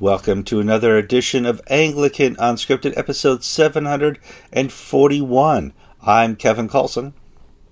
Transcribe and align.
Welcome 0.00 0.42
to 0.44 0.58
another 0.58 0.96
edition 0.98 1.46
of 1.46 1.62
Anglican 1.68 2.34
Unscripted, 2.34 2.98
episode 2.98 3.44
741. 3.44 5.72
I'm 6.02 6.34
Kevin 6.34 6.68
Carlson. 6.68 7.14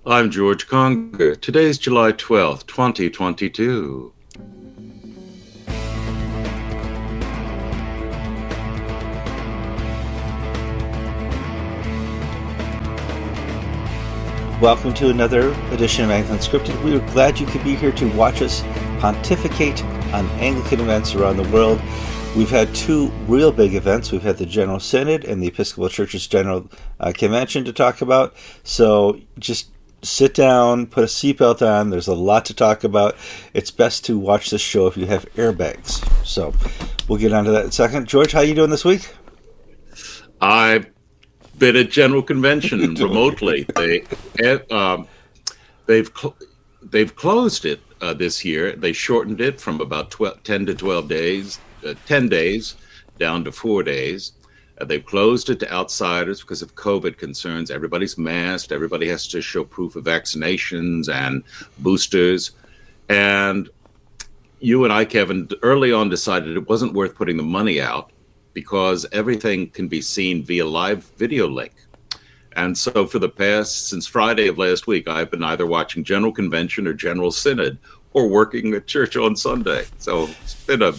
I'm 0.05 0.31
George 0.31 0.69
Conger. 0.69 1.35
Today's 1.35 1.77
July 1.77 2.13
12th, 2.13 2.65
2022. 2.65 4.13
Welcome 14.61 14.93
to 14.93 15.09
another 15.09 15.49
edition 15.71 16.05
of 16.05 16.11
Anglican 16.11 16.37
Unscripted. 16.37 16.81
We 16.85 16.95
are 16.95 17.05
glad 17.11 17.37
you 17.37 17.47
could 17.47 17.65
be 17.65 17.75
here 17.75 17.91
to 17.91 18.07
watch 18.13 18.41
us 18.41 18.61
pontificate 18.99 19.83
on 20.13 20.25
Anglican 20.39 20.79
events 20.79 21.15
around 21.15 21.35
the 21.35 21.49
world. 21.49 21.81
We've 22.35 22.49
had 22.49 22.73
two 22.73 23.09
real 23.27 23.51
big 23.51 23.75
events. 23.75 24.11
We've 24.11 24.23
had 24.23 24.37
the 24.37 24.47
General 24.47 24.79
Synod 24.79 25.23
and 25.23 25.41
the 25.41 25.45
Episcopal 25.45 25.87
Church's 25.87 26.25
General 26.25 26.67
uh, 26.99 27.11
Convention 27.15 27.63
to 27.65 27.71
talk 27.71 28.01
about. 28.01 28.33
So 28.63 29.19
just 29.37 29.69
sit 30.01 30.33
down, 30.33 30.87
put 30.87 31.03
a 31.03 31.07
seatbelt 31.07 31.61
on. 31.61 31.91
There's 31.91 32.07
a 32.07 32.15
lot 32.15 32.45
to 32.45 32.55
talk 32.55 32.83
about. 32.83 33.15
It's 33.53 33.69
best 33.69 34.03
to 34.05 34.17
watch 34.17 34.49
this 34.49 34.61
show 34.61 34.87
if 34.87 34.97
you 34.97 35.05
have 35.05 35.31
airbags. 35.35 36.03
So 36.25 36.55
we'll 37.07 37.19
get 37.19 37.33
onto 37.33 37.51
that 37.51 37.65
in 37.65 37.69
a 37.69 37.71
second. 37.71 38.07
George, 38.07 38.31
how 38.31 38.39
are 38.39 38.45
you 38.45 38.55
doing 38.55 38.71
this 38.71 38.83
week? 38.83 39.13
I've 40.41 40.87
been 41.59 41.75
at 41.75 41.91
General 41.91 42.23
Convention 42.23 42.95
remotely. 42.95 43.67
They 43.75 44.05
um, 44.71 45.07
they've 45.85 46.11
cl- 46.17 46.37
they've 46.81 47.15
closed 47.15 47.63
it 47.63 47.79
uh, 48.01 48.15
this 48.15 48.43
year. 48.43 48.75
They 48.75 48.91
shortened 48.91 49.39
it 49.39 49.61
from 49.61 49.79
about 49.81 50.09
12, 50.09 50.41
10 50.41 50.65
to 50.65 50.73
12 50.73 51.07
days 51.07 51.59
uh, 51.59 51.72
10 52.05 52.29
days 52.29 52.75
down 53.19 53.43
to 53.43 53.51
four 53.51 53.83
days. 53.83 54.33
Uh, 54.79 54.85
they've 54.85 55.05
closed 55.05 55.49
it 55.49 55.59
to 55.59 55.71
outsiders 55.71 56.41
because 56.41 56.61
of 56.61 56.75
COVID 56.75 57.17
concerns. 57.17 57.69
Everybody's 57.69 58.17
masked. 58.17 58.71
Everybody 58.71 59.07
has 59.09 59.27
to 59.29 59.41
show 59.41 59.63
proof 59.63 59.95
of 59.95 60.05
vaccinations 60.05 61.13
and 61.13 61.43
boosters. 61.79 62.51
And 63.09 63.69
you 64.59 64.83
and 64.83 64.93
I, 64.93 65.05
Kevin, 65.05 65.49
early 65.61 65.91
on 65.91 66.09
decided 66.09 66.55
it 66.55 66.69
wasn't 66.69 66.93
worth 66.93 67.15
putting 67.15 67.37
the 67.37 67.43
money 67.43 67.81
out 67.81 68.11
because 68.53 69.05
everything 69.11 69.69
can 69.69 69.87
be 69.87 70.01
seen 70.01 70.43
via 70.43 70.65
live 70.65 71.03
video 71.17 71.47
link. 71.47 71.73
And 72.55 72.77
so, 72.77 73.07
for 73.07 73.19
the 73.19 73.29
past, 73.29 73.89
since 73.89 74.05
Friday 74.05 74.47
of 74.47 74.59
last 74.59 74.85
week, 74.85 75.07
I've 75.07 75.31
been 75.31 75.43
either 75.43 75.65
watching 75.65 76.03
General 76.03 76.31
Convention 76.31 76.87
or 76.87 76.93
General 76.93 77.31
Synod 77.31 77.79
or 78.13 78.27
working 78.29 78.73
at 78.75 78.85
church 78.85 79.17
on 79.17 79.35
Sunday. 79.35 79.85
So, 79.97 80.29
it's 80.43 80.53
been 80.53 80.83
a 80.83 80.93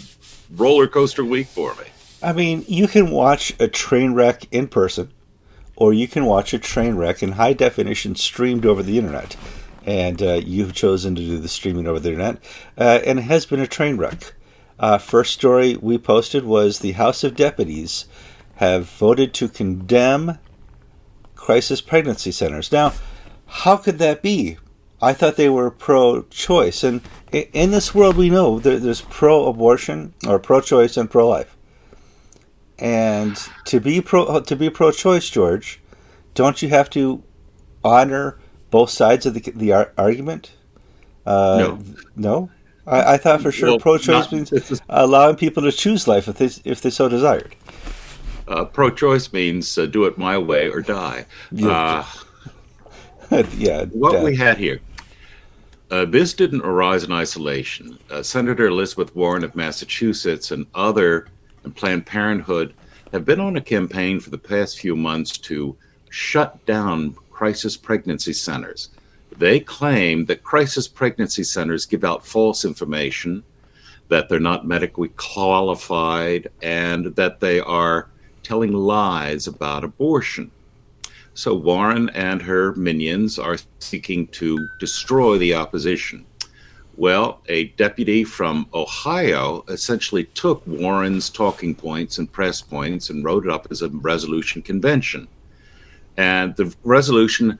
roller 0.55 0.87
coaster 0.87 1.23
week 1.23 1.47
for 1.47 1.75
me. 1.75 1.85
I 2.21 2.33
mean, 2.33 2.65
you 2.67 2.87
can 2.87 3.11
watch 3.11 3.53
a 3.59 3.67
train 3.67 4.13
wreck 4.13 4.47
in 4.51 4.67
person, 4.67 5.11
or 5.75 5.93
you 5.93 6.07
can 6.07 6.25
watch 6.25 6.53
a 6.53 6.59
train 6.59 6.95
wreck 6.95 7.21
in 7.21 7.33
high 7.33 7.53
definition 7.53 8.15
streamed 8.15 8.65
over 8.65 8.81
the 8.81 8.97
internet. 8.97 9.35
And 9.85 10.21
uh, 10.21 10.41
you've 10.43 10.73
chosen 10.73 11.13
to 11.13 11.21
do 11.21 11.37
the 11.37 11.47
streaming 11.47 11.85
over 11.85 11.99
the 11.99 12.09
internet, 12.09 12.37
uh, 12.77 13.01
and 13.05 13.19
it 13.19 13.23
has 13.23 13.45
been 13.45 13.59
a 13.59 13.67
train 13.67 13.97
wreck. 13.97 14.33
Uh, 14.79 14.97
first 14.97 15.33
story 15.33 15.77
we 15.77 15.97
posted 15.97 16.43
was 16.43 16.79
the 16.79 16.93
House 16.93 17.23
of 17.23 17.35
Deputies 17.35 18.05
have 18.55 18.89
voted 18.89 19.33
to 19.35 19.47
condemn 19.47 20.39
crisis 21.35 21.81
pregnancy 21.81 22.31
centers. 22.31 22.71
Now, 22.71 22.93
how 23.45 23.77
could 23.77 23.99
that 23.99 24.23
be? 24.23 24.57
I 25.01 25.13
thought 25.13 25.35
they 25.35 25.49
were 25.49 25.69
pro-choice, 25.69 26.83
and 26.83 27.01
in 27.35 27.71
this 27.71 27.93
world, 27.93 28.15
we 28.15 28.29
know 28.29 28.59
there's 28.59 29.01
pro-abortion 29.01 30.13
or 30.25 30.39
pro-choice 30.39 30.95
and 30.95 31.09
pro-life. 31.09 31.55
And 32.79 33.37
to 33.65 33.79
be 33.79 34.01
pro 34.01 34.41
to 34.41 34.55
be 34.55 34.69
pro-choice, 34.69 35.29
George, 35.29 35.81
don't 36.33 36.61
you 36.61 36.69
have 36.69 36.89
to 36.91 37.23
honor 37.83 38.37
both 38.69 38.89
sides 38.89 39.25
of 39.25 39.33
the 39.33 39.51
the 39.55 39.71
argument? 39.97 40.53
Uh, 41.25 41.57
no, 41.57 41.79
no. 42.15 42.49
I, 42.85 43.13
I, 43.13 43.17
thought 43.17 43.41
for 43.41 43.51
sure 43.51 43.69
well, 43.69 43.79
pro-choice 43.79 44.31
not, 44.31 44.31
means 44.31 44.81
allowing 44.89 45.37
people 45.37 45.63
to 45.63 45.71
choose 45.71 46.07
life 46.07 46.27
if 46.27 46.37
they 46.37 46.69
if 46.69 46.81
they 46.81 46.89
so 46.89 47.09
desired. 47.09 47.55
Uh, 48.47 48.65
pro-choice 48.65 49.33
means 49.33 49.77
uh, 49.77 49.85
do 49.85 50.05
it 50.05 50.17
my 50.17 50.37
way 50.37 50.69
or 50.69 50.81
die. 50.81 51.25
Yeah. 51.51 52.05
Uh, 53.31 53.43
yeah 53.57 53.85
what 53.85 54.21
we 54.21 54.35
had 54.35 54.57
here 54.57 54.79
uh, 55.91 56.05
this 56.05 56.33
didn't 56.33 56.61
arise 56.61 57.03
in 57.03 57.11
isolation. 57.11 57.97
Uh, 58.09 58.23
Senator 58.23 58.67
Elizabeth 58.67 59.15
Warren 59.15 59.43
of 59.43 59.55
Massachusetts 59.55 60.51
and 60.51 60.65
other 60.73 61.27
and 61.63 61.75
Planned 61.75 62.05
Parenthood 62.05 62.73
have 63.11 63.25
been 63.25 63.39
on 63.39 63.55
a 63.55 63.61
campaign 63.61 64.19
for 64.19 64.29
the 64.29 64.37
past 64.37 64.79
few 64.79 64.95
months 64.95 65.37
to 65.37 65.75
shut 66.09 66.63
down 66.65 67.15
crisis 67.29 67.77
pregnancy 67.77 68.33
centers. 68.33 68.89
They 69.37 69.59
claim 69.59 70.25
that 70.25 70.43
crisis 70.43 70.87
pregnancy 70.87 71.43
centers 71.43 71.85
give 71.85 72.03
out 72.03 72.25
false 72.25 72.63
information, 72.63 73.43
that 74.07 74.29
they're 74.29 74.39
not 74.39 74.67
medically 74.67 75.09
qualified, 75.17 76.47
and 76.61 77.15
that 77.15 77.39
they 77.39 77.59
are 77.59 78.09
telling 78.43 78.71
lies 78.71 79.47
about 79.47 79.83
abortion. 79.83 80.51
So 81.35 81.53
Warren 81.53 82.09
and 82.11 82.41
her 82.43 82.73
minions 82.75 83.37
are 83.37 83.57
seeking 83.79 84.27
to 84.27 84.69
destroy 84.79 85.37
the 85.37 85.53
opposition. 85.53 86.25
Well, 86.95 87.41
a 87.49 87.65
deputy 87.75 88.23
from 88.23 88.69
Ohio 88.73 89.65
essentially 89.67 90.23
took 90.23 90.65
Warren's 90.65 91.29
talking 91.29 91.75
points 91.75 92.19
and 92.19 92.31
press 92.31 92.61
points 92.61 93.09
and 93.09 93.21
wrote 93.21 93.45
it 93.45 93.51
up 93.51 93.67
as 93.69 93.81
a 93.81 93.89
resolution 93.89 94.61
convention. 94.61 95.27
And 96.15 96.55
the 96.55 96.73
resolution 96.85 97.59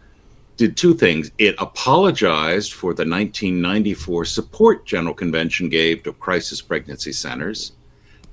did 0.55 0.77
two 0.77 0.93
things. 0.93 1.31
It 1.37 1.55
apologized 1.57 2.71
for 2.71 2.93
the 2.93 3.03
1994 3.03 4.23
support 4.23 4.85
General 4.85 5.13
Convention 5.13 5.67
gave 5.67 6.03
to 6.03 6.13
crisis 6.13 6.61
pregnancy 6.61 7.11
centers, 7.11 7.73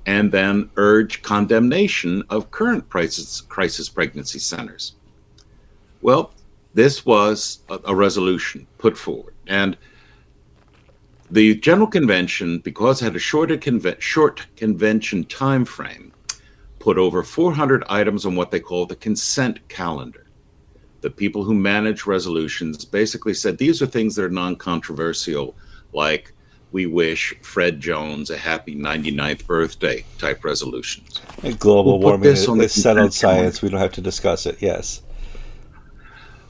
and 0.05 0.31
then 0.31 0.69
urged 0.77 1.21
condemnation 1.21 2.23
of 2.29 2.49
current 2.49 2.87
crisis, 2.89 3.41
crisis 3.41 3.89
pregnancy 3.89 4.39
centers. 4.39 4.93
Well, 6.03 6.33
this 6.73 7.05
was 7.05 7.59
a, 7.69 7.79
a 7.85 7.95
resolution 7.95 8.67
put 8.77 8.97
forward. 8.97 9.33
And 9.47 9.77
the 11.31 11.55
General 11.55 11.87
Convention, 11.87 12.59
because 12.59 13.01
it 13.01 13.05
had 13.05 13.15
a 13.15 13.19
shorter 13.19 13.57
conve- 13.57 14.01
short 14.01 14.45
convention 14.57 15.23
time 15.23 15.63
frame, 15.63 16.11
put 16.79 16.97
over 16.97 17.23
400 17.23 17.85
items 17.87 18.25
on 18.25 18.35
what 18.35 18.51
they 18.51 18.59
call 18.59 18.85
the 18.85 18.97
consent 18.97 19.65
calendar. 19.69 20.27
The 20.99 21.09
people 21.09 21.45
who 21.45 21.53
manage 21.53 22.05
resolutions 22.05 22.83
basically 22.83 23.33
said 23.33 23.57
these 23.57 23.81
are 23.81 23.87
things 23.87 24.15
that 24.15 24.25
are 24.25 24.29
non 24.29 24.57
controversial, 24.57 25.55
like 25.93 26.33
we 26.73 26.85
wish 26.85 27.33
Fred 27.41 27.79
Jones 27.79 28.29
a 28.29 28.37
happy 28.37 28.75
99th 28.75 29.45
birthday 29.45 30.03
type 30.17 30.43
resolutions. 30.43 31.21
And 31.43 31.57
global 31.57 31.99
we'll 31.99 32.17
warming 32.17 32.33
is 32.33 32.73
settled 32.73 33.13
science. 33.13 33.61
We 33.61 33.69
don't 33.69 33.79
have 33.79 33.93
to 33.93 34.01
discuss 34.01 34.45
it. 34.45 34.61
Yes. 34.61 35.01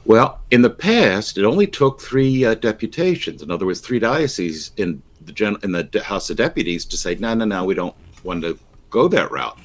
Well, 0.06 0.40
in 0.50 0.60
the 0.60 0.70
past, 0.70 1.38
it 1.38 1.44
only 1.44 1.66
took 1.66 2.00
three 2.00 2.44
uh, 2.44 2.54
deputations. 2.54 3.42
In 3.42 3.50
other 3.50 3.64
words, 3.64 3.80
three 3.80 3.98
dioceses 3.98 4.72
in 4.76 5.02
the 5.24 5.32
gen- 5.32 5.56
in 5.62 5.72
the 5.72 6.02
House 6.04 6.28
of 6.28 6.36
Deputies 6.36 6.84
to 6.86 6.96
say, 6.96 7.14
no, 7.14 7.32
no, 7.32 7.46
no, 7.46 7.64
we 7.64 7.74
don't 7.74 7.96
want 8.22 8.42
to 8.42 8.58
go 8.90 9.08
that 9.08 9.30
route. 9.30 9.58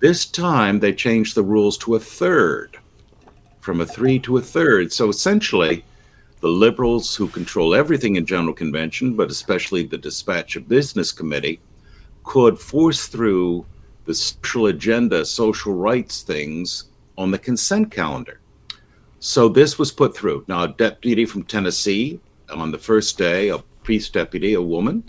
This 0.00 0.26
time, 0.26 0.80
they 0.80 0.92
changed 0.92 1.34
the 1.34 1.42
rules 1.42 1.78
to 1.78 1.94
a 1.94 2.00
third, 2.00 2.78
from 3.60 3.80
a 3.80 3.86
three 3.86 4.18
to 4.20 4.36
a 4.36 4.42
third. 4.42 4.92
So 4.92 5.08
essentially, 5.08 5.84
the 6.40 6.48
liberals 6.48 7.16
who 7.16 7.28
control 7.28 7.74
everything 7.74 8.16
in 8.16 8.26
General 8.26 8.52
Convention, 8.52 9.14
but 9.14 9.30
especially 9.30 9.84
the 9.84 9.96
Dispatch 9.96 10.56
of 10.56 10.68
Business 10.68 11.10
Committee, 11.10 11.60
could 12.24 12.58
force 12.58 13.06
through 13.06 13.64
the 14.04 14.14
social 14.14 14.66
agenda, 14.66 15.24
social 15.24 15.72
rights 15.72 16.20
things 16.20 16.90
on 17.16 17.30
the 17.30 17.38
consent 17.38 17.90
calendar. 17.90 18.40
So 19.26 19.48
this 19.48 19.78
was 19.78 19.90
put 19.90 20.14
through. 20.14 20.44
Now, 20.48 20.64
a 20.64 20.68
deputy 20.68 21.24
from 21.24 21.44
Tennessee 21.44 22.20
on 22.50 22.70
the 22.70 22.78
first 22.78 23.16
day, 23.16 23.48
a 23.48 23.56
priest 23.82 24.12
deputy, 24.12 24.52
a 24.52 24.60
woman, 24.60 25.02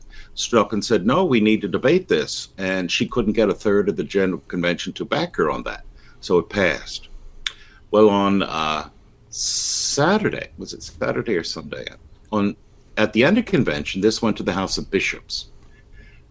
up 0.53 0.71
and 0.71 0.83
said, 0.83 1.05
No, 1.05 1.25
we 1.25 1.41
need 1.41 1.59
to 1.61 1.67
debate 1.67 2.07
this. 2.07 2.47
And 2.57 2.89
she 2.89 3.09
couldn't 3.09 3.33
get 3.33 3.49
a 3.49 3.53
third 3.53 3.89
of 3.89 3.97
the 3.97 4.05
General 4.05 4.39
Convention 4.47 4.93
to 4.93 5.03
back 5.03 5.35
her 5.35 5.51
on 5.51 5.63
that. 5.63 5.83
So 6.21 6.37
it 6.37 6.47
passed. 6.47 7.09
Well, 7.91 8.09
on 8.09 8.43
uh, 8.43 8.87
Saturday, 9.31 10.47
was 10.57 10.71
it 10.71 10.81
Saturday 10.81 11.35
or 11.35 11.43
Sunday? 11.43 11.85
On 12.31 12.55
at 12.95 13.11
the 13.11 13.25
end 13.25 13.37
of 13.37 13.43
convention, 13.43 13.99
this 13.99 14.21
went 14.21 14.37
to 14.37 14.43
the 14.43 14.53
House 14.53 14.77
of 14.77 14.89
Bishops. 14.89 15.49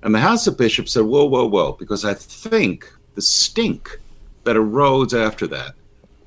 And 0.02 0.14
the 0.14 0.20
House 0.20 0.46
of 0.46 0.56
Bishops 0.56 0.92
said, 0.92 1.04
Whoa, 1.04 1.26
whoa, 1.26 1.44
whoa, 1.44 1.72
because 1.72 2.06
I 2.06 2.14
think 2.14 2.90
the 3.14 3.20
stink 3.20 4.00
that 4.44 4.56
arose 4.56 5.12
after 5.12 5.46
that 5.48 5.74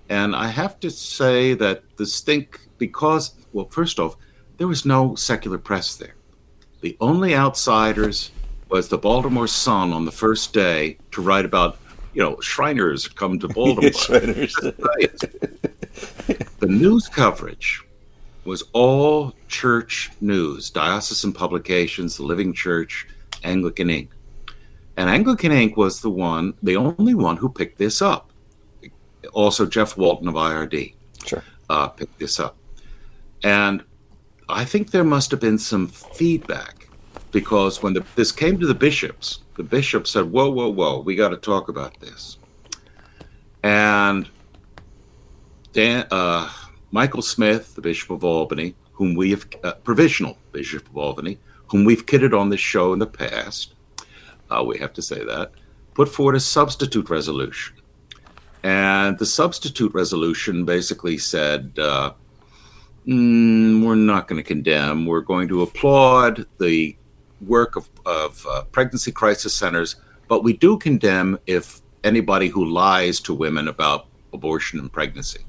and 0.09 0.36
I 0.36 0.48
have 0.48 0.80
to 0.81 0.89
say 0.89 1.54
that 1.56 1.83
the 1.98 2.06
stink, 2.06 2.59
because, 2.77 3.36
well, 3.54 3.68
first 3.69 4.00
off, 4.00 4.15
there 4.57 4.68
was 4.68 4.86
no 4.86 5.15
secular 5.15 5.57
press 5.57 5.95
there. 5.95 6.15
The 6.81 6.98
only 7.00 7.36
outsiders 7.36 8.31
was 8.69 8.88
the 8.88 8.98
Baltimore 8.98 9.48
Sun 9.48 9.94
on 9.94 10.06
the 10.06 10.12
first 10.12 10.54
day 10.54 10.98
to 11.12 11.21
write 11.21 11.45
about, 11.45 11.77
you 12.13 12.21
know, 12.21 12.39
Shriners 12.42 13.07
come 13.07 13.39
to 13.39 13.48
Baltimore. 13.50 13.92
Shriners. 13.92 14.56
right. 14.63 15.19
the 16.59 16.68
news 16.68 17.07
coverage 17.07 17.83
was 18.45 18.63
all 18.74 19.33
church 19.48 20.12
news, 20.21 20.69
diocesan 20.69 21.33
publications, 21.33 22.18
the 22.18 22.24
Living 22.24 22.54
Church, 22.54 23.07
Anglican 23.44 23.89
Ink. 23.89 24.12
And 24.95 25.09
Anglican 25.09 25.51
Ink 25.51 25.77
was 25.77 26.01
the 26.01 26.09
one, 26.09 26.54
the 26.63 26.77
only 26.77 27.13
one 27.13 27.38
who 27.38 27.50
picked 27.50 27.77
this 27.77 28.01
up. 28.01 28.31
Also, 29.33 29.65
Jeff 29.65 29.97
Walton 29.97 30.27
of 30.27 30.35
IRD 30.35 30.94
sure. 31.25 31.44
uh, 31.69 31.88
picked 31.88 32.19
this 32.19 32.39
up. 32.39 32.57
And 33.44 33.83
I 34.50 34.65
think 34.65 34.91
there 34.91 35.03
must 35.03 35.31
have 35.31 35.39
been 35.39 35.57
some 35.57 35.88
feedback 35.88 36.88
because 37.31 37.83
when 37.83 37.94
the, 37.94 38.06
this 38.15 38.31
came 38.31 38.59
to 38.59 38.65
the 38.68 38.74
bishops, 38.74 39.39
the 39.56 39.63
bishops 39.63 40.12
said, 40.12 40.31
Whoa, 40.31 40.50
whoa, 40.50 40.69
whoa, 40.69 41.00
we 41.00 41.15
got 41.15 41.29
to 41.29 41.38
talk 41.38 41.69
about 41.69 42.00
this. 42.00 42.38
And 43.63 44.29
Dan, 45.73 46.07
uh, 46.12 46.50
Michael 46.91 47.21
Smith, 47.21 47.75
the 47.75 47.81
Bishop 47.81 48.09
of 48.09 48.23
Albany, 48.23 48.75
whom 48.94 49.13
we 49.13 49.31
have, 49.31 49.45
uh, 49.63 49.73
provisional 49.73 50.38
Bishop 50.51 50.88
of 50.89 50.97
Albany, 50.97 51.38
whom 51.68 51.83
we've 51.83 52.06
kidded 52.06 52.33
on 52.33 52.50
this 52.50 52.59
show 52.59 52.94
in 52.94 53.00
the 53.00 53.07
past, 53.07 53.73
uh, 54.50 54.63
we 54.65 54.77
have 54.77 54.94
to 54.94 55.01
say 55.01 55.23
that, 55.23 55.51
put 55.94 56.07
forward 56.07 56.35
a 56.35 56.39
substitute 56.39 57.09
resolution. 57.09 57.76
And 58.63 59.18
the 59.18 59.25
substitute 59.25 59.94
resolution 59.94 60.65
basically 60.65 61.18
said, 61.18 61.74
uh, 61.77 62.13
mm, 63.07 63.86
we're 63.86 63.95
not 63.95 64.27
going 64.27 64.42
to 64.42 64.48
condemn, 64.48 65.06
we're 65.06 65.21
going 65.21 65.48
to 65.50 65.62
applaud 65.62 66.45
the 66.59 66.95
work 67.42 67.75
of, 67.75 67.89
of 68.06 68.45
uh, 68.50 68.63
pregnancy 68.71 69.12
crisis 69.12 69.54
centers, 69.54 69.95
but 70.27 70.44
we 70.44 70.54
do 70.54 70.77
condemn 70.77 71.38
if 71.45 71.81
anybody 72.04 72.48
who 72.48 72.65
lies 72.65 73.19
to 73.21 73.33
women 73.33 73.68
about 73.68 74.07
abortion 74.33 74.80
and 74.80 74.92
pregnancy. 74.92 75.42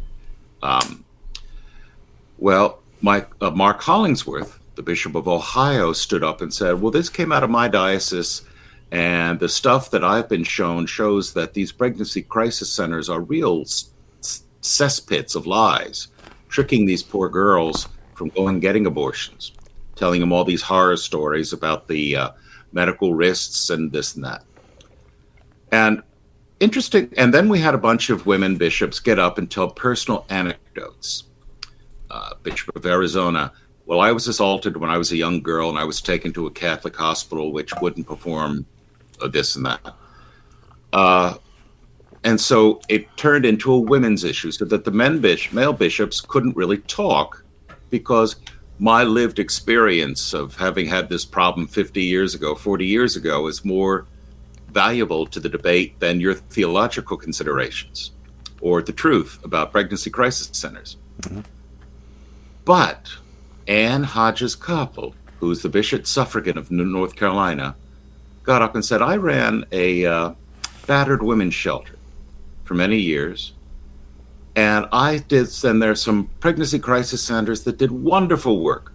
Um, 0.62 1.04
well, 2.38 2.80
Mike, 3.00 3.28
uh, 3.40 3.50
Mark 3.50 3.80
Hollingsworth, 3.80 4.58
the 4.74 4.82
Bishop 4.82 5.14
of 5.14 5.28
Ohio, 5.28 5.92
stood 5.92 6.22
up 6.22 6.40
and 6.40 6.52
said, 6.52 6.80
Well, 6.80 6.90
this 6.90 7.08
came 7.08 7.32
out 7.32 7.42
of 7.42 7.50
my 7.50 7.68
diocese, 7.68 8.42
and 8.90 9.38
the 9.38 9.48
stuff 9.48 9.90
that 9.90 10.02
I've 10.02 10.28
been 10.28 10.44
shown 10.44 10.86
shows 10.86 11.34
that 11.34 11.52
these 11.52 11.72
pregnancy 11.72 12.22
crisis 12.22 12.72
centers 12.72 13.08
are 13.08 13.20
real 13.20 13.64
cesspits 14.62 15.36
of 15.36 15.46
lies, 15.46 16.08
tricking 16.48 16.86
these 16.86 17.02
poor 17.02 17.28
girls 17.28 17.88
from 18.14 18.30
going 18.30 18.60
getting 18.60 18.86
abortions, 18.86 19.52
telling 19.94 20.20
them 20.20 20.32
all 20.32 20.44
these 20.44 20.62
horror 20.62 20.96
stories 20.96 21.52
about 21.52 21.86
the 21.86 22.16
uh, 22.16 22.30
medical 22.72 23.14
risks 23.14 23.70
and 23.70 23.92
this 23.92 24.16
and 24.16 24.24
that. 24.24 24.44
And 25.70 26.02
interesting. 26.60 27.12
And 27.18 27.32
then 27.32 27.48
we 27.50 27.58
had 27.58 27.74
a 27.74 27.78
bunch 27.78 28.08
of 28.08 28.26
women 28.26 28.56
bishops 28.56 29.00
get 29.00 29.18
up 29.18 29.36
and 29.36 29.50
tell 29.50 29.70
personal 29.70 30.24
anecdotes. 30.30 31.24
Uh, 32.10 32.34
Bishop 32.42 32.74
of 32.74 32.86
Arizona. 32.86 33.52
Well, 33.84 34.00
I 34.00 34.12
was 34.12 34.28
assaulted 34.28 34.78
when 34.78 34.88
I 34.88 34.96
was 34.96 35.12
a 35.12 35.16
young 35.16 35.42
girl, 35.42 35.68
and 35.68 35.78
I 35.78 35.84
was 35.84 36.00
taken 36.00 36.32
to 36.34 36.46
a 36.46 36.50
Catholic 36.50 36.96
hospital 36.96 37.52
which 37.52 37.72
wouldn't 37.80 38.06
perform 38.06 38.66
uh, 39.20 39.28
this 39.28 39.56
and 39.56 39.66
that. 39.66 39.94
Uh, 40.92 41.34
and 42.24 42.40
so 42.40 42.80
it 42.88 43.16
turned 43.16 43.44
into 43.44 43.72
a 43.72 43.78
women's 43.78 44.24
issue, 44.24 44.50
so 44.50 44.64
that 44.64 44.84
the 44.84 44.90
men 44.90 45.20
bish- 45.20 45.52
male 45.52 45.72
bishops 45.72 46.20
couldn't 46.20 46.56
really 46.56 46.78
talk 46.78 47.44
because 47.90 48.36
my 48.78 49.02
lived 49.02 49.38
experience 49.38 50.32
of 50.32 50.56
having 50.56 50.86
had 50.86 51.08
this 51.08 51.24
problem 51.24 51.66
50 51.66 52.02
years 52.02 52.34
ago, 52.34 52.54
40 52.54 52.86
years 52.86 53.16
ago, 53.16 53.46
is 53.46 53.64
more 53.64 54.06
valuable 54.68 55.26
to 55.26 55.40
the 55.40 55.48
debate 55.48 55.98
than 56.00 56.20
your 56.20 56.34
theological 56.34 57.16
considerations 57.16 58.12
or 58.60 58.82
the 58.82 58.92
truth 58.92 59.38
about 59.44 59.72
pregnancy 59.72 60.10
crisis 60.10 60.50
centers. 60.52 60.96
Mm-hmm. 61.22 61.40
But 62.64 63.08
Anne 63.66 64.02
Hodges 64.02 64.54
Copple, 64.54 65.14
who's 65.40 65.62
the 65.62 65.68
bishop 65.68 66.06
suffragan 66.06 66.58
of 66.58 66.70
North 66.70 67.16
Carolina, 67.16 67.76
got 68.48 68.62
up 68.62 68.74
and 68.74 68.82
said, 68.82 69.02
I 69.02 69.16
ran 69.16 69.66
a 69.72 70.06
uh, 70.06 70.32
battered 70.86 71.22
women's 71.22 71.52
shelter 71.52 71.96
for 72.64 72.72
many 72.72 72.96
years. 72.96 73.52
And 74.56 74.86
I 74.90 75.18
did, 75.18 75.50
and 75.64 75.82
there's 75.82 76.00
some 76.00 76.30
pregnancy 76.40 76.78
crisis 76.78 77.22
centers 77.22 77.64
that 77.64 77.76
did 77.76 77.90
wonderful 77.90 78.60
work. 78.60 78.94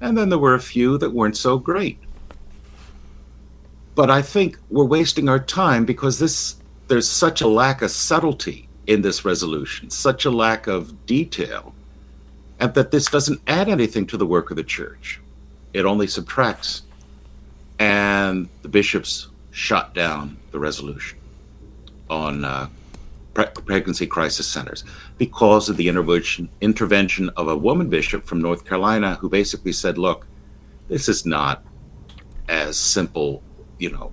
And 0.00 0.16
then 0.16 0.30
there 0.30 0.38
were 0.38 0.54
a 0.54 0.60
few 0.74 0.96
that 0.96 1.10
weren't 1.10 1.36
so 1.36 1.58
great. 1.58 1.98
But 3.94 4.10
I 4.10 4.22
think 4.22 4.58
we're 4.70 4.86
wasting 4.86 5.28
our 5.28 5.38
time 5.38 5.84
because 5.84 6.18
this 6.18 6.56
there's 6.88 7.08
such 7.08 7.42
a 7.42 7.46
lack 7.46 7.82
of 7.82 7.90
subtlety 7.90 8.68
in 8.86 9.02
this 9.02 9.22
resolution, 9.22 9.90
such 9.90 10.24
a 10.24 10.30
lack 10.30 10.66
of 10.66 11.04
detail, 11.04 11.74
and 12.58 12.72
that 12.72 12.90
this 12.90 13.10
doesn't 13.10 13.40
add 13.48 13.68
anything 13.68 14.06
to 14.06 14.16
the 14.16 14.26
work 14.26 14.50
of 14.50 14.56
the 14.56 14.64
church. 14.64 15.20
It 15.74 15.84
only 15.84 16.06
subtracts. 16.06 16.84
And 17.78 18.48
the 18.62 18.68
bishops 18.68 19.28
shot 19.50 19.94
down 19.94 20.36
the 20.50 20.58
resolution 20.58 21.18
on 22.10 22.44
uh, 22.44 22.68
pre- 23.34 23.46
pregnancy 23.46 24.06
crisis 24.06 24.46
centers 24.46 24.84
because 25.18 25.68
of 25.68 25.76
the 25.76 25.88
intervention 25.88 26.48
intervention 26.60 27.30
of 27.30 27.48
a 27.48 27.56
woman 27.56 27.88
bishop 27.88 28.24
from 28.24 28.40
North 28.40 28.64
Carolina 28.64 29.16
who 29.16 29.28
basically 29.28 29.72
said, 29.72 29.98
"Look, 29.98 30.26
this 30.88 31.08
is 31.08 31.26
not 31.26 31.64
as 32.48 32.76
simple 32.76 33.42
you 33.78 33.90
know, 33.90 34.12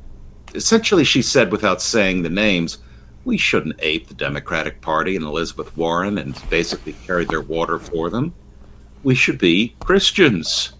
essentially 0.53 1.03
she 1.03 1.21
said 1.21 1.51
without 1.51 1.81
saying 1.81 2.21
the 2.21 2.29
names, 2.29 2.79
we 3.23 3.37
shouldn't 3.37 3.79
ape 3.79 4.07
the 4.07 4.13
Democratic 4.13 4.81
Party 4.81 5.15
and 5.15 5.25
Elizabeth 5.25 5.75
Warren 5.77 6.17
and 6.17 6.37
basically 6.49 6.93
carry 7.05 7.25
their 7.25 7.41
water 7.41 7.77
for 7.77 8.09
them. 8.09 8.33
We 9.03 9.15
should 9.15 9.37
be 9.37 9.75
Christians 9.79 10.73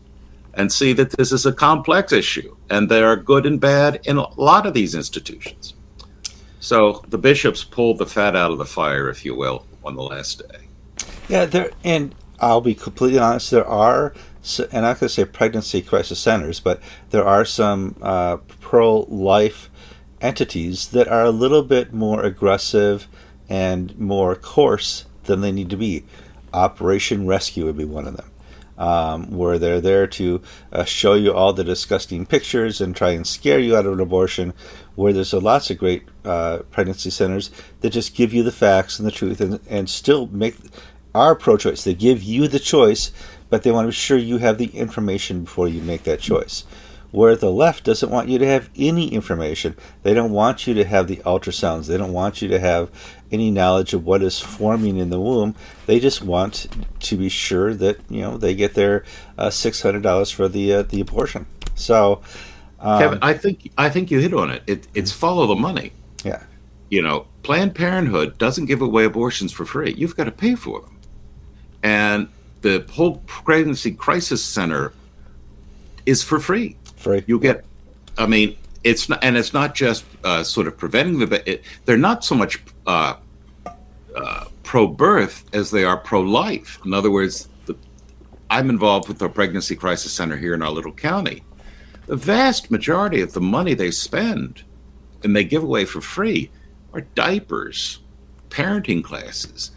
and 0.56 0.72
see 0.72 0.94
that 0.94 1.12
this 1.12 1.32
is 1.32 1.46
a 1.46 1.54
complex 1.54 2.12
issue 2.12 2.56
and 2.72 2.90
there 2.90 3.08
are 3.08 3.18
good 3.18 3.46
and 3.46 3.60
bad 3.60 4.00
in 4.06 4.18
a 4.18 4.34
lot 4.40 4.66
of 4.66 4.74
these 4.74 4.96
institutions. 4.96 5.76
So 6.62 7.04
the 7.10 7.18
bishops 7.18 7.64
pulled 7.66 7.98
the 7.98 8.06
fat 8.06 8.36
out 8.36 8.52
of 8.52 8.58
the 8.58 8.66
fire, 8.66 9.10
if 9.10 9.26
you 9.26 9.36
will, 9.36 9.66
on 9.84 9.96
the 9.96 10.04
last 10.04 10.40
day. 10.50 10.68
Yeah, 11.28 11.46
there 11.46 11.72
and 11.84 12.16
I'll 12.40 12.62
be 12.62 12.74
completely 12.74 13.20
honest. 13.20 13.52
There 13.52 13.68
are, 13.68 14.14
and 14.58 14.70
I'm 14.74 14.82
not 14.84 15.00
going 15.00 15.08
to 15.08 15.10
say 15.10 15.26
pregnancy 15.26 15.82
crisis 15.82 16.20
centers, 16.20 16.60
but 16.60 16.82
there 17.10 17.26
are 17.26 17.46
some 17.46 17.96
uh, 18.02 18.38
pro-life 18.62 19.70
entities 20.22 20.88
that 20.90 21.08
are 21.10 21.26
a 21.26 21.32
little 21.32 21.64
bit 21.64 21.94
more 21.94 22.24
aggressive 22.24 23.08
and 23.50 24.00
more 24.00 24.34
coarse 24.36 25.06
than 25.26 25.42
they 25.42 25.52
need 25.52 25.70
to 25.72 25.78
be. 25.78 26.06
Operation 26.54 27.28
Rescue 27.28 27.66
would 27.66 27.78
be 27.78 27.86
one 27.86 28.08
of 28.08 28.16
them, 28.18 28.31
um, 28.82 29.30
where 29.30 29.60
they're 29.60 29.80
there 29.80 30.08
to 30.08 30.42
uh, 30.74 30.84
show 30.84 31.14
you 31.14 31.32
all 31.32 31.54
the 31.54 31.64
disgusting 31.64 32.26
pictures 32.26 32.82
and 32.82 32.96
try 32.96 33.12
and 33.12 33.28
scare 33.28 33.60
you 33.60 33.78
out 33.78 33.86
of 33.86 33.94
an 33.94 34.00
abortion. 34.00 34.54
Where 34.96 35.14
there's 35.14 35.34
lots 35.34 35.70
of 35.70 35.78
great 35.78 36.04
uh, 36.26 36.60
pregnancy 36.72 37.12
centers 37.12 37.52
that 37.82 37.92
just 37.92 38.16
give 38.16 38.34
you 38.34 38.42
the 38.42 38.52
facts 38.52 38.98
and 38.98 39.08
the 39.08 39.12
truth 39.12 39.40
and, 39.40 39.60
and 39.70 39.88
still 39.88 40.28
make 40.28 40.56
are 41.14 41.36
pro 41.36 41.58
choice. 41.58 41.84
They 41.84 41.94
give 41.94 42.24
you 42.24 42.48
the 42.48 42.60
choice, 42.60 43.12
but 43.50 43.62
they 43.62 43.72
want 43.72 43.86
to 43.86 43.90
be 43.90 43.94
sure 43.94 44.18
you 44.18 44.40
have 44.40 44.58
the 44.58 44.76
information 44.76 45.44
before 45.44 45.68
you 45.68 45.82
make 45.82 46.04
that 46.04 46.20
choice. 46.20 46.64
Where 47.12 47.36
the 47.36 47.52
left 47.52 47.84
doesn't 47.84 48.10
want 48.10 48.30
you 48.30 48.40
to 48.40 48.46
have 48.48 48.70
any 48.78 49.10
information. 49.14 49.76
They 50.04 50.14
don't 50.14 50.32
want 50.32 50.66
you 50.66 50.74
to 50.76 50.86
have 50.86 51.08
the 51.08 51.18
ultrasounds. 51.18 51.88
They 51.88 51.98
don't 51.98 52.14
want 52.14 52.42
you 52.42 52.48
to 52.48 52.60
have 52.60 52.90
any 53.32 53.52
knowledge 53.52 53.94
of 53.94 54.06
what 54.06 54.24
is 54.24 54.40
forming 54.40 54.98
in 54.98 55.10
the 55.10 55.20
womb. 55.20 55.56
They 55.88 56.00
just 56.00 56.22
want 56.22 56.68
to 57.00 57.18
be 57.18 57.28
sure 57.28 57.74
that 57.74 58.00
you 58.10 58.22
know 58.22 58.38
they 58.38 58.56
get 58.56 58.76
their 58.76 59.04
uh, 59.38 59.50
six 59.50 59.82
hundred 59.82 60.04
dollars 60.04 60.32
for 60.32 60.48
the 60.48 60.74
uh, 60.74 60.84
the 60.84 61.02
abortion. 61.02 61.48
So, 61.76 62.22
um, 62.80 63.02
Kevin, 63.02 63.20
I 63.22 63.34
think 63.34 63.72
I 63.78 63.90
think 63.90 64.10
you 64.10 64.20
hit 64.20 64.34
on 64.34 64.50
it. 64.50 64.64
it. 64.68 64.88
It's 64.94 65.12
follow 65.12 65.48
the 65.48 65.56
money. 65.56 65.92
Yeah. 66.24 66.44
You 66.90 67.02
know, 67.02 67.28
Planned 67.44 67.76
Parenthood 67.76 68.38
doesn't 68.38 68.66
give 68.66 68.82
away 68.82 69.06
abortions 69.06 69.52
for 69.52 69.66
free. 69.66 69.94
You've 69.94 70.16
got 70.16 70.26
to 70.26 70.32
pay 70.32 70.56
for 70.56 70.82
them. 70.82 70.98
And 71.84 72.28
the 72.62 72.86
whole 72.92 73.18
pregnancy 73.26 73.92
crisis 73.92 74.44
center 74.44 74.94
is 76.06 76.22
for 76.24 76.40
free. 76.40 76.78
Free. 77.02 77.24
You 77.26 77.40
get, 77.40 77.66
I 78.18 78.26
mean, 78.28 78.56
it's 78.84 79.10
not, 79.10 79.24
and 79.24 79.36
it's 79.36 79.54
not 79.54 79.76
just 79.76 80.06
uh, 80.24 80.44
sort 80.44 80.68
of 80.68 80.78
preventing 80.78 81.20
the. 81.20 81.50
It, 81.50 81.64
they're 81.86 81.98
not 81.98 82.24
so 82.24 82.36
much 82.36 82.62
uh, 82.86 83.16
uh, 84.16 84.46
pro-birth 84.64 85.46
as 85.54 85.72
they 85.72 85.84
are 85.84 85.98
pro-life. 85.98 86.80
In 86.86 86.94
other 86.94 87.12
words, 87.12 87.50
the, 87.66 87.76
I'm 88.50 88.70
involved 88.70 89.08
with 89.08 89.20
the 89.20 89.30
pregnancy 89.30 89.76
crisis 89.76 90.14
center 90.14 90.38
here 90.38 90.54
in 90.54 90.62
our 90.62 90.72
little 90.72 90.94
county. 90.94 91.44
The 92.06 92.16
vast 92.16 92.72
majority 92.72 93.22
of 93.22 93.34
the 93.34 93.42
money 93.42 93.74
they 93.74 93.92
spend 93.92 94.64
and 95.24 95.36
they 95.36 95.44
give 95.44 95.64
away 95.64 95.86
for 95.86 96.02
free 96.02 96.52
are 96.94 97.02
diapers, 97.02 98.00
parenting 98.50 99.04
classes, 99.04 99.72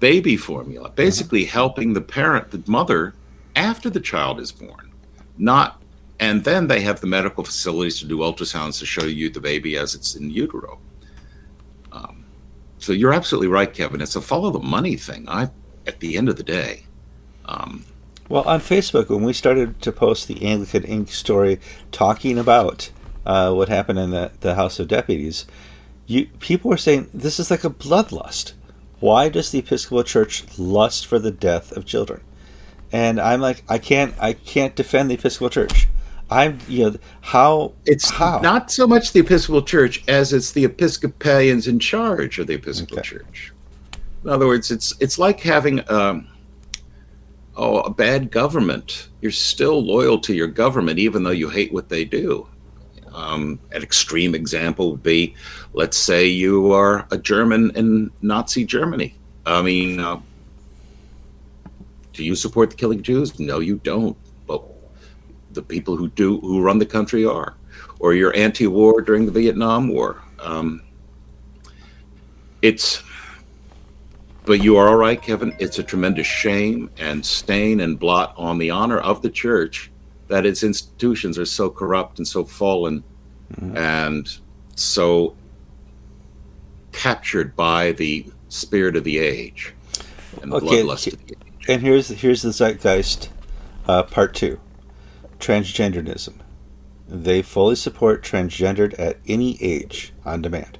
baby 0.00 0.36
formula, 0.36 0.90
basically 0.90 1.42
mm-hmm. 1.42 1.52
helping 1.52 1.92
the 1.92 2.00
parent, 2.00 2.50
the 2.50 2.62
mother, 2.66 3.14
after 3.56 3.90
the 3.90 4.00
child 4.00 4.40
is 4.40 4.50
born, 4.50 4.92
not 5.38 5.80
and 6.24 6.42
then 6.44 6.68
they 6.68 6.80
have 6.80 7.02
the 7.02 7.06
medical 7.06 7.44
facilities 7.44 7.98
to 7.98 8.06
do 8.06 8.18
ultrasounds 8.18 8.78
to 8.78 8.86
show 8.86 9.04
you 9.04 9.28
the 9.28 9.42
baby 9.42 9.76
as 9.76 9.94
it's 9.94 10.14
in 10.14 10.30
utero. 10.30 10.80
Um, 11.92 12.24
so 12.78 12.92
you're 12.92 13.12
absolutely 13.12 13.48
right, 13.48 13.70
Kevin. 13.70 14.00
It's 14.00 14.16
a 14.16 14.22
follow 14.22 14.50
the 14.50 14.58
money 14.58 14.96
thing. 14.96 15.28
I, 15.28 15.50
at 15.86 16.00
the 16.00 16.16
end 16.16 16.30
of 16.30 16.36
the 16.36 16.42
day. 16.42 16.86
Um, 17.44 17.84
well, 18.30 18.44
on 18.44 18.60
Facebook, 18.60 19.10
when 19.10 19.22
we 19.22 19.34
started 19.34 19.82
to 19.82 19.92
post 19.92 20.26
the 20.26 20.42
Anglican 20.42 20.84
Ink 20.84 21.12
story 21.12 21.60
talking 21.92 22.38
about 22.38 22.90
uh, 23.26 23.52
what 23.52 23.68
happened 23.68 23.98
in 23.98 24.10
the, 24.12 24.32
the 24.40 24.54
House 24.54 24.78
of 24.78 24.88
Deputies, 24.88 25.44
you 26.06 26.28
people 26.38 26.70
were 26.70 26.78
saying 26.78 27.10
this 27.12 27.38
is 27.38 27.50
like 27.50 27.64
a 27.64 27.70
bloodlust. 27.70 28.54
Why 28.98 29.28
does 29.28 29.50
the 29.50 29.58
Episcopal 29.58 30.04
Church 30.04 30.44
lust 30.58 31.06
for 31.06 31.18
the 31.18 31.30
death 31.30 31.70
of 31.72 31.84
children? 31.84 32.22
And 32.90 33.20
I'm 33.20 33.42
like, 33.42 33.62
I 33.68 33.76
can't, 33.76 34.14
I 34.18 34.32
can't 34.32 34.74
defend 34.74 35.10
the 35.10 35.16
Episcopal 35.16 35.50
Church. 35.50 35.86
I'm, 36.30 36.58
you 36.68 36.90
know, 36.90 36.96
how 37.20 37.74
it's 37.84 38.10
how? 38.10 38.40
not 38.40 38.70
so 38.70 38.86
much 38.86 39.12
the 39.12 39.20
Episcopal 39.20 39.62
Church 39.62 40.02
as 40.08 40.32
it's 40.32 40.52
the 40.52 40.64
Episcopalians 40.64 41.68
in 41.68 41.78
charge 41.78 42.38
of 42.38 42.46
the 42.46 42.54
Episcopal 42.54 42.98
okay. 42.98 43.08
Church. 43.08 43.52
In 44.24 44.30
other 44.30 44.46
words, 44.46 44.70
it's 44.70 44.94
it's 45.00 45.18
like 45.18 45.40
having 45.40 45.88
um, 45.90 46.28
oh 47.56 47.80
a 47.80 47.90
bad 47.90 48.30
government. 48.30 49.10
You're 49.20 49.32
still 49.32 49.84
loyal 49.84 50.18
to 50.20 50.34
your 50.34 50.48
government 50.48 50.98
even 50.98 51.22
though 51.22 51.30
you 51.30 51.50
hate 51.50 51.72
what 51.72 51.88
they 51.88 52.04
do. 52.04 52.48
Um, 53.12 53.60
an 53.70 53.82
extreme 53.82 54.34
example 54.34 54.90
would 54.90 55.02
be, 55.02 55.36
let's 55.72 55.96
say 55.96 56.26
you 56.26 56.72
are 56.72 57.06
a 57.12 57.18
German 57.18 57.70
in 57.76 58.10
Nazi 58.22 58.64
Germany. 58.64 59.14
I 59.46 59.62
mean, 59.62 60.00
uh, 60.00 60.20
do 62.12 62.24
you 62.24 62.34
support 62.34 62.70
the 62.70 62.76
killing 62.76 63.02
Jews? 63.02 63.38
No, 63.38 63.60
you 63.60 63.76
don't. 63.84 64.16
The 65.54 65.62
people 65.62 65.96
who 65.96 66.08
do, 66.08 66.40
who 66.40 66.60
run 66.60 66.78
the 66.78 66.86
country 66.86 67.24
are. 67.24 67.54
Or 68.00 68.12
you're 68.12 68.34
anti-war 68.36 69.00
during 69.00 69.26
the 69.26 69.32
Vietnam 69.32 69.88
War. 69.88 70.20
Um, 70.40 70.82
it's, 72.60 73.02
but 74.44 74.62
you 74.62 74.76
are 74.76 74.88
all 74.88 74.96
right, 74.96 75.20
Kevin. 75.20 75.54
It's 75.58 75.78
a 75.78 75.82
tremendous 75.82 76.26
shame 76.26 76.90
and 76.98 77.24
stain 77.24 77.80
and 77.80 77.98
blot 77.98 78.34
on 78.36 78.58
the 78.58 78.70
honor 78.70 78.98
of 78.98 79.22
the 79.22 79.30
church 79.30 79.90
that 80.28 80.46
its 80.46 80.62
institutions 80.62 81.38
are 81.38 81.46
so 81.46 81.70
corrupt 81.70 82.18
and 82.18 82.26
so 82.26 82.44
fallen 82.44 83.04
mm-hmm. 83.54 83.76
and 83.76 84.38
so 84.76 85.36
captured 86.92 87.54
by 87.56 87.92
the 87.92 88.26
spirit 88.48 88.96
of 88.96 89.04
the 89.04 89.18
age 89.18 89.74
and 90.42 90.52
okay. 90.52 90.66
bloodlust 90.66 91.12
of 91.12 91.26
the 91.26 91.34
age. 91.34 91.68
And 91.68 91.82
here's 91.82 92.08
here's 92.08 92.42
the 92.42 92.52
zeitgeist 92.52 93.28
uh, 93.86 94.02
part 94.04 94.34
two: 94.34 94.60
transgenderism. 95.44 96.34
They 97.08 97.42
fully 97.42 97.76
support 97.76 98.22
transgendered 98.22 98.98
at 98.98 99.18
any 99.26 99.62
age 99.62 100.12
on 100.24 100.42
demand. 100.42 100.78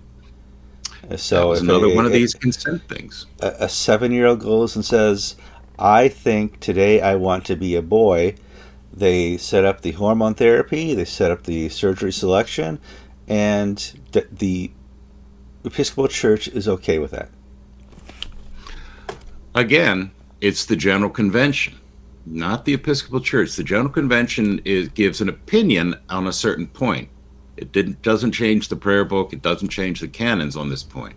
Uh, 1.11 1.17
so 1.17 1.53
another 1.53 1.87
a, 1.87 1.95
one 1.95 2.07
of 2.07 2.13
a, 2.13 2.15
these 2.15 2.35
consent 2.35 2.89
things. 2.89 3.27
A, 3.41 3.49
a 3.61 3.69
seven-year-old 3.69 4.41
goes 4.41 4.75
and 4.75 4.85
says, 4.85 5.37
"I 5.79 6.09
think 6.09 6.61
today 6.61 7.01
I 7.01 7.15
want 7.17 7.45
to 7.47 7.57
be 7.57 7.75
a 7.75 7.83
boy," 7.83 8.37
They 8.97 9.37
set 9.39 9.65
up 9.65 9.81
the 9.81 9.93
hormone 9.93 10.35
therapy, 10.35 10.95
they 10.95 11.05
set 11.05 11.33
up 11.33 11.45
the 11.45 11.69
surgery 11.69 12.13
selection, 12.13 12.79
and 13.27 13.77
the, 14.13 14.29
the 14.31 14.71
Episcopal 15.65 16.07
Church 16.07 16.47
is 16.47 16.69
okay 16.69 17.01
with 17.01 17.11
that. 17.11 17.31
Again, 19.53 20.13
it's 20.41 20.65
the 20.65 20.77
General 20.77 21.11
Convention, 21.11 21.75
not 22.27 22.65
the 22.65 22.75
Episcopal 22.75 23.21
Church. 23.21 23.55
The 23.57 23.65
General 23.65 23.91
Convention 23.91 24.61
is, 24.65 24.89
gives 24.89 25.21
an 25.21 25.29
opinion 25.29 25.95
on 26.09 26.27
a 26.27 26.33
certain 26.33 26.67
point. 26.67 27.09
It 27.57 27.73
didn't 27.73 28.03
doesn't 28.03 28.33
change 28.33 28.69
the 28.69 28.77
prayer 28.77 29.05
book. 29.05 29.33
It 29.33 29.43
doesn't 29.43 29.69
change 29.69 30.01
the 30.01 30.09
canons 30.09 30.57
on 30.57 30.71
this 30.71 30.83
point. 30.83 31.15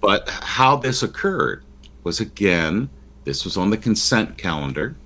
But 0.00 0.28
how 0.28 0.76
this 0.76 1.02
occurred 1.02 1.64
was 2.04 2.20
again, 2.20 2.88
this 3.24 3.44
was 3.44 3.56
on 3.56 3.70
the 3.70 3.76
consent 3.76 4.38
calendar. 4.38 4.96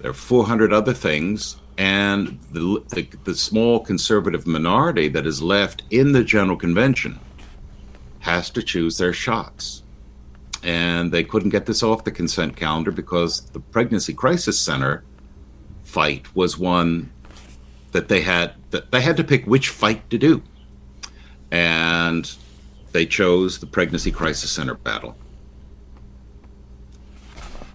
There 0.00 0.10
are 0.10 0.14
400 0.14 0.72
other 0.72 0.92
things, 0.92 1.56
and 1.76 2.38
the, 2.52 2.82
the, 2.88 3.08
the 3.24 3.34
small 3.34 3.80
conservative 3.80 4.46
minority 4.46 5.08
that 5.08 5.26
is 5.26 5.42
left 5.42 5.82
in 5.90 6.12
the 6.12 6.24
General 6.24 6.56
Convention 6.56 7.18
has 8.20 8.50
to 8.50 8.62
choose 8.62 8.98
their 8.98 9.12
shots. 9.12 9.82
And 10.62 11.12
they 11.12 11.24
couldn't 11.24 11.50
get 11.50 11.66
this 11.66 11.82
off 11.82 12.04
the 12.04 12.10
consent 12.10 12.56
calendar 12.56 12.90
because 12.90 13.42
the 13.50 13.60
Pregnancy 13.60 14.12
Crisis 14.12 14.58
Center 14.58 15.04
fight 15.84 16.34
was 16.34 16.58
one 16.58 17.10
that 17.92 18.08
they 18.08 18.20
had 18.20 18.52
that 18.70 18.90
they 18.90 19.00
had 19.00 19.16
to 19.16 19.24
pick 19.24 19.46
which 19.46 19.68
fight 19.68 20.08
to 20.10 20.18
do. 20.18 20.42
And 21.50 22.30
they 22.92 23.06
chose 23.06 23.58
the 23.58 23.66
Pregnancy 23.66 24.10
Crisis 24.10 24.50
Center 24.50 24.74
battle. 24.74 25.16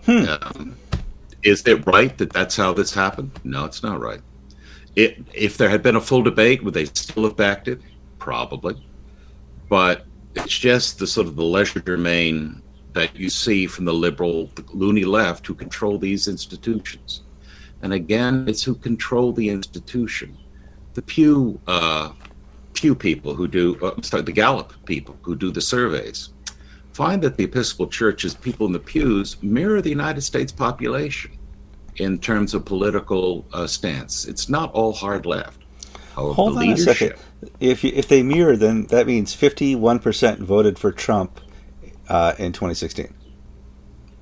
Hmm. 0.06 0.26
Um, 0.28 0.76
is 1.44 1.66
it 1.68 1.86
right 1.86 2.18
that 2.18 2.32
that's 2.32 2.56
how 2.56 2.74
this 2.74 2.94
happened? 2.94 3.32
No, 3.44 3.66
it's 3.66 3.84
not 3.84 4.00
right. 4.00 4.22
It, 4.96 5.24
if 5.34 5.58
there 5.58 5.70
had 5.70 5.82
been 5.82 5.96
a 5.96 6.02
full 6.02 6.22
debate, 6.22 6.64
would 6.64 6.74
they 6.74 6.86
still 6.86 7.24
have 7.24 7.36
backed 7.36 7.68
it? 7.68 7.82
Probably. 8.20 8.86
But 9.70 10.06
it's 10.36 10.58
just 10.58 11.00
the 11.00 11.08
sort 11.08 11.28
of 11.28 11.36
the 11.36 11.44
legerdemain 11.44 12.62
that 12.94 13.16
you 13.18 13.30
see 13.30 13.68
from 13.68 13.86
the 13.86 13.94
liberal, 13.94 14.50
the 14.56 14.64
loony 14.74 15.04
left 15.04 15.48
who 15.48 15.56
control 15.56 15.98
these 15.98 16.28
institutions. 16.28 17.22
And 17.82 17.94
again, 17.94 18.46
it's 18.48 18.64
who 18.64 18.76
control 18.76 19.34
the 19.34 19.50
institution. 19.50 20.38
The 20.94 21.02
Pew 21.02 21.60
uh, 21.68 22.12
Pew 22.74 22.96
people 22.96 23.34
who 23.36 23.48
do, 23.48 23.78
uh, 23.82 24.02
sorry, 24.02 24.24
the 24.24 24.32
Gallup 24.32 24.74
people 24.86 25.18
who 25.22 25.36
do 25.36 25.52
the 25.52 25.62
surveys 25.62 26.30
find 26.92 27.22
that 27.24 27.38
the 27.38 27.44
Episcopal 27.44 27.88
Church's 27.88 28.36
people 28.36 28.68
in 28.68 28.74
the 28.74 28.80
pews 28.80 29.42
mirror 29.42 29.82
the 29.82 29.90
United 29.90 30.22
States 30.22 30.52
population 30.52 31.32
in 31.98 32.20
terms 32.20 32.54
of 32.54 32.66
political 32.66 33.46
uh, 33.54 33.68
stance. 33.68 34.26
It's 34.26 34.50
not 34.50 34.72
all 34.74 34.94
hard 34.94 35.26
left. 35.26 35.60
However, 36.16 36.34
Hold 36.34 36.58
on 36.58 36.70
a 36.70 36.78
second. 36.78 37.14
If 37.60 37.84
you, 37.84 37.92
if 37.94 38.08
they 38.08 38.22
mirror, 38.24 38.56
then 38.56 38.86
that 38.88 39.08
means 39.08 39.34
fifty-one 39.34 40.00
percent 40.00 40.40
voted 40.40 40.78
for 40.78 40.92
Trump 40.92 41.40
uh, 42.10 42.34
in 42.38 42.52
2016. 42.52 43.14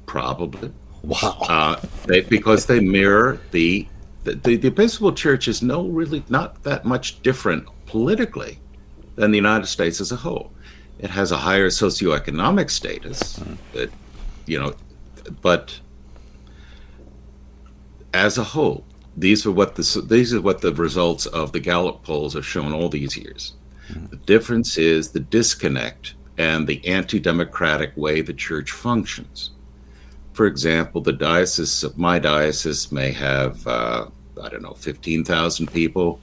Probably. 0.06 0.72
Wow. 1.04 1.38
Uh, 1.42 1.82
they, 2.06 2.22
because 2.22 2.66
they 2.66 2.80
mirror 2.80 3.40
the, 3.52 3.88
the 4.24 4.36
the, 4.36 4.56
the 4.56 4.68
Episcopal 4.68 5.14
Church 5.14 5.48
is 5.48 5.62
no 5.62 5.88
really 5.88 6.24
not 6.30 6.62
that 6.64 6.86
much 6.86 7.22
different 7.22 7.68
politically 7.86 8.60
than 9.16 9.32
the 9.32 9.38
United 9.38 9.68
States 9.68 10.00
as 10.00 10.12
a 10.12 10.16
whole. 10.16 10.52
It 11.00 11.10
has 11.10 11.32
a 11.32 11.38
higher 11.38 11.70
socioeconomic 11.70 12.70
status, 12.70 13.40
mm. 13.40 13.58
that, 13.74 13.92
you 14.46 14.60
know, 14.60 14.74
but 15.42 15.80
as 18.14 18.38
a 18.38 18.44
whole, 18.44 18.86
these 19.18 19.46
are 19.46 19.52
what 19.52 19.76
the 19.76 20.06
these 20.08 20.34
are 20.34 20.42
what 20.42 20.62
the 20.62 20.74
results 20.74 21.26
of 21.26 21.52
the 21.52 21.60
Gallup 21.60 22.04
polls 22.04 22.34
have 22.34 22.46
shown 22.46 22.72
all 22.72 22.90
these 22.90 23.18
years. 23.18 23.54
Mm. 23.92 24.10
The 24.12 24.16
difference 24.18 24.78
is 24.78 25.12
the 25.12 25.20
disconnect 25.20 26.14
and 26.41 26.67
the 26.67 26.79
anti-democratic 26.88 27.91
way 27.95 28.21
the 28.21 28.33
church 28.33 28.71
functions. 28.71 29.51
For 30.33 30.45
example, 30.45 31.01
the 31.01 31.13
diocese 31.13 31.83
of 31.83 31.98
my 31.98 32.17
diocese 32.19 32.91
may 32.91 33.12
have 33.12 33.55
uh, 33.67 34.07
I 34.41 34.50
don't 34.50 34.63
know 34.67 34.74
fifteen 34.89 35.24
thousand 35.24 35.67
people. 35.71 36.19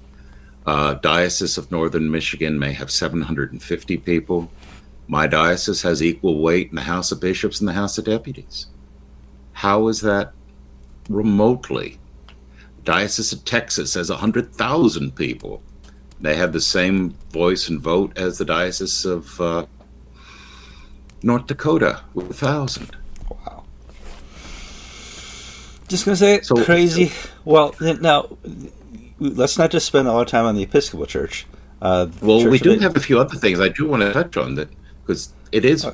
Uh, 0.66 0.94
diocese 0.94 1.56
of 1.58 1.70
Northern 1.70 2.10
Michigan 2.10 2.58
may 2.58 2.72
have 2.72 2.90
seven 2.90 3.20
hundred 3.22 3.52
and 3.52 3.62
fifty 3.62 3.96
people 3.96 4.50
my 5.08 5.26
diocese 5.26 5.80
has 5.82 6.02
equal 6.02 6.42
weight 6.42 6.68
in 6.68 6.76
the 6.76 6.82
House 6.82 7.10
of 7.10 7.20
Bishops 7.20 7.60
and 7.60 7.68
the 7.68 7.72
House 7.72 7.96
of 7.96 8.04
Deputies. 8.04 8.66
How 9.54 9.88
is 9.88 10.02
that 10.02 10.32
remotely? 11.08 11.98
Diocese 12.84 13.32
of 13.32 13.44
Texas 13.44 13.94
has 13.94 14.10
100,000 14.10 15.16
people. 15.16 15.62
They 16.20 16.37
have 16.37 16.52
the 16.52 16.60
same 16.60 17.10
voice 17.30 17.70
and 17.70 17.80
vote 17.80 18.16
as 18.18 18.37
the 18.37 18.44
Diocese 18.44 19.06
of 19.06 19.40
uh, 19.40 19.66
North 21.22 21.46
Dakota 21.46 22.02
with 22.14 22.26
a 22.26 22.46
1,000. 22.46 22.96
Wow. 23.30 23.64
Just 25.88 26.04
going 26.04 26.14
to 26.14 26.16
say, 26.16 26.40
so, 26.42 26.64
crazy. 26.64 27.12
Well, 27.44 27.75
now, 27.80 28.37
let's 29.18 29.58
not 29.58 29.70
just 29.70 29.87
spend 29.87 30.08
all 30.08 30.18
our 30.18 30.25
time 30.25 30.44
on 30.44 30.54
the 30.54 30.62
Episcopal 30.62 31.06
Church. 31.06 31.46
Uh, 31.80 32.08
well, 32.20 32.42
Church 32.42 32.50
we 32.50 32.58
do 32.58 32.78
have 32.78 32.96
a 32.96 33.00
few 33.00 33.18
other 33.18 33.37
things 33.37 33.60
I 33.60 33.68
do 33.68 33.88
want 33.88 34.02
to 34.02 34.12
touch 34.12 34.37
on 34.37 34.54
that 34.56 34.68
because 35.02 35.32
it 35.52 35.64
is. 35.64 35.87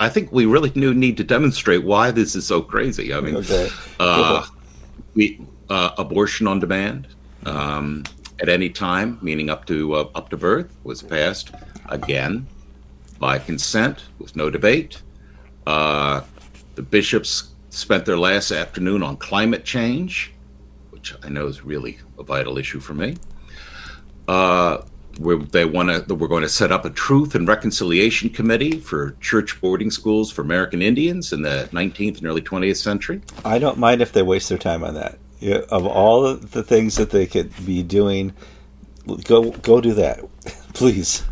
I 0.00 0.08
think 0.08 0.32
we 0.32 0.46
really 0.46 0.70
do 0.70 0.94
need 0.94 1.16
to 1.18 1.24
demonstrate 1.24 1.84
why 1.84 2.10
this 2.10 2.34
is 2.34 2.46
so 2.46 2.60
crazy. 2.62 3.12
I 3.12 3.20
mean, 3.20 3.36
okay. 3.36 3.68
uh, 4.00 4.46
we 5.14 5.40
uh, 5.68 5.90
abortion 5.98 6.46
on 6.46 6.58
demand 6.60 7.08
um, 7.46 8.04
at 8.40 8.48
any 8.48 8.68
time, 8.70 9.18
meaning 9.22 9.50
up 9.50 9.64
to 9.66 9.94
uh, 9.94 10.08
up 10.14 10.30
to 10.30 10.36
birth, 10.36 10.74
was 10.84 11.02
passed 11.02 11.52
again 11.88 12.46
by 13.22 13.38
consent 13.38 14.02
with 14.18 14.34
no 14.34 14.50
debate. 14.50 15.00
Uh, 15.64 16.22
the 16.74 16.82
bishops 16.82 17.52
spent 17.70 18.04
their 18.04 18.18
last 18.18 18.50
afternoon 18.50 19.00
on 19.00 19.16
climate 19.16 19.64
change, 19.64 20.34
which 20.90 21.14
I 21.22 21.28
know 21.28 21.46
is 21.46 21.64
really 21.64 22.00
a 22.18 22.24
vital 22.24 22.58
issue 22.58 22.80
for 22.80 22.94
me. 22.94 23.16
Uh, 24.26 24.78
where 25.18 25.36
they 25.36 25.64
want 25.64 26.08
to, 26.08 26.14
we're 26.16 26.26
going 26.26 26.42
to 26.42 26.48
set 26.48 26.72
up 26.72 26.84
a 26.84 26.90
truth 26.90 27.36
and 27.36 27.46
reconciliation 27.46 28.28
committee 28.28 28.80
for 28.80 29.12
church 29.20 29.60
boarding 29.60 29.92
schools 29.92 30.32
for 30.32 30.42
American 30.42 30.82
Indians 30.82 31.32
in 31.32 31.42
the 31.42 31.68
19th 31.70 32.18
and 32.18 32.26
early 32.26 32.42
20th 32.42 32.78
century. 32.78 33.20
I 33.44 33.60
don't 33.60 33.78
mind 33.78 34.02
if 34.02 34.10
they 34.10 34.22
waste 34.22 34.48
their 34.48 34.58
time 34.58 34.82
on 34.82 34.94
that. 34.94 35.18
Yeah, 35.38 35.60
of 35.70 35.86
all 35.86 36.34
the 36.34 36.64
things 36.64 36.96
that 36.96 37.10
they 37.10 37.26
could 37.26 37.52
be 37.64 37.84
doing, 37.84 38.32
go 39.22 39.52
go 39.52 39.80
do 39.80 39.94
that, 39.94 40.24
please. 40.74 41.22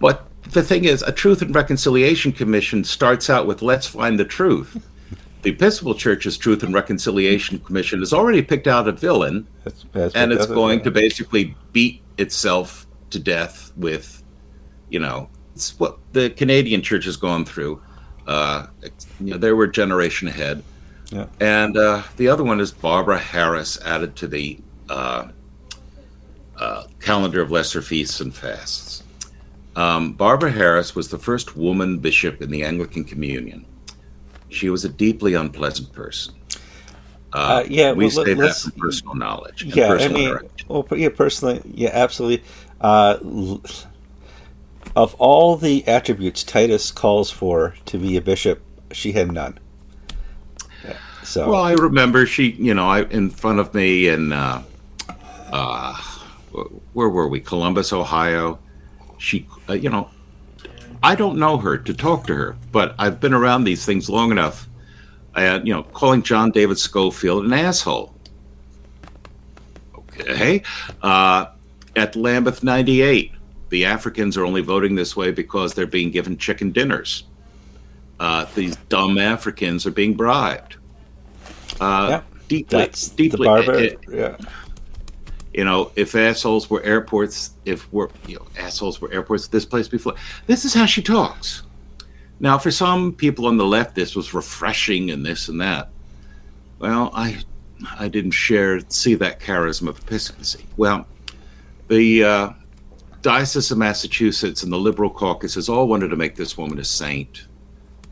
But 0.00 0.25
the 0.50 0.62
thing 0.62 0.84
is, 0.84 1.02
a 1.02 1.12
Truth 1.12 1.42
and 1.42 1.54
Reconciliation 1.54 2.32
Commission 2.32 2.84
starts 2.84 3.30
out 3.30 3.46
with 3.46 3.62
"Let's 3.62 3.86
find 3.86 4.18
the 4.18 4.24
truth." 4.24 4.82
the 5.42 5.50
Episcopal 5.50 5.94
Church's 5.94 6.36
Truth 6.36 6.62
and 6.62 6.74
Reconciliation 6.74 7.58
Commission 7.60 8.00
has 8.00 8.12
already 8.12 8.42
picked 8.42 8.66
out 8.66 8.88
a 8.88 8.92
villain, 8.92 9.46
that's, 9.62 9.84
that's 9.92 10.14
and 10.14 10.32
it's 10.32 10.46
going 10.46 10.82
to 10.82 10.90
basically 10.90 11.54
beat 11.72 12.02
itself 12.18 12.86
to 13.10 13.20
death 13.20 13.72
with, 13.76 14.24
you 14.88 14.98
know, 14.98 15.28
it's 15.54 15.78
what 15.78 15.98
the 16.12 16.30
Canadian 16.30 16.82
Church 16.82 17.04
has 17.04 17.16
gone 17.16 17.44
through. 17.44 17.80
Uh, 18.26 18.66
you 19.20 19.32
know, 19.32 19.38
they 19.38 19.52
were 19.52 19.64
a 19.64 19.70
generation 19.70 20.26
ahead 20.26 20.64
yeah. 21.10 21.26
And 21.40 21.76
uh, 21.76 22.02
the 22.16 22.28
other 22.28 22.44
one 22.44 22.60
is 22.60 22.72
Barbara 22.72 23.18
Harris 23.18 23.80
added 23.84 24.16
to 24.16 24.26
the 24.26 24.58
uh, 24.88 25.28
uh, 26.58 26.84
calendar 27.00 27.40
of 27.40 27.50
lesser 27.50 27.82
feasts 27.82 28.20
and 28.20 28.34
fasts. 28.34 29.02
Um, 29.76 30.14
Barbara 30.14 30.50
Harris 30.50 30.94
was 30.94 31.08
the 31.08 31.18
first 31.18 31.56
woman 31.56 31.98
bishop 31.98 32.42
in 32.42 32.50
the 32.50 32.64
Anglican 32.64 33.04
Communion. 33.04 33.64
She 34.48 34.70
was 34.70 34.84
a 34.84 34.88
deeply 34.88 35.34
unpleasant 35.34 35.92
person. 35.92 36.34
Uh, 37.32 37.36
uh, 37.36 37.64
yeah, 37.68 37.92
we 37.92 38.06
well, 38.06 38.24
say 38.24 38.34
that 38.34 38.56
from 38.56 38.72
personal 38.72 39.14
knowledge. 39.14 39.64
Yeah, 39.64 39.88
personal 39.88 40.16
I 40.16 40.40
mean, 40.40 40.50
well, 40.68 40.86
yeah, 40.92 41.10
personally, 41.10 41.60
yeah, 41.66 41.90
absolutely. 41.92 42.42
Uh, 42.80 43.18
of 44.94 45.14
all 45.18 45.56
the 45.56 45.86
attributes 45.86 46.42
Titus 46.42 46.90
calls 46.90 47.30
for 47.30 47.74
to 47.84 47.98
be 47.98 48.16
a 48.16 48.22
bishop, 48.22 48.62
she 48.92 49.12
had 49.12 49.30
none. 49.30 49.58
So 51.26 51.50
well, 51.50 51.62
I 51.62 51.72
remember 51.72 52.24
she, 52.24 52.52
you 52.52 52.72
know, 52.72 52.88
I 52.88 53.02
in 53.02 53.30
front 53.30 53.58
of 53.58 53.74
me 53.74 54.08
in 54.08 54.32
uh, 54.32 54.62
uh, 55.52 55.94
where 56.92 57.08
were 57.08 57.26
we? 57.26 57.40
Columbus, 57.40 57.92
Ohio. 57.92 58.60
She, 59.18 59.46
uh, 59.68 59.74
you 59.74 59.90
know, 59.90 60.10
I 61.02 61.14
don't 61.14 61.38
know 61.38 61.56
her 61.58 61.78
to 61.78 61.94
talk 61.94 62.26
to 62.26 62.34
her, 62.34 62.56
but 62.72 62.94
I've 62.98 63.20
been 63.20 63.34
around 63.34 63.64
these 63.64 63.84
things 63.84 64.08
long 64.08 64.30
enough. 64.30 64.68
And 65.34 65.66
you 65.66 65.74
know, 65.74 65.82
calling 65.82 66.22
John 66.22 66.50
David 66.50 66.78
Schofield 66.78 67.44
an 67.44 67.52
asshole. 67.52 68.14
Okay, 70.18 70.62
uh, 71.02 71.46
at 71.94 72.16
Lambeth 72.16 72.62
'98, 72.62 73.32
the 73.68 73.84
Africans 73.84 74.36
are 74.36 74.44
only 74.44 74.62
voting 74.62 74.94
this 74.94 75.14
way 75.14 75.30
because 75.30 75.74
they're 75.74 75.86
being 75.86 76.10
given 76.10 76.38
chicken 76.38 76.72
dinners. 76.72 77.24
Uh, 78.18 78.46
these 78.54 78.76
dumb 78.88 79.18
Africans 79.18 79.84
are 79.84 79.90
being 79.90 80.14
bribed. 80.14 80.76
Uh, 81.80 82.06
yeah, 82.10 82.22
deeply, 82.48 82.78
that's 82.78 83.08
deeply. 83.10 83.46
Barber, 83.46 83.74
it, 83.74 83.98
yeah. 84.10 84.36
You 85.56 85.64
know, 85.64 85.90
if 85.96 86.14
assholes 86.14 86.68
were 86.68 86.82
airports, 86.82 87.52
if 87.64 87.90
we're 87.90 88.10
you 88.26 88.36
know 88.36 88.46
assholes 88.58 89.00
were 89.00 89.10
airports, 89.10 89.48
this 89.48 89.64
place 89.64 89.88
before. 89.88 90.14
This 90.46 90.66
is 90.66 90.74
how 90.74 90.84
she 90.84 91.00
talks. 91.00 91.62
Now, 92.40 92.58
for 92.58 92.70
some 92.70 93.14
people 93.14 93.46
on 93.46 93.56
the 93.56 93.64
left, 93.64 93.94
this 93.94 94.14
was 94.14 94.34
refreshing 94.34 95.10
and 95.10 95.24
this 95.24 95.48
and 95.48 95.58
that. 95.62 95.88
Well, 96.78 97.10
I, 97.14 97.38
I 97.98 98.08
didn't 98.08 98.32
share 98.32 98.80
see 98.90 99.14
that 99.14 99.40
charisma 99.40 99.88
of 99.88 99.98
episcopacy. 100.00 100.66
Well, 100.76 101.06
the 101.88 102.22
uh, 102.22 102.50
Diocese 103.22 103.70
of 103.70 103.78
Massachusetts 103.78 104.62
and 104.62 104.70
the 104.70 104.76
Liberal 104.76 105.08
caucuses 105.08 105.70
all 105.70 105.88
wanted 105.88 106.08
to 106.08 106.16
make 106.16 106.36
this 106.36 106.58
woman 106.58 106.78
a 106.78 106.84
saint 106.84 107.46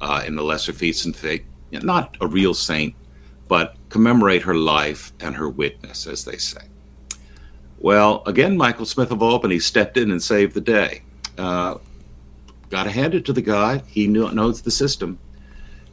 uh, 0.01 0.25
in 0.27 0.35
the 0.35 0.43
Lesser 0.43 0.73
Feasts 0.73 1.05
and 1.05 1.15
Faith. 1.15 1.45
Not 1.73 2.17
a 2.23 2.27
real 2.27 2.55
saint, 2.55 2.95
but 3.49 3.77
commemorate 3.91 4.41
her 4.41 4.55
life 4.55 5.13
and 5.21 5.37
her 5.37 5.51
witness, 5.51 6.07
as 6.07 6.25
they 6.25 6.39
say. 6.39 6.63
Well, 7.85 8.23
again, 8.25 8.57
Michael 8.57 8.87
Smith 8.87 9.11
of 9.11 9.23
Albany 9.23 9.59
stepped 9.59 9.99
in 9.99 10.11
and 10.11 10.23
saved 10.23 10.55
the 10.55 10.63
day. 10.63 11.03
Uh, 11.37 11.77
Got 12.71 12.85
to 12.85 12.91
hand 12.91 13.15
it 13.15 13.27
to 13.27 13.35
the 13.35 13.43
guy. 13.43 13.83
He 13.87 14.07
knew, 14.07 14.33
knows 14.33 14.63
the 14.63 14.71
system. 14.71 15.19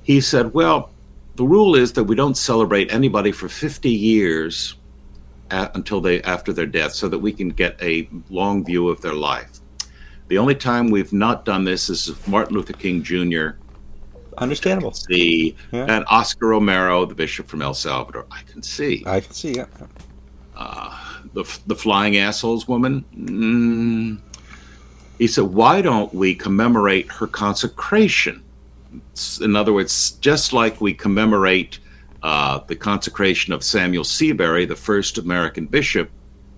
He 0.01 0.21
said, 0.21 0.53
Well, 0.53 0.91
the 1.35 1.43
rule 1.43 1.75
is 1.75 1.91
that 1.91 2.05
we 2.05 2.15
don't 2.15 2.37
celebrate 2.37 2.93
anybody 2.93 3.33
for 3.33 3.49
50 3.49 3.89
years 3.89 4.77
at, 5.49 5.75
until 5.75 5.99
they 5.99 6.21
after 6.21 6.53
their 6.53 6.65
death 6.65 6.93
so 6.93 7.09
that 7.09 7.19
we 7.19 7.33
can 7.33 7.49
get 7.49 7.75
a 7.81 8.07
long 8.29 8.63
view 8.63 8.87
of 8.87 9.01
their 9.01 9.13
life. 9.13 9.59
The 10.29 10.37
only 10.37 10.55
time 10.55 10.91
we've 10.91 11.11
not 11.11 11.43
done 11.43 11.65
this 11.65 11.89
is 11.89 12.15
Martin 12.25 12.55
Luther 12.55 12.71
King 12.71 13.03
Jr 13.03 13.49
Understandable. 14.37 14.93
See, 14.93 15.57
yeah. 15.73 15.87
and 15.89 16.05
Oscar 16.07 16.47
Romero, 16.47 17.05
the 17.05 17.15
bishop 17.15 17.49
from 17.49 17.61
El 17.61 17.73
Salvador, 17.73 18.27
I 18.31 18.43
can 18.43 18.63
see. 18.63 19.03
I 19.05 19.19
can 19.19 19.33
see, 19.33 19.55
yeah. 19.55 19.65
Uh, 20.55 21.10
the 21.33 21.43
the 21.67 21.75
flying 21.75 22.17
assholes 22.17 22.67
woman. 22.67 23.05
Mm, 23.15 24.19
he 25.17 25.27
said, 25.27 25.45
"Why 25.45 25.81
don't 25.81 26.13
we 26.13 26.35
commemorate 26.35 27.11
her 27.11 27.27
consecration? 27.27 28.43
In 29.41 29.55
other 29.55 29.73
words, 29.73 30.11
just 30.21 30.53
like 30.53 30.81
we 30.81 30.93
commemorate 30.93 31.79
uh, 32.23 32.59
the 32.67 32.75
consecration 32.75 33.53
of 33.53 33.63
Samuel 33.63 34.03
Seabury, 34.03 34.65
the 34.65 34.75
first 34.75 35.17
American 35.17 35.65
bishop, 35.65 36.09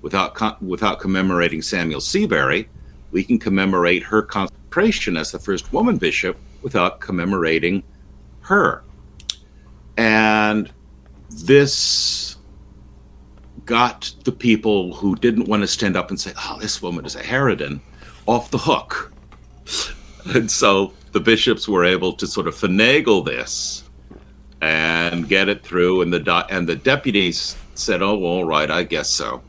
without 0.01 0.33
con- 0.35 0.57
without 0.61 0.99
commemorating 0.99 1.61
Samuel 1.61 2.01
Seabury, 2.01 2.69
we 3.11 3.23
can 3.23 3.37
commemorate 3.37 4.03
her 4.03 4.21
consecration 4.21 5.17
as 5.17 5.31
the 5.31 5.39
first 5.39 5.71
woman 5.71 5.97
bishop." 5.97 6.37
without 6.63 6.99
commemorating 6.99 7.83
her. 8.41 8.83
And 9.97 10.71
this 11.29 12.32
got 13.65 14.13
the 14.23 14.31
people 14.31 14.93
who 14.93 15.15
didn't 15.15 15.47
want 15.47 15.61
to 15.61 15.67
stand 15.67 15.95
up 15.95 16.09
and 16.09 16.19
say, 16.19 16.33
oh, 16.37 16.57
this 16.59 16.81
woman 16.81 17.05
is 17.05 17.15
a 17.15 17.21
harridan, 17.21 17.79
off 18.25 18.51
the 18.51 18.57
hook. 18.57 19.11
And 20.33 20.49
so 20.49 20.93
the 21.11 21.19
bishops 21.19 21.67
were 21.67 21.83
able 21.83 22.13
to 22.13 22.27
sort 22.27 22.47
of 22.47 22.55
finagle 22.55 23.25
this 23.25 23.83
and 24.61 25.27
get 25.27 25.49
it 25.49 25.63
through. 25.63 26.01
And 26.01 26.13
the, 26.13 26.45
and 26.49 26.67
the 26.67 26.75
deputies 26.75 27.57
said, 27.75 28.01
oh, 28.01 28.23
all 28.23 28.45
right, 28.45 28.69
I 28.69 28.83
guess 28.83 29.09
so. 29.09 29.41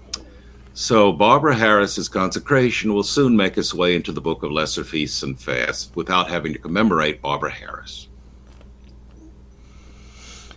So 0.77 1.13
Barbara 1.13 1.55
Harris's 1.55 2.09
consecration 2.09 2.93
will 2.93 3.05
soon 3.05 3.37
make 3.37 3.57
its 3.57 3.73
way 3.73 3.95
into 3.95 4.11
the 4.11 4.21
book 4.21 4.43
of 4.43 4.51
lesser 4.51 4.83
feasts 4.83 5.23
and 5.23 5.39
fasts 5.39 5.93
without 5.95 6.29
having 6.29 6.53
to 6.53 6.59
commemorate 6.59 7.23
Barbara 7.23 7.53
Harris. 7.53 8.09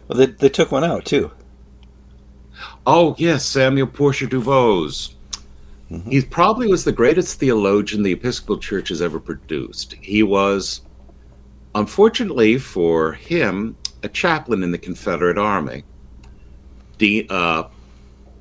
Well, 0.08 0.18
they, 0.18 0.26
they 0.26 0.50
took 0.50 0.72
one 0.72 0.84
out 0.84 1.06
too. 1.06 1.32
Oh 2.90 3.16
yes, 3.18 3.46
Samuel 3.46 3.88
Porcher 3.88 4.28
DuBose. 4.28 5.14
Mm-hmm. 5.92 6.10
He 6.10 6.22
probably 6.22 6.68
was 6.68 6.86
the 6.86 6.94
greatest 6.94 7.38
theologian 7.38 8.02
the 8.02 8.14
Episcopal 8.14 8.58
Church 8.60 8.88
has 8.88 9.02
ever 9.02 9.20
produced. 9.20 9.94
He 10.02 10.24
was, 10.24 10.82
unfortunately 11.76 12.58
for 12.58 13.12
him, 13.12 13.76
a 14.04 14.08
chaplain 14.08 14.64
in 14.64 14.72
the 14.72 14.78
Confederate 14.78 15.38
Army. 15.38 15.84
De- 16.98 17.28
uh, 17.30 17.64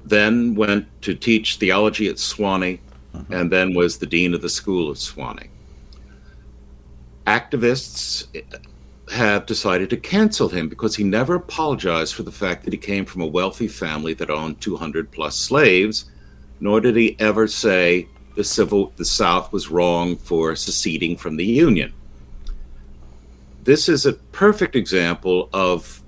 then 0.04 0.54
went 0.54 0.86
to 1.02 1.16
teach 1.16 1.56
theology 1.56 2.08
at 2.08 2.14
Sewanee, 2.16 2.78
mm-hmm. 3.16 3.32
and 3.32 3.50
then 3.50 3.74
was 3.74 3.98
the 3.98 4.06
dean 4.06 4.32
of 4.32 4.42
the 4.42 4.48
school 4.48 4.88
of 4.88 4.96
Sewanee. 4.96 5.48
Activists 7.26 8.28
have 9.12 9.46
decided 9.46 9.88
to 9.90 9.96
cancel 9.96 10.48
him 10.48 10.68
because 10.68 10.96
he 10.96 11.04
never 11.04 11.36
apologized 11.36 12.14
for 12.14 12.24
the 12.24 12.32
fact 12.32 12.64
that 12.64 12.72
he 12.72 12.78
came 12.78 13.04
from 13.04 13.22
a 13.22 13.26
wealthy 13.26 13.68
family 13.68 14.14
that 14.14 14.30
owned 14.30 14.60
200 14.60 15.10
plus 15.12 15.36
slaves, 15.36 16.06
nor 16.60 16.80
did 16.80 16.96
he 16.96 17.16
ever 17.20 17.46
say 17.46 18.08
the 18.34 18.44
civil 18.44 18.92
the 18.96 19.04
South 19.04 19.52
was 19.52 19.70
wrong 19.70 20.16
for 20.16 20.56
seceding 20.56 21.16
from 21.16 21.36
the 21.36 21.44
Union. 21.44 21.92
This 23.62 23.88
is 23.88 24.06
a 24.06 24.12
perfect 24.12 24.76
example 24.76 25.48
of 25.52 26.00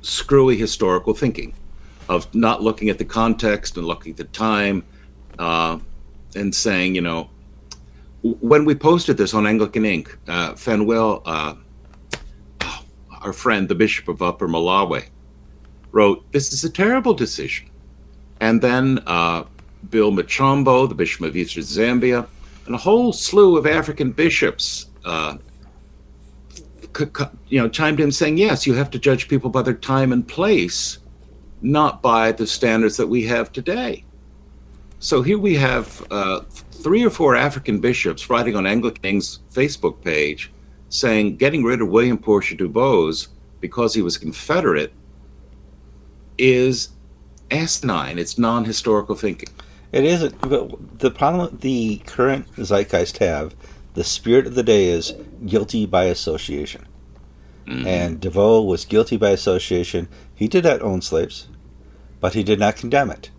screwy 0.00 0.56
historical 0.56 1.14
thinking 1.14 1.54
of 2.08 2.34
not 2.34 2.62
looking 2.62 2.88
at 2.88 2.98
the 2.98 3.04
context 3.04 3.76
and 3.76 3.86
looking 3.86 4.12
at 4.12 4.16
the 4.16 4.24
time 4.24 4.84
uh, 5.38 5.78
and 6.34 6.54
saying, 6.54 6.94
you 6.94 7.00
know, 7.00 7.28
when 8.22 8.64
we 8.64 8.74
posted 8.74 9.16
this 9.16 9.34
on 9.34 9.46
Anglican 9.46 9.84
Ink, 9.84 10.16
uh, 10.28 10.52
Fanuel, 10.52 11.22
uh, 11.24 11.54
our 13.20 13.32
friend, 13.32 13.68
the 13.68 13.74
Bishop 13.74 14.08
of 14.08 14.22
Upper 14.22 14.48
Malawi, 14.48 15.04
wrote, 15.92 16.30
This 16.32 16.52
is 16.52 16.64
a 16.64 16.70
terrible 16.70 17.14
decision. 17.14 17.70
And 18.40 18.60
then 18.60 19.00
uh, 19.06 19.44
Bill 19.90 20.12
Mchombo, 20.12 20.88
the 20.88 20.94
Bishop 20.94 21.26
of 21.26 21.36
Eastern 21.36 21.62
Zambia, 21.62 22.26
and 22.66 22.74
a 22.74 22.78
whole 22.78 23.12
slew 23.12 23.56
of 23.56 23.66
African 23.66 24.12
bishops 24.12 24.86
uh, 25.04 25.38
you 27.48 27.60
know, 27.60 27.68
chimed 27.68 28.00
in 28.00 28.10
saying, 28.10 28.38
yes, 28.38 28.66
you 28.66 28.74
have 28.74 28.90
to 28.90 28.98
judge 28.98 29.28
people 29.28 29.50
by 29.50 29.62
their 29.62 29.74
time 29.74 30.12
and 30.12 30.26
place 30.26 30.98
not 31.60 32.02
by 32.02 32.32
the 32.32 32.46
standards 32.46 32.96
that 32.96 33.06
we 33.06 33.24
have 33.24 33.52
today. 33.52 34.04
So 35.00 35.22
here 35.22 35.38
we 35.38 35.54
have 35.54 36.04
uh, 36.10 36.40
three 36.70 37.04
or 37.04 37.10
four 37.10 37.36
African 37.36 37.80
bishops 37.80 38.28
writing 38.28 38.56
on 38.56 38.66
Anglican's 38.66 39.40
Facebook 39.52 40.02
page 40.02 40.50
saying 40.88 41.36
getting 41.36 41.64
rid 41.64 41.80
of 41.80 41.88
William 41.88 42.18
Porcher 42.18 42.56
DuBose 42.56 43.28
because 43.60 43.94
he 43.94 44.02
was 44.02 44.16
a 44.16 44.20
Confederate 44.20 44.92
is 46.36 46.90
asinine. 47.50 48.18
It's 48.18 48.38
non 48.38 48.64
historical 48.64 49.14
thinking. 49.14 49.48
It 49.92 50.04
isn't. 50.04 50.40
But 50.40 50.98
the 50.98 51.10
problem 51.10 51.58
the 51.60 51.98
current 52.06 52.46
zeitgeist 52.56 53.18
have, 53.18 53.54
the 53.94 54.04
spirit 54.04 54.46
of 54.46 54.54
the 54.54 54.62
day 54.62 54.86
is 54.86 55.14
guilty 55.44 55.86
by 55.86 56.04
association. 56.04 56.86
Mm-hmm. 57.66 57.86
And 57.86 58.20
DeVoe 58.20 58.62
was 58.62 58.84
guilty 58.84 59.16
by 59.16 59.30
association. 59.30 60.08
He 60.34 60.48
did 60.48 60.64
not 60.64 60.80
own 60.80 61.02
slaves, 61.02 61.48
but 62.20 62.34
he 62.34 62.42
did 62.42 62.58
not 62.58 62.76
condemn 62.76 63.10
it. 63.10 63.30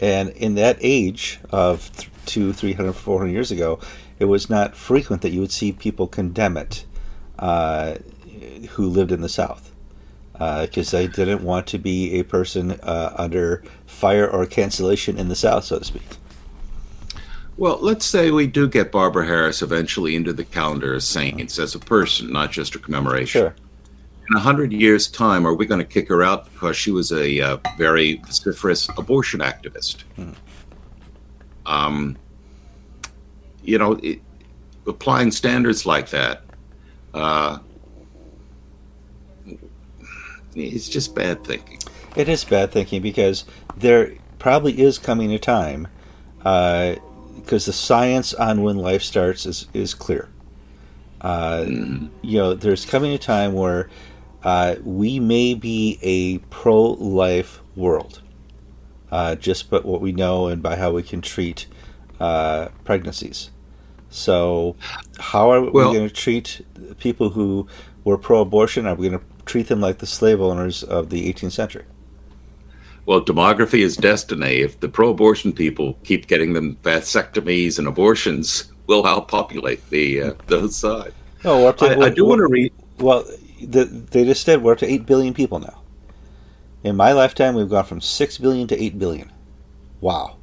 And 0.00 0.30
in 0.30 0.54
that 0.54 0.78
age 0.80 1.38
of 1.50 1.94
th- 1.96 2.10
two, 2.26 2.52
three 2.52 2.72
hundred, 2.72 2.94
four 2.94 3.18
hundred 3.18 3.32
years 3.32 3.52
ago, 3.52 3.78
it 4.18 4.24
was 4.24 4.50
not 4.50 4.74
frequent 4.74 5.22
that 5.22 5.30
you 5.30 5.40
would 5.40 5.52
see 5.52 5.72
people 5.72 6.06
condemn 6.06 6.56
it 6.56 6.84
uh, 7.38 7.96
who 8.70 8.88
lived 8.88 9.12
in 9.12 9.20
the 9.20 9.28
South 9.28 9.70
because 10.32 10.94
uh, 10.94 10.98
they 10.98 11.06
didn't 11.06 11.44
want 11.44 11.66
to 11.66 11.78
be 11.78 12.18
a 12.18 12.22
person 12.22 12.72
uh, 12.82 13.14
under 13.16 13.62
fire 13.86 14.26
or 14.26 14.46
cancellation 14.46 15.18
in 15.18 15.28
the 15.28 15.34
South, 15.34 15.64
so 15.64 15.78
to 15.78 15.84
speak. 15.84 16.16
Well, 17.58 17.78
let's 17.82 18.06
say 18.06 18.30
we 18.30 18.46
do 18.46 18.66
get 18.66 18.90
Barbara 18.90 19.26
Harris 19.26 19.60
eventually 19.60 20.16
into 20.16 20.32
the 20.32 20.44
calendar 20.44 20.94
as 20.94 21.04
saints 21.04 21.58
as 21.58 21.74
a 21.74 21.78
person, 21.78 22.32
not 22.32 22.52
just 22.52 22.74
a 22.74 22.78
commemoration. 22.78 23.40
Sure. 23.42 23.54
In 24.30 24.36
a 24.36 24.40
hundred 24.40 24.72
years' 24.72 25.08
time, 25.08 25.44
are 25.44 25.54
we 25.54 25.66
going 25.66 25.80
to 25.80 25.86
kick 25.86 26.08
her 26.08 26.22
out 26.22 26.44
because 26.52 26.76
she 26.76 26.92
was 26.92 27.10
a 27.10 27.40
uh, 27.40 27.58
very 27.76 28.16
vociferous 28.24 28.88
abortion 28.96 29.40
activist? 29.40 30.02
Hmm. 30.14 30.30
Um, 31.66 32.16
you 33.64 33.76
know, 33.76 33.94
it, 34.02 34.20
applying 34.86 35.32
standards 35.32 35.84
like 35.84 36.10
that, 36.10 36.44
uh, 37.12 37.58
it's 40.54 40.88
just 40.88 41.14
bad 41.14 41.42
thinking. 41.44 41.78
It 42.14 42.28
is 42.28 42.44
bad 42.44 42.70
thinking 42.70 43.02
because 43.02 43.44
there 43.76 44.14
probably 44.38 44.80
is 44.80 44.98
coming 44.98 45.32
a 45.32 45.38
time 45.40 45.88
uh, 46.44 46.94
because 47.36 47.66
the 47.66 47.72
science 47.72 48.32
on 48.34 48.62
when 48.62 48.76
life 48.76 49.02
starts 49.02 49.44
is 49.44 49.66
is 49.74 49.92
clear. 49.92 50.28
Uh, 51.20 51.64
mm-hmm. 51.66 52.06
You 52.22 52.38
know, 52.38 52.54
there's 52.54 52.84
coming 52.84 53.12
a 53.12 53.18
time 53.18 53.52
where 53.52 53.90
uh, 54.42 54.76
we 54.82 55.20
may 55.20 55.54
be 55.54 55.98
a 56.02 56.38
pro-life 56.50 57.60
world, 57.76 58.22
uh, 59.10 59.34
just 59.36 59.70
by 59.70 59.78
what 59.78 60.00
we 60.00 60.12
know 60.12 60.46
and 60.46 60.62
by 60.62 60.76
how 60.76 60.92
we 60.92 61.02
can 61.02 61.20
treat 61.20 61.66
uh, 62.18 62.68
pregnancies. 62.84 63.50
So, 64.08 64.76
how 65.18 65.50
are 65.50 65.70
well, 65.70 65.90
we 65.90 65.96
going 65.96 66.08
to 66.08 66.14
treat 66.14 66.66
people 66.98 67.30
who 67.30 67.68
were 68.04 68.18
pro-abortion? 68.18 68.86
Are 68.86 68.94
we 68.94 69.08
going 69.08 69.20
to 69.20 69.26
treat 69.44 69.68
them 69.68 69.80
like 69.80 69.98
the 69.98 70.06
slave 70.06 70.40
owners 70.40 70.82
of 70.82 71.10
the 71.10 71.32
18th 71.32 71.52
century? 71.52 71.84
well, 73.10 73.20
demography 73.20 73.80
is 73.80 73.96
destiny. 73.96 74.60
If 74.60 74.78
the 74.78 74.88
pro-abortion 74.88 75.52
people 75.52 75.98
keep 76.04 76.28
getting 76.28 76.52
them 76.52 76.76
vasectomies 76.84 77.76
and 77.76 77.88
abortions, 77.88 78.72
we'll 78.86 79.02
outpopulate 79.02 79.80
the 79.88 80.22
uh, 80.22 80.32
those 80.46 80.76
side. 80.76 81.12
Oh, 81.44 81.72
to, 81.72 81.86
I, 81.86 82.06
I, 82.06 82.08
do 82.10 82.24
want 82.24 82.38
to 82.38 82.46
read. 82.46 82.72
Well, 82.98 83.24
the, 83.66 83.84
they 83.84 84.24
just 84.24 84.44
said 84.44 84.62
we're 84.62 84.72
up 84.72 84.78
to 84.78 84.86
eight 84.86 85.06
billion 85.06 85.34
people 85.34 85.58
now. 85.58 85.82
In 86.82 86.96
my 86.96 87.12
lifetime, 87.12 87.54
we've 87.54 87.68
gone 87.68 87.84
from 87.84 88.00
six 88.00 88.38
billion 88.38 88.66
to 88.68 88.82
eight 88.82 88.98
billion. 88.98 89.30
Wow. 90.00 90.36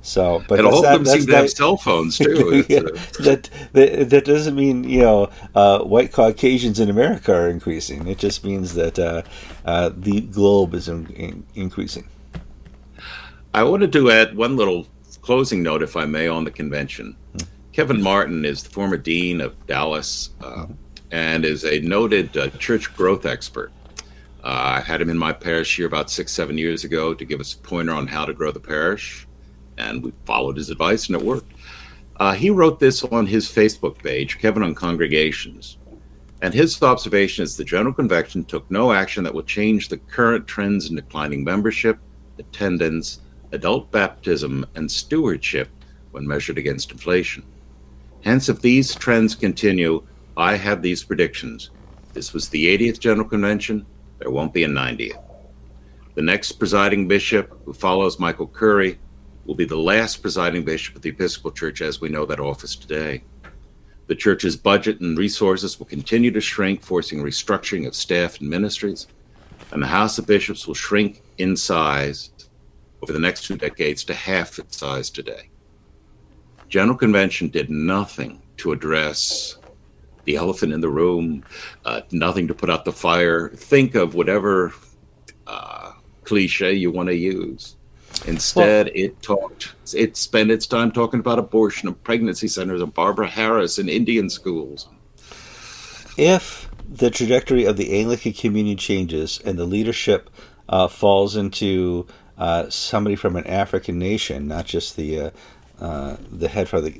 So, 0.00 0.42
but 0.48 0.58
and 0.58 0.68
all 0.68 0.84
of 0.84 1.04
them 1.04 1.04
seem 1.04 1.26
to 1.26 1.36
have 1.36 1.50
cell 1.50 1.76
phones 1.76 2.18
too. 2.18 2.64
yeah, 2.68 2.80
that, 3.20 3.50
that, 3.72 4.10
that 4.10 4.24
doesn't 4.24 4.54
mean 4.54 4.84
you 4.84 5.00
know 5.00 5.30
uh, 5.54 5.80
white 5.80 6.12
Caucasians 6.12 6.78
in 6.78 6.88
America 6.88 7.34
are 7.34 7.48
increasing. 7.48 8.06
It 8.06 8.18
just 8.18 8.44
means 8.44 8.74
that 8.74 8.98
uh, 8.98 9.22
uh, 9.64 9.90
the 9.94 10.20
globe 10.20 10.74
is 10.74 10.88
in, 10.88 11.06
in, 11.08 11.46
increasing. 11.54 12.08
I 13.52 13.64
wanted 13.64 13.92
to 13.92 14.10
add 14.10 14.36
one 14.36 14.56
little 14.56 14.86
closing 15.20 15.62
note, 15.62 15.82
if 15.82 15.96
I 15.96 16.04
may, 16.04 16.28
on 16.28 16.44
the 16.44 16.50
convention. 16.50 17.16
hmm 17.32 17.44
Kevin 17.72 18.02
Martin 18.02 18.44
is 18.44 18.64
the 18.64 18.70
former 18.70 18.96
dean 18.96 19.40
of 19.40 19.54
Dallas 19.68 20.30
uh, 20.40 20.66
hmm 20.66 20.72
and 21.10 21.44
is 21.44 21.64
a 21.64 21.80
noted 21.80 22.36
uh, 22.36 22.50
church 22.50 22.94
growth 22.94 23.26
expert. 23.26 23.72
Uh, 24.44 24.78
I 24.78 24.80
had 24.80 25.00
him 25.00 25.10
in 25.10 25.18
my 25.18 25.32
parish 25.32 25.76
here 25.76 25.86
about 25.86 26.10
six, 26.10 26.32
seven 26.32 26.56
years 26.56 26.84
ago 26.84 27.14
to 27.14 27.24
give 27.24 27.40
us 27.40 27.54
a 27.54 27.58
pointer 27.58 27.92
on 27.92 28.06
how 28.06 28.24
to 28.24 28.32
grow 28.32 28.52
the 28.52 28.60
parish 28.60 29.26
and 29.78 30.02
we 30.02 30.12
followed 30.24 30.56
his 30.56 30.70
advice 30.70 31.06
and 31.06 31.16
it 31.16 31.24
worked. 31.24 31.52
Uh, 32.16 32.32
he 32.32 32.50
wrote 32.50 32.80
this 32.80 33.04
on 33.04 33.26
his 33.26 33.48
Facebook 33.48 34.02
page, 34.02 34.38
Kevin 34.38 34.62
on 34.62 34.74
Congregations. 34.74 35.78
And 36.42 36.52
his 36.52 36.80
observation 36.82 37.42
is 37.42 37.56
the 37.56 37.64
General 37.64 37.94
Convention 37.94 38.44
took 38.44 38.68
no 38.70 38.92
action 38.92 39.24
that 39.24 39.34
will 39.34 39.42
change 39.42 39.88
the 39.88 39.96
current 39.96 40.46
trends 40.46 40.90
in 40.90 40.96
declining 40.96 41.42
membership, 41.42 41.98
attendance, 42.38 43.20
adult 43.52 43.90
baptism, 43.90 44.66
and 44.74 44.90
stewardship 44.90 45.68
when 46.10 46.26
measured 46.26 46.58
against 46.58 46.92
inflation. 46.92 47.44
Hence, 48.22 48.48
if 48.48 48.60
these 48.60 48.94
trends 48.94 49.34
continue, 49.34 50.04
I 50.38 50.54
have 50.54 50.82
these 50.82 51.02
predictions. 51.02 51.70
This 52.14 52.32
was 52.32 52.48
the 52.48 52.78
80th 52.78 53.00
General 53.00 53.28
Convention, 53.28 53.84
there 54.20 54.30
won't 54.30 54.54
be 54.54 54.62
a 54.62 54.68
90th. 54.68 55.20
The 56.14 56.22
next 56.22 56.52
presiding 56.52 57.08
bishop, 57.08 57.60
who 57.64 57.72
follows 57.72 58.20
Michael 58.20 58.46
Curry, 58.46 59.00
will 59.46 59.56
be 59.56 59.64
the 59.64 59.76
last 59.76 60.22
presiding 60.22 60.64
bishop 60.64 60.94
of 60.94 61.02
the 61.02 61.08
Episcopal 61.08 61.50
Church 61.50 61.82
as 61.82 62.00
we 62.00 62.08
know 62.08 62.24
that 62.24 62.38
office 62.38 62.76
today. 62.76 63.24
The 64.06 64.14
church's 64.14 64.56
budget 64.56 65.00
and 65.00 65.18
resources 65.18 65.76
will 65.76 65.86
continue 65.86 66.30
to 66.30 66.40
shrink, 66.40 66.82
forcing 66.82 67.18
restructuring 67.18 67.88
of 67.88 67.96
staff 67.96 68.38
and 68.38 68.48
ministries, 68.48 69.08
and 69.72 69.82
the 69.82 69.88
House 69.88 70.18
of 70.18 70.26
Bishops 70.28 70.68
will 70.68 70.74
shrink 70.74 71.20
in 71.38 71.56
size 71.56 72.30
over 73.02 73.12
the 73.12 73.18
next 73.18 73.44
two 73.44 73.56
decades 73.56 74.04
to 74.04 74.14
half 74.14 74.60
its 74.60 74.78
size 74.78 75.10
today. 75.10 75.50
General 76.68 76.96
Convention 76.96 77.48
did 77.48 77.70
nothing 77.70 78.40
to 78.58 78.70
address 78.70 79.57
the 80.28 80.36
elephant 80.36 80.74
in 80.74 80.82
the 80.82 80.90
room, 80.90 81.42
uh, 81.86 82.02
nothing 82.12 82.46
to 82.48 82.54
put 82.54 82.68
out 82.68 82.84
the 82.84 82.92
fire. 82.92 83.48
Think 83.48 83.94
of 83.94 84.14
whatever 84.14 84.74
uh, 85.46 85.92
cliche 86.24 86.74
you 86.74 86.90
want 86.90 87.08
to 87.08 87.16
use. 87.16 87.76
Instead, 88.26 88.86
well, 88.86 88.94
it 88.94 89.22
talked. 89.22 89.72
It 89.94 90.18
spent 90.18 90.50
its 90.50 90.66
time 90.66 90.92
talking 90.92 91.18
about 91.18 91.38
abortion 91.38 91.88
and 91.88 92.02
pregnancy 92.04 92.46
centers 92.46 92.82
and 92.82 92.92
Barbara 92.92 93.26
Harris 93.26 93.78
and 93.78 93.88
Indian 93.88 94.28
schools. 94.28 94.88
If 96.18 96.70
the 96.86 97.08
trajectory 97.08 97.64
of 97.64 97.78
the 97.78 97.98
Anglican 97.98 98.34
communion 98.34 98.76
changes 98.76 99.40
and 99.46 99.58
the 99.58 99.64
leadership 99.64 100.28
uh, 100.68 100.88
falls 100.88 101.36
into 101.36 102.06
uh, 102.36 102.68
somebody 102.68 103.16
from 103.16 103.34
an 103.36 103.46
African 103.46 103.98
nation, 103.98 104.46
not 104.46 104.66
just 104.66 104.94
the 104.96 105.20
uh, 105.20 105.30
uh 105.80 106.16
the 106.30 106.48
head 106.48 106.68
for 106.68 106.82
the 106.82 106.92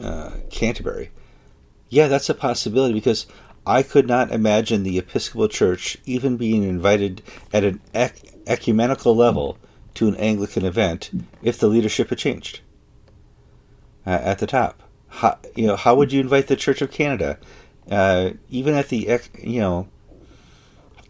uh, 0.00 0.30
Canterbury, 0.48 1.10
yeah, 1.92 2.08
that's 2.08 2.30
a 2.30 2.34
possibility 2.34 2.94
because 2.94 3.26
I 3.66 3.82
could 3.82 4.08
not 4.08 4.32
imagine 4.32 4.82
the 4.82 4.96
Episcopal 4.96 5.46
Church 5.46 5.98
even 6.06 6.38
being 6.38 6.62
invited 6.62 7.20
at 7.52 7.64
an 7.64 7.82
ec- 7.92 8.22
ecumenical 8.46 9.14
level 9.14 9.58
to 9.94 10.08
an 10.08 10.16
Anglican 10.16 10.64
event 10.64 11.10
if 11.42 11.58
the 11.58 11.66
leadership 11.66 12.08
had 12.08 12.16
changed 12.16 12.60
uh, 14.06 14.18
at 14.22 14.38
the 14.38 14.46
top. 14.46 14.82
How, 15.08 15.38
you 15.54 15.66
know, 15.66 15.76
how 15.76 15.94
would 15.94 16.12
you 16.12 16.22
invite 16.22 16.46
the 16.46 16.56
Church 16.56 16.80
of 16.80 16.90
Canada, 16.90 17.38
uh, 17.90 18.30
even 18.48 18.72
at 18.72 18.88
the 18.88 19.20
you 19.42 19.60
know, 19.60 19.86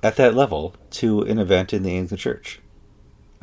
at 0.02 0.16
that 0.16 0.34
level, 0.34 0.74
to 0.90 1.22
an 1.22 1.38
event 1.38 1.72
in 1.72 1.84
the 1.84 1.92
Anglican 1.92 2.18
Church? 2.18 2.60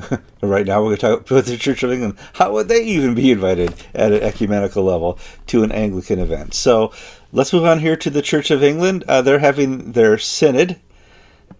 right 0.41 0.65
now, 0.65 0.81
we're 0.81 0.95
going 0.95 0.97
to 0.97 1.01
talk 1.01 1.31
about 1.31 1.45
the 1.45 1.57
Church 1.57 1.83
of 1.83 1.91
England. 1.91 2.17
How 2.33 2.51
would 2.53 2.67
they 2.67 2.83
even 2.83 3.15
be 3.15 3.31
invited 3.31 3.73
at 3.93 4.11
an 4.11 4.21
ecumenical 4.21 4.83
level 4.83 5.19
to 5.47 5.63
an 5.63 5.71
Anglican 5.71 6.19
event? 6.19 6.53
So, 6.53 6.91
let's 7.31 7.53
move 7.53 7.65
on 7.65 7.79
here 7.79 7.95
to 7.95 8.09
the 8.09 8.21
Church 8.21 8.51
of 8.51 8.63
England. 8.63 9.03
Uh, 9.07 9.21
they're 9.21 9.39
having 9.39 9.93
their 9.93 10.17
synod, 10.17 10.79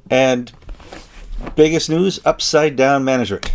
and 0.10 0.51
biggest 1.55 1.89
news: 1.89 2.19
upside 2.25 2.75
down 2.75 3.03
management 3.03 3.53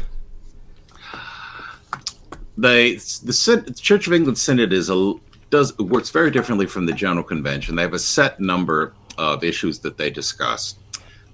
they 2.57 2.95
the 2.95 3.75
Church 3.81 4.07
of 4.07 4.13
England 4.13 4.39
Synod 4.39 4.73
is 4.73 4.91
a 4.91 5.15
does 5.51 5.77
works 5.79 6.11
very 6.11 6.31
differently 6.31 6.67
from 6.67 6.87
the 6.87 6.93
General 6.93 7.25
Convention. 7.25 7.77
They 7.77 7.83
have 7.83 7.95
a 7.95 7.99
set 7.99 8.41
number 8.41 8.95
of 9.19 9.45
issues 9.45 9.79
that 9.81 9.99
they 9.99 10.11
discuss, 10.11 10.77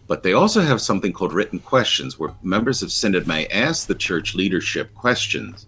but 0.06 0.22
they 0.22 0.32
also 0.32 0.60
have 0.60 0.80
something 0.80 1.12
called 1.12 1.32
written 1.32 1.58
questions, 1.58 2.18
where 2.18 2.34
members 2.42 2.82
of 2.82 2.92
Synod 2.92 3.26
may 3.26 3.46
ask 3.46 3.86
the 3.86 3.94
church 3.94 4.34
leadership 4.34 4.94
questions, 4.94 5.66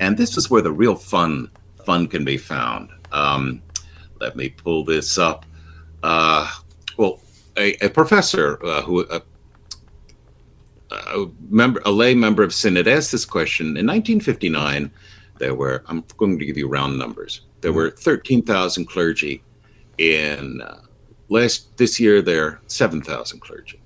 and 0.00 0.16
this 0.16 0.36
is 0.36 0.50
where 0.50 0.62
the 0.62 0.72
real 0.72 0.94
fun 0.94 1.50
fun 1.84 2.06
can 2.06 2.24
be 2.24 2.36
found. 2.36 2.90
Um, 3.12 3.62
let 4.20 4.36
me 4.36 4.48
pull 4.48 4.84
this 4.84 5.18
up. 5.18 5.46
Uh, 6.02 6.50
well, 6.96 7.20
a, 7.56 7.74
a 7.84 7.90
professor 7.90 8.64
uh, 8.64 8.82
who 8.82 9.04
uh, 9.06 9.20
a 10.90 11.26
member, 11.48 11.82
a 11.84 11.90
lay 11.90 12.14
member 12.14 12.42
of 12.42 12.54
synod, 12.54 12.88
asked 12.88 13.12
this 13.12 13.24
question 13.24 13.66
in 13.66 13.86
1959. 13.86 14.90
There 15.38 15.54
were 15.54 15.82
I'm 15.86 16.04
going 16.16 16.38
to 16.38 16.46
give 16.46 16.56
you 16.56 16.68
round 16.68 16.98
numbers. 16.98 17.42
There 17.60 17.72
were 17.72 17.90
13,000 17.90 18.86
clergy. 18.86 19.42
In 19.98 20.60
uh, 20.60 20.82
last 21.28 21.76
this 21.78 21.98
year, 21.98 22.20
there 22.20 22.44
are 22.44 22.60
7,000 22.66 23.40
clergy. 23.40 23.80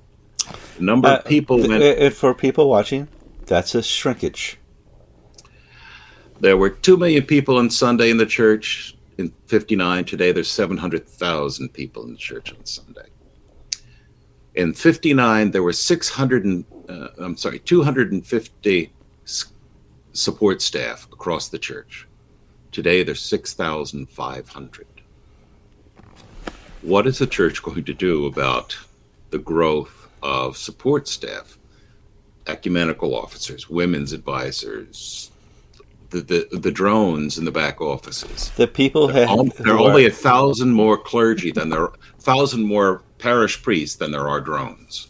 The 0.77 0.83
number 0.83 1.09
uh, 1.09 1.17
of 1.19 1.25
people 1.25 1.59
th- 1.59 1.69
went, 1.69 2.15
for 2.15 2.35
people 2.35 2.69
watching, 2.69 3.09
that's 3.47 3.75
a 3.75 3.83
shrinkage. 3.83 4.59
There 6.41 6.57
were 6.57 6.71
two 6.71 6.97
million 6.97 7.25
people 7.25 7.59
on 7.59 7.71
Sunday 7.71 8.11
in 8.11 8.17
the 8.17 8.27
church 8.27 8.97
in 9.21 9.33
'59. 9.47 10.05
Today, 10.05 10.33
there's 10.33 10.51
700,000 10.51 11.69
people 11.69 12.03
in 12.05 12.13
the 12.13 12.19
church 12.19 12.53
on 12.53 12.65
Sunday. 12.65 13.09
In 14.55 14.75
'59, 14.75 15.53
there 15.53 15.63
were 15.63 15.73
600 15.73 16.45
and 16.45 16.65
uh, 16.89 17.09
I'm 17.19 17.37
sorry, 17.37 17.61
250 17.61 18.93
support 20.13 20.61
staff 20.61 21.07
across 21.13 21.49
the 21.49 21.59
church. 21.59 22.09
Today, 22.73 23.03
there's 23.03 23.23
6,500. 23.23 24.87
What 26.83 27.07
is 27.07 27.19
the 27.19 27.27
church 27.27 27.63
going 27.63 27.85
to 27.85 27.95
do 27.95 28.27
about 28.27 28.77
the 29.31 29.39
growth 29.39 30.09
of 30.23 30.57
support 30.57 31.07
staff, 31.07 31.59
ecumenical 32.47 33.15
officers, 33.15 33.69
women's 33.69 34.13
advisors, 34.13 35.30
the, 36.11 36.21
the, 36.21 36.59
the 36.59 36.71
drones 36.71 37.39
in 37.39 37.45
the 37.45 37.51
back 37.51 37.81
offices? 37.81 38.51
The 38.57 38.67
people 38.67 39.09
there 39.09 39.29
are, 39.29 39.45
there 39.45 39.75
are 39.75 39.79
only 39.79 40.07
a 40.07 40.11
thousand 40.11 40.73
more 40.73 40.97
clergy 40.97 41.51
than 41.51 41.71
there 41.71 41.83
are 41.83 41.93
thousand 42.19 42.65
more 42.65 43.03
parish 43.19 43.63
priests 43.63 43.97
than 43.97 44.13
there 44.13 44.29
are 44.29 44.41
drones. 44.41 45.09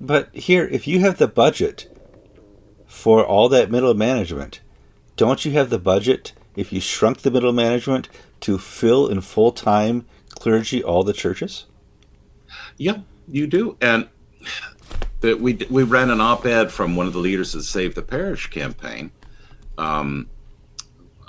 But 0.00 0.34
here, 0.34 0.66
if 0.66 0.86
you 0.86 1.00
have 1.00 1.18
the 1.18 1.28
budget 1.28 1.94
for 2.86 3.24
all 3.24 3.48
that 3.50 3.70
middle 3.70 3.94
management, 3.94 4.60
don't 5.16 5.44
you 5.44 5.52
have 5.52 5.70
the 5.70 5.78
budget 5.78 6.32
if 6.56 6.72
you 6.72 6.80
shrunk 6.80 7.18
the 7.18 7.30
middle 7.30 7.52
management 7.52 8.08
to 8.40 8.58
fill 8.58 9.08
in 9.08 9.20
full 9.20 9.52
time 9.52 10.06
clergy 10.30 10.82
all 10.82 11.02
the 11.02 11.12
churches? 11.12 11.66
Yeah, 12.76 13.00
you 13.28 13.46
do. 13.46 13.76
And 13.80 14.08
that 15.20 15.40
we 15.40 15.54
we 15.68 15.82
ran 15.82 16.10
an 16.10 16.20
op-ed 16.20 16.72
from 16.72 16.96
one 16.96 17.06
of 17.06 17.12
the 17.12 17.18
leaders 17.18 17.54
of 17.54 17.60
the 17.60 17.64
Save 17.64 17.94
the 17.94 18.02
Parish 18.02 18.48
campaign, 18.48 19.10
um, 19.80 20.28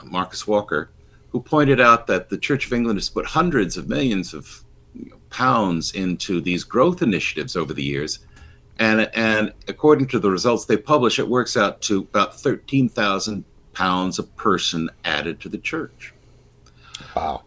Marcus 0.03 0.45
Walker, 0.45 0.91
who 1.29 1.39
pointed 1.39 1.79
out 1.79 2.07
that 2.07 2.29
the 2.29 2.37
Church 2.37 2.65
of 2.65 2.73
England 2.73 2.97
has 2.97 3.09
put 3.09 3.25
hundreds 3.25 3.77
of 3.77 3.87
millions 3.87 4.33
of 4.33 4.63
pounds 5.29 5.93
into 5.93 6.41
these 6.41 6.65
growth 6.65 7.01
initiatives 7.01 7.55
over 7.55 7.73
the 7.73 7.83
years, 7.83 8.19
and 8.77 9.09
and 9.15 9.53
according 9.67 10.07
to 10.07 10.19
the 10.19 10.29
results 10.29 10.65
they 10.65 10.77
publish, 10.77 11.17
it 11.17 11.27
works 11.27 11.55
out 11.55 11.81
to 11.83 11.99
about 11.99 12.39
thirteen 12.39 12.89
thousand 12.89 13.45
pounds 13.73 14.19
a 14.19 14.23
person 14.23 14.89
added 15.05 15.39
to 15.39 15.49
the 15.49 15.57
church. 15.57 16.13
Wow! 17.15 17.43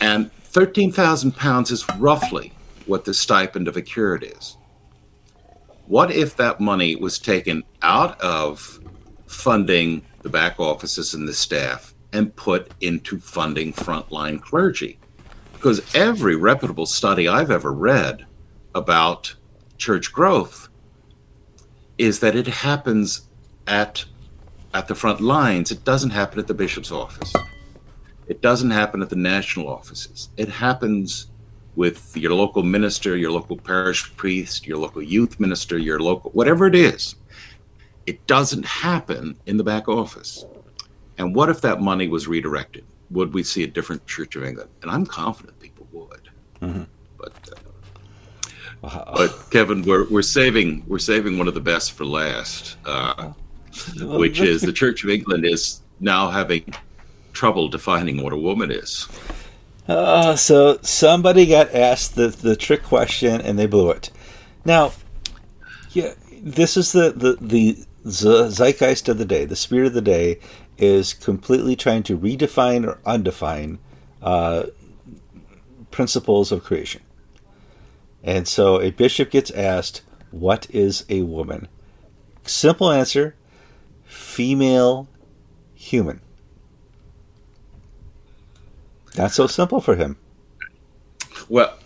And 0.00 0.32
thirteen 0.32 0.90
thousand 0.90 1.36
pounds 1.36 1.70
is 1.70 1.86
roughly 1.98 2.54
what 2.86 3.04
the 3.04 3.12
stipend 3.12 3.68
of 3.68 3.76
a 3.76 3.82
curate 3.82 4.22
is. 4.22 4.56
What 5.86 6.10
if 6.10 6.36
that 6.36 6.58
money 6.58 6.96
was 6.96 7.18
taken 7.18 7.64
out 7.82 8.18
of 8.22 8.80
funding 9.26 10.02
the 10.22 10.28
back 10.28 10.58
offices 10.58 11.14
and 11.14 11.28
the 11.28 11.34
staff 11.34 11.94
and 12.12 12.34
put 12.36 12.72
into 12.80 13.18
funding 13.18 13.72
frontline 13.72 14.40
clergy? 14.40 14.98
Because 15.52 15.94
every 15.94 16.36
reputable 16.36 16.86
study 16.86 17.28
I've 17.28 17.50
ever 17.50 17.72
read 17.72 18.26
about 18.74 19.34
church 19.78 20.12
growth 20.12 20.68
is 21.98 22.20
that 22.20 22.36
it 22.36 22.46
happens 22.46 23.28
at 23.66 24.04
at 24.74 24.88
the 24.88 24.94
front 24.94 25.20
lines. 25.20 25.70
It 25.70 25.84
doesn't 25.84 26.10
happen 26.10 26.38
at 26.38 26.46
the 26.46 26.54
bishop's 26.54 26.90
office. 26.90 27.32
It 28.26 28.40
doesn't 28.40 28.70
happen 28.70 29.02
at 29.02 29.10
the 29.10 29.16
national 29.16 29.68
offices. 29.68 30.30
It 30.36 30.48
happens 30.48 31.26
with 31.74 32.16
your 32.16 32.32
local 32.32 32.62
minister, 32.62 33.16
your 33.16 33.30
local 33.30 33.56
parish 33.56 34.14
priest, 34.16 34.66
your 34.66 34.78
local 34.78 35.02
youth 35.02 35.38
minister, 35.40 35.78
your 35.78 36.00
local 36.00 36.30
whatever 36.30 36.66
it 36.66 36.74
is. 36.74 37.16
It 38.06 38.26
doesn't 38.26 38.64
happen 38.64 39.38
in 39.46 39.56
the 39.56 39.64
back 39.64 39.88
office. 39.88 40.44
And 41.18 41.34
what 41.34 41.48
if 41.48 41.60
that 41.60 41.80
money 41.80 42.08
was 42.08 42.26
redirected? 42.26 42.84
Would 43.10 43.34
we 43.34 43.42
see 43.42 43.62
a 43.62 43.66
different 43.66 44.06
Church 44.06 44.36
of 44.36 44.44
England? 44.44 44.70
And 44.82 44.90
I'm 44.90 45.06
confident 45.06 45.58
people 45.60 45.86
would. 45.92 46.28
Mm-hmm. 46.60 46.84
But 47.18 47.50
uh, 48.82 49.16
but 49.16 49.50
Kevin, 49.50 49.82
we're 49.82 50.08
we're 50.08 50.22
saving 50.22 50.84
we're 50.88 50.98
saving 50.98 51.38
one 51.38 51.46
of 51.46 51.54
the 51.54 51.60
best 51.60 51.92
for 51.92 52.04
last, 52.04 52.76
uh, 52.84 53.32
which 54.00 54.40
is 54.40 54.62
the 54.62 54.72
Church 54.72 55.04
of 55.04 55.10
England 55.10 55.44
is 55.44 55.80
now 56.00 56.28
having 56.28 56.74
trouble 57.32 57.68
defining 57.68 58.22
what 58.22 58.32
a 58.32 58.36
woman 58.36 58.70
is. 58.70 59.08
Uh, 59.88 60.34
so 60.36 60.78
somebody 60.82 61.46
got 61.46 61.72
asked 61.74 62.14
the 62.16 62.28
the 62.28 62.56
trick 62.56 62.82
question 62.82 63.40
and 63.40 63.58
they 63.58 63.66
blew 63.66 63.90
it. 63.90 64.10
Now, 64.64 64.92
yeah, 65.90 66.14
this 66.42 66.76
is 66.76 66.92
the 66.92 67.12
the 67.12 67.36
the 67.40 67.84
zeitgeist 68.04 69.08
of 69.08 69.18
the 69.18 69.24
day. 69.24 69.44
The 69.44 69.56
spirit 69.56 69.86
of 69.86 69.94
the 69.94 70.00
day 70.00 70.38
is 70.78 71.14
completely 71.14 71.76
trying 71.76 72.02
to 72.04 72.18
redefine 72.18 72.86
or 72.86 72.98
undefine 73.06 73.78
uh, 74.20 74.64
principles 75.90 76.50
of 76.52 76.64
creation. 76.64 77.02
And 78.22 78.46
so 78.46 78.80
a 78.80 78.90
bishop 78.90 79.30
gets 79.30 79.50
asked, 79.50 80.02
What 80.30 80.66
is 80.70 81.04
a 81.08 81.22
woman? 81.22 81.68
Simple 82.44 82.90
answer 82.90 83.36
female 84.04 85.08
human. 85.74 86.20
Not 89.16 89.32
so 89.32 89.46
simple 89.46 89.80
for 89.80 89.96
him. 89.96 90.16
Well, 91.48 91.76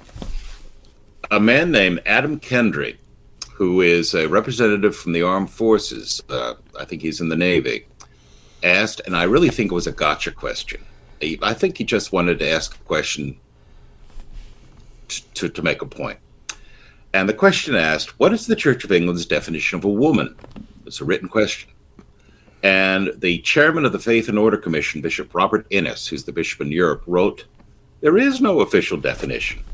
a 1.31 1.40
man 1.40 1.70
named 1.70 2.02
Adam 2.07 2.38
Kendry, 2.38 2.98
who 3.57 3.81
is 3.81 4.14
a 4.14 4.29
representative 4.29 4.95
from 4.95 5.12
the 5.12 5.23
armed 5.23 5.49
forces, 5.49 6.23
uh, 6.29 6.55
I 6.79 6.85
think 6.85 7.01
he's 7.01 7.23
in 7.23 7.31
the 7.31 7.37
Navy, 7.37 7.87
asked, 8.62 9.01
and 9.07 9.16
I 9.16 9.23
really 9.23 9.49
think 9.49 9.73
it 9.73 9.75
was 9.75 9.87
a 9.87 9.92
gotcha 9.92 10.31
question. 10.31 10.85
I 11.42 11.55
think 11.55 11.79
he 11.79 11.85
just 11.85 12.12
wanted 12.12 12.38
to 12.40 12.51
ask 12.51 12.75
a 12.75 12.85
question 12.85 13.38
to, 15.09 15.49
to 15.49 15.62
make 15.62 15.81
a 15.81 15.87
point. 15.87 16.19
And 17.14 17.27
the 17.27 17.33
question 17.33 17.75
asked, 17.75 18.21
What 18.21 18.35
is 18.35 18.47
the 18.47 18.57
Church 18.57 18.85
of 18.85 18.92
England's 18.92 19.25
definition 19.25 19.79
of 19.79 19.87
a 19.87 19.88
woman? 19.88 20.37
It's 20.85 21.01
a 21.01 21.07
written 21.07 21.31
question. 21.31 21.71
And 22.62 23.14
the 23.16 23.38
chairman 23.38 23.87
of 23.87 23.92
the 23.92 23.99
Faith 23.99 24.29
and 24.29 24.38
Order 24.38 24.59
Commission, 24.59 25.01
Bishop 25.01 25.35
Robert 25.35 25.66
Innes, 25.71 26.07
who's 26.07 26.25
the 26.25 26.33
bishop 26.33 26.61
in 26.61 26.71
Europe, 26.71 27.05
wrote, 27.07 27.47
There 28.03 28.19
is 28.19 28.42
no 28.42 28.61
official 28.61 28.99
definition, 28.99 29.64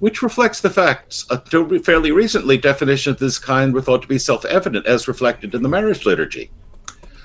which 0.00 0.22
reflects 0.22 0.60
the 0.60 0.70
facts. 0.70 1.24
Until 1.30 1.78
fairly 1.78 2.10
recently, 2.10 2.58
definitions 2.58 3.14
of 3.14 3.20
this 3.20 3.38
kind 3.38 3.72
were 3.72 3.82
thought 3.82 4.02
to 4.02 4.08
be 4.08 4.18
self 4.18 4.44
evident 4.44 4.86
as 4.86 5.06
reflected 5.06 5.54
in 5.54 5.62
the 5.62 5.68
marriage 5.68 6.04
liturgy. 6.04 6.50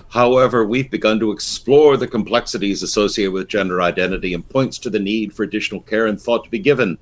However, 0.09 0.65
we've 0.65 0.91
begun 0.91 1.19
to 1.19 1.31
explore 1.31 1.97
the 1.97 2.07
complexities 2.07 2.83
associated 2.83 3.33
with 3.33 3.47
gender 3.47 3.81
identity 3.81 4.33
and 4.33 4.47
points 4.47 4.77
to 4.79 4.89
the 4.89 4.99
need 4.99 5.33
for 5.33 5.43
additional 5.43 5.81
care 5.81 6.05
and 6.05 6.21
thought 6.21 6.43
to 6.43 6.49
be 6.49 6.59
given 6.59 6.97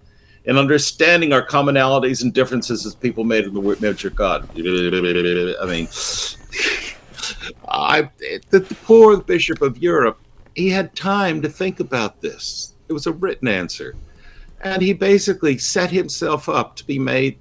in 0.46 0.58
understanding 0.58 1.32
our 1.32 1.46
commonalities 1.46 2.24
and 2.24 2.34
differences 2.34 2.86
as 2.86 2.96
people 2.96 3.24
made 3.24 3.46
in 3.46 3.54
the 3.54 3.62
image 3.62 4.06
of 4.06 4.16
God. 4.16 4.50
I 4.56 5.66
mean, 5.66 5.88
I, 7.70 8.10
the, 8.50 8.60
the 8.60 8.78
poor 8.84 9.22
Bishop 9.22 9.62
of 9.62 9.78
Europe, 9.78 10.20
he 10.56 10.70
had 10.70 10.96
time 10.96 11.42
to 11.42 11.50
think 11.50 11.80
about 11.80 12.22
this. 12.22 12.74
It 12.88 12.94
was 12.94 13.08
a 13.08 13.12
written 13.12 13.48
answer. 13.48 13.96
And 14.64 14.82
he 14.82 14.94
basically 14.94 15.58
set 15.58 15.92
himself 15.92 16.48
up 16.48 16.76
to 16.78 16.86
be 16.86 17.00
made 17.00 17.38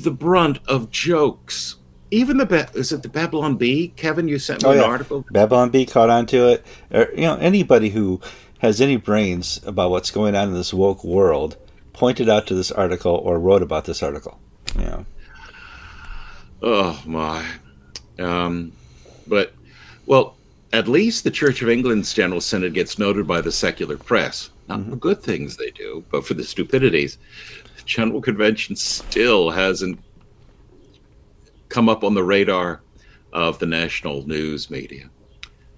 the 0.00 0.10
brunt 0.10 0.58
of 0.66 0.90
jokes. 0.90 1.76
Even 2.10 2.38
the 2.38 2.70
is 2.74 2.92
it 2.92 3.02
the 3.02 3.08
Babylon 3.08 3.56
Bee? 3.56 3.88
Kevin, 3.96 4.28
you 4.28 4.38
sent 4.38 4.62
me 4.62 4.70
oh, 4.70 4.72
an 4.72 4.80
article. 4.80 5.26
Babylon 5.30 5.70
Bee 5.70 5.84
caught 5.84 6.08
on 6.08 6.26
to 6.26 6.48
it. 6.48 6.66
Or, 6.90 7.08
you 7.14 7.22
know, 7.22 7.36
anybody 7.36 7.90
who 7.90 8.20
has 8.60 8.80
any 8.80 8.96
brains 8.96 9.60
about 9.66 9.90
what's 9.90 10.10
going 10.10 10.34
on 10.34 10.48
in 10.48 10.54
this 10.54 10.72
woke 10.72 11.04
world 11.04 11.56
pointed 11.92 12.28
out 12.28 12.46
to 12.46 12.54
this 12.54 12.70
article 12.70 13.14
or 13.14 13.38
wrote 13.38 13.62
about 13.62 13.84
this 13.84 14.02
article. 14.02 14.38
Yeah. 14.78 15.02
Oh 16.62 17.00
my. 17.06 17.44
Um, 18.18 18.72
but 19.26 19.52
well, 20.06 20.37
at 20.72 20.88
least 20.88 21.24
the 21.24 21.30
Church 21.30 21.62
of 21.62 21.68
England's 21.68 22.12
General 22.12 22.40
Synod 22.40 22.74
gets 22.74 22.98
noted 22.98 23.26
by 23.26 23.40
the 23.40 23.52
secular 23.52 23.96
press. 23.96 24.50
Not 24.68 24.80
mm-hmm. 24.80 24.90
for 24.90 24.96
good 24.96 25.22
things 25.22 25.56
they 25.56 25.70
do, 25.70 26.04
but 26.10 26.26
for 26.26 26.34
the 26.34 26.44
stupidities. 26.44 27.18
The 27.76 27.82
General 27.84 28.20
Convention 28.20 28.76
still 28.76 29.50
hasn't 29.50 29.98
come 31.68 31.88
up 31.88 32.04
on 32.04 32.14
the 32.14 32.24
radar 32.24 32.80
of 33.32 33.58
the 33.58 33.66
national 33.66 34.26
news 34.26 34.70
media. 34.70 35.08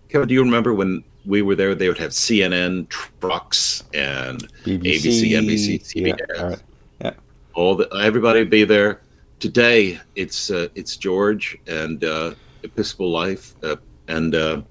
Kevin, 0.09 0.29
do 0.29 0.35
you 0.35 0.42
remember 0.42 0.74
when 0.74 1.05
we 1.24 1.42
were 1.42 1.55
there, 1.55 1.74
they 1.74 1.88
would 1.88 1.98
have 1.98 2.11
CNN 2.11 2.88
trucks 2.88 3.85
and 3.92 4.48
BBC, 4.64 4.94
ABC 4.94 5.31
NBC, 5.33 5.83
CBS. 5.83 6.18
Yeah, 6.18 6.42
all, 6.42 6.48
right. 6.48 6.62
yeah. 7.00 7.12
all 7.55 7.74
the 7.76 7.88
everybody 8.03 8.40
would 8.40 8.50
be 8.50 8.64
there. 8.64 9.03
today 9.38 10.00
it's 10.16 10.50
uh, 10.50 10.68
it's 10.74 10.96
George 10.96 11.59
and 11.66 12.03
uh, 12.05 12.35
Episcopal 12.62 13.11
Life 13.11 13.55
uh, 13.62 13.76
and 14.09 14.35
uh, 14.35 14.62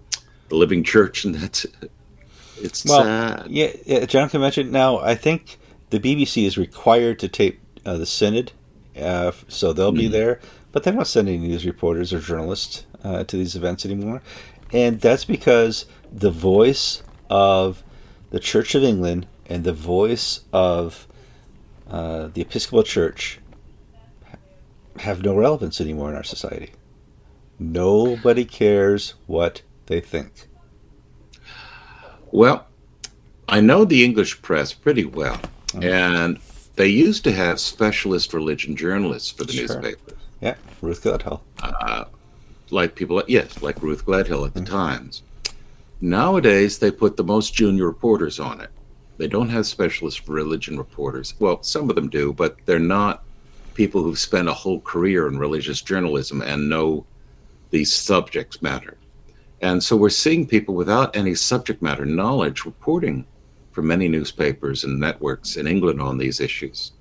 the 0.49 0.55
Living 0.55 0.83
Church, 0.83 1.25
and 1.25 1.35
that's 1.35 1.65
it's 2.57 2.85
well, 2.85 3.03
sad. 3.03 3.47
Yeah, 3.49 3.71
yeah, 3.85 4.05
Jonathan 4.05 4.41
mentioned. 4.41 4.71
Now, 4.71 4.99
I 4.99 5.15
think 5.15 5.57
the 5.89 5.99
BBC 5.99 6.45
is 6.45 6.57
required 6.57 7.19
to 7.19 7.27
tape 7.27 7.59
uh, 7.85 7.97
the 7.97 8.05
synod, 8.05 8.51
uh, 8.99 9.31
so 9.47 9.73
they'll 9.73 9.93
mm. 9.93 9.97
be 9.97 10.07
there, 10.07 10.39
but 10.71 10.83
they're 10.83 10.93
not 10.93 11.07
sending 11.07 11.41
news 11.41 11.65
reporters 11.65 12.13
or 12.13 12.19
journalists 12.19 12.85
to 13.03 13.37
these 13.37 13.55
events 13.55 13.85
anymore, 13.85 14.21
and 14.73 14.99
that's 14.99 15.23
because 15.25 15.85
the 16.11 16.31
voice 16.31 17.01
of 17.29 17.83
the 18.31 18.39
Church 18.39 18.75
of 18.75 18.83
England 18.83 19.25
and 19.45 19.63
the 19.63 19.73
voice 19.73 20.41
of 20.51 21.07
the 21.87 22.41
Episcopal 22.41 22.83
Church 22.83 23.39
have 24.99 25.23
no 25.23 25.35
relevance 25.35 25.79
anymore 25.79 26.09
in 26.09 26.15
our 26.15 26.23
society. 26.23 26.71
Nobody 27.57 28.45
cares 28.45 29.15
what 29.27 29.61
they 29.89 29.99
think. 29.99 30.47
Well, 32.31 32.67
I 33.49 33.59
know 33.59 33.83
the 33.83 34.05
English 34.05 34.41
press 34.41 34.71
pretty 34.71 35.03
well, 35.03 35.41
okay. 35.75 35.91
and 35.91 36.39
they 36.75 36.87
used 36.87 37.23
to 37.25 37.31
have 37.33 37.59
specialist 37.59 38.33
religion 38.33 38.75
journalists 38.75 39.31
for 39.31 39.43
the 39.43 39.51
sure. 39.51 39.67
newspapers. 39.67 40.17
Yeah, 40.39 40.55
Ruth 40.81 41.03
Gledhill. 41.03 41.41
Uh, 41.61 42.05
like 42.69 42.95
people, 42.95 43.21
yes, 43.27 43.61
like 43.61 43.81
Ruth 43.81 44.05
Gledhill 44.05 44.45
at 44.45 44.53
the 44.53 44.61
mm-hmm. 44.61 44.73
Times. 44.73 45.23
Nowadays, 45.99 46.79
they 46.79 46.91
put 46.91 47.17
the 47.17 47.23
most 47.23 47.53
junior 47.53 47.85
reporters 47.85 48.39
on 48.39 48.61
it. 48.61 48.69
They 49.17 49.27
don't 49.27 49.49
have 49.49 49.67
specialist 49.67 50.29
religion 50.29 50.77
reporters. 50.77 51.33
Well, 51.39 51.61
some 51.61 51.89
of 51.89 51.95
them 51.95 52.09
do, 52.09 52.31
but 52.31 52.55
they're 52.65 52.79
not 52.79 53.25
people 53.73 54.01
who've 54.01 54.19
spent 54.19 54.47
a 54.47 54.53
whole 54.53 54.79
career 54.81 55.27
in 55.27 55.37
religious 55.37 55.81
journalism 55.81 56.41
and 56.41 56.69
know 56.69 57.05
these 57.71 57.93
subjects 57.93 58.61
matter. 58.61 58.95
And 59.61 59.83
so 59.83 59.95
we're 59.95 60.09
seeing 60.09 60.47
people 60.47 60.75
without 60.75 61.15
any 61.15 61.35
subject 61.35 61.81
matter 61.81 62.05
knowledge 62.05 62.65
reporting 62.65 63.25
for 63.71 63.81
many 63.81 64.07
newspapers 64.07 64.83
and 64.83 64.99
networks 64.99 65.57
in 65.57 65.67
England 65.67 66.01
on 66.01 66.17
these 66.17 66.39
issues. 66.39 66.93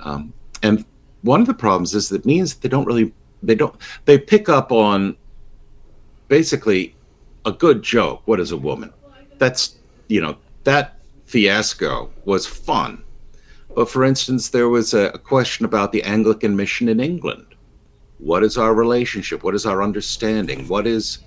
Um, 0.00 0.32
and 0.62 0.84
one 1.22 1.40
of 1.40 1.46
the 1.46 1.54
problems 1.54 1.94
is 1.94 2.08
that 2.08 2.24
means 2.24 2.54
they 2.54 2.68
don't 2.68 2.86
really 2.86 3.12
they 3.42 3.54
don't 3.54 3.74
they 4.04 4.18
pick 4.18 4.48
up 4.48 4.72
on 4.72 5.16
basically 6.28 6.94
a 7.44 7.52
good 7.52 7.82
joke. 7.82 8.22
What 8.24 8.40
is 8.40 8.52
a 8.52 8.56
woman? 8.56 8.92
That's 9.38 9.76
you 10.08 10.20
know 10.20 10.36
that 10.64 10.98
fiasco 11.26 12.10
was 12.24 12.46
fun 12.46 13.02
but 13.76 13.90
for 13.90 14.04
instance, 14.04 14.48
there 14.48 14.70
was 14.70 14.94
a, 14.94 15.10
question 15.18 15.66
about 15.66 15.92
the 15.92 16.02
Anglican 16.02 16.56
mission 16.56 16.88
in 16.88 16.98
England. 16.98 17.44
What 18.16 18.42
is 18.42 18.56
our 18.56 18.74
relationship? 18.74 19.44
What 19.44 19.54
is 19.54 19.66
our 19.66 19.82
understanding? 19.82 20.66
What 20.66 20.86
is, 20.86 21.18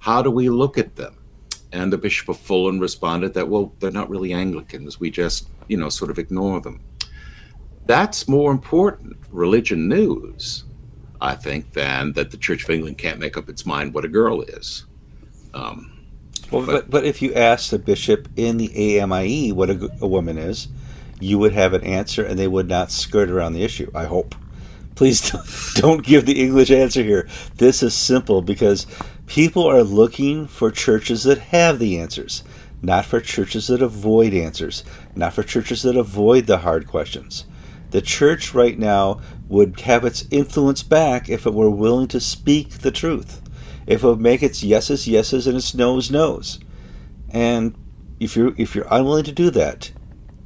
how 0.00 0.22
do 0.22 0.30
we 0.30 0.48
look 0.48 0.78
at 0.78 0.96
them? 0.96 1.16
And 1.72 1.92
the 1.92 1.98
Bishop 1.98 2.28
of 2.28 2.38
Fulham 2.38 2.78
responded 2.78 3.34
that, 3.34 3.48
well, 3.48 3.72
they're 3.78 3.90
not 3.90 4.08
really 4.08 4.32
Anglicans. 4.32 4.98
We 4.98 5.10
just, 5.10 5.48
you 5.68 5.76
know, 5.76 5.88
sort 5.88 6.10
of 6.10 6.18
ignore 6.18 6.60
them. 6.60 6.80
That's 7.86 8.28
more 8.28 8.50
important, 8.50 9.16
religion 9.30 9.88
news, 9.88 10.64
I 11.20 11.34
think, 11.34 11.72
than 11.72 12.12
that 12.14 12.30
the 12.30 12.36
Church 12.36 12.64
of 12.64 12.70
England 12.70 12.98
can't 12.98 13.18
make 13.18 13.36
up 13.36 13.48
its 13.48 13.66
mind 13.66 13.94
what 13.94 14.04
a 14.04 14.08
girl 14.08 14.42
is. 14.42 14.86
Um, 15.54 15.98
well, 16.50 16.64
but, 16.64 16.72
but, 16.72 16.90
but 16.90 17.04
if 17.04 17.20
you 17.20 17.34
ask 17.34 17.70
the 17.70 17.78
bishop 17.78 18.28
in 18.36 18.56
the 18.56 18.98
AMIE 18.98 19.52
what 19.52 19.70
a, 19.70 19.90
a 20.00 20.06
woman 20.06 20.38
is, 20.38 20.68
you 21.20 21.38
would 21.38 21.52
have 21.52 21.74
an 21.74 21.82
answer 21.82 22.24
and 22.24 22.38
they 22.38 22.48
would 22.48 22.68
not 22.68 22.90
skirt 22.90 23.28
around 23.28 23.52
the 23.52 23.64
issue. 23.64 23.90
I 23.94 24.04
hope. 24.04 24.34
Please 24.94 25.30
don't 25.74 26.04
give 26.04 26.26
the 26.26 26.42
English 26.42 26.70
answer 26.70 27.02
here. 27.02 27.28
This 27.56 27.82
is 27.82 27.94
simple 27.94 28.42
because 28.42 28.86
people 29.28 29.66
are 29.66 29.82
looking 29.82 30.46
for 30.46 30.70
churches 30.70 31.22
that 31.22 31.38
have 31.38 31.78
the 31.78 32.00
answers, 32.00 32.42
not 32.82 33.04
for 33.04 33.20
churches 33.20 33.68
that 33.68 33.82
avoid 33.82 34.32
answers, 34.32 34.82
not 35.14 35.34
for 35.34 35.42
churches 35.42 35.82
that 35.82 35.96
avoid 35.96 36.46
the 36.46 36.58
hard 36.58 36.86
questions. 36.86 37.44
The 37.90 38.02
church 38.02 38.54
right 38.54 38.78
now 38.78 39.20
would 39.48 39.80
have 39.80 40.04
its 40.04 40.26
influence 40.30 40.82
back 40.82 41.28
if 41.28 41.46
it 41.46 41.54
were 41.54 41.70
willing 41.70 42.08
to 42.08 42.20
speak 42.20 42.70
the 42.70 42.90
truth, 42.90 43.40
if 43.86 44.02
it 44.02 44.06
would 44.06 44.20
make 44.20 44.42
its 44.42 44.62
yeses 44.62 45.06
yeses 45.06 45.46
and 45.46 45.56
its 45.56 45.74
nos 45.74 46.10
nos. 46.10 46.58
And 47.30 47.74
if 48.18 48.36
you're 48.36 48.54
if 48.56 48.74
you're 48.74 48.86
unwilling 48.90 49.24
to 49.24 49.32
do 49.32 49.50
that, 49.50 49.92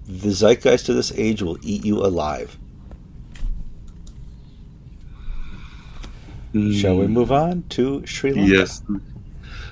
the 0.07 0.31
zeitgeist 0.31 0.89
of 0.89 0.97
this 0.97 1.13
age 1.17 1.43
will 1.43 1.59
eat 1.63 1.85
you 1.85 1.99
alive. 1.99 2.59
Mm. 6.53 6.79
Shall 6.79 6.97
we 6.97 7.07
move 7.07 7.33
on 7.33 7.65
to 7.71 8.05
Sri 8.07 8.33
Lanka? 8.33 8.51
Yes, 8.51 8.83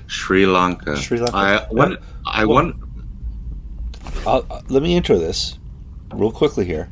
Sri 0.07 0.45
Lanka. 0.45 0.97
Sri 0.97 1.19
Lanka. 1.19 1.35
I 1.35 1.67
want. 1.71 1.99
I 2.25 2.45
want. 2.45 2.75
Uh, 4.25 4.41
let 4.69 4.83
me 4.83 4.95
intro 4.95 5.17
this 5.17 5.59
real 6.13 6.31
quickly 6.31 6.65
here. 6.65 6.89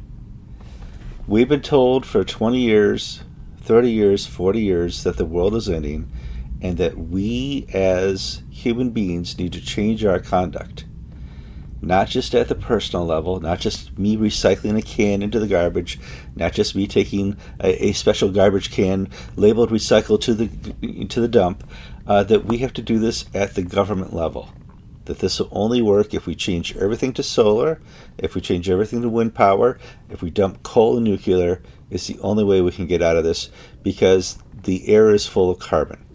We've 1.28 1.50
been 1.50 1.62
told 1.62 2.06
for 2.06 2.24
20 2.24 2.60
years, 2.60 3.22
30 3.62 3.92
years, 3.92 4.26
40 4.26 4.62
years 4.62 5.04
that 5.04 5.18
the 5.18 5.26
world 5.26 5.54
is 5.56 5.70
ending 5.70 6.12
and 6.62 6.78
that 6.78 6.98
we 6.98 7.68
as 7.74 8.42
human 8.50 8.90
beings 8.90 9.38
need 9.38 9.54
to 9.54 9.62
change 9.62 10.04
our 10.04 10.20
conduct 10.20 10.86
not 11.82 12.08
just 12.08 12.36
at 12.36 12.48
the 12.48 12.56
personal 12.56 13.06
level, 13.06 13.40
not 13.40 13.60
just 13.60 13.98
me 13.98 14.18
recycling 14.18 14.78
a 14.78 14.82
can 14.82 15.22
into 15.22 15.40
the 15.40 15.48
garbage, 15.48 16.00
not 16.36 16.54
just 16.54 16.76
me 16.76 16.88
taking 16.88 17.38
a, 17.62 17.88
a 17.88 17.92
special 17.94 18.30
garbage 18.30 18.72
can 18.72 19.10
labeled 19.36 19.70
recycle 19.70 20.20
to 20.22 20.34
the 20.34 21.06
to 21.06 21.22
the 21.22 21.28
dump, 21.28 21.70
uh, 22.08 22.24
that 22.24 22.46
we 22.46 22.58
have 22.60 22.74
to 22.74 22.82
do 22.82 23.00
this 23.00 23.26
at 23.34 23.56
the 23.56 23.62
government 23.62 24.14
level. 24.14 24.50
That 25.06 25.20
this 25.20 25.40
will 25.40 25.50
only 25.52 25.82
work 25.82 26.14
if 26.14 26.28
we 26.28 26.36
change 26.36 26.76
everything 26.78 27.14
to 27.14 27.24
solar, 27.24 27.82
if 28.18 28.36
we 28.36 28.42
change 28.42 28.70
everything 28.70 29.02
to 29.02 29.10
wind 29.10 29.34
power, 29.34 29.80
if 30.10 30.22
we 30.22 30.30
dump 30.30 30.62
coal 30.62 30.98
and 30.98 31.06
nuclear. 31.06 31.62
It's 31.90 32.06
the 32.06 32.20
only 32.20 32.44
way 32.44 32.62
we 32.62 32.72
can 32.72 32.86
get 32.86 33.02
out 33.02 33.18
of 33.18 33.24
this 33.24 33.50
because 33.82 34.38
the 34.64 34.88
air 34.88 35.10
is 35.10 35.26
full 35.26 35.50
of 35.50 35.58
carbon. 35.58 36.06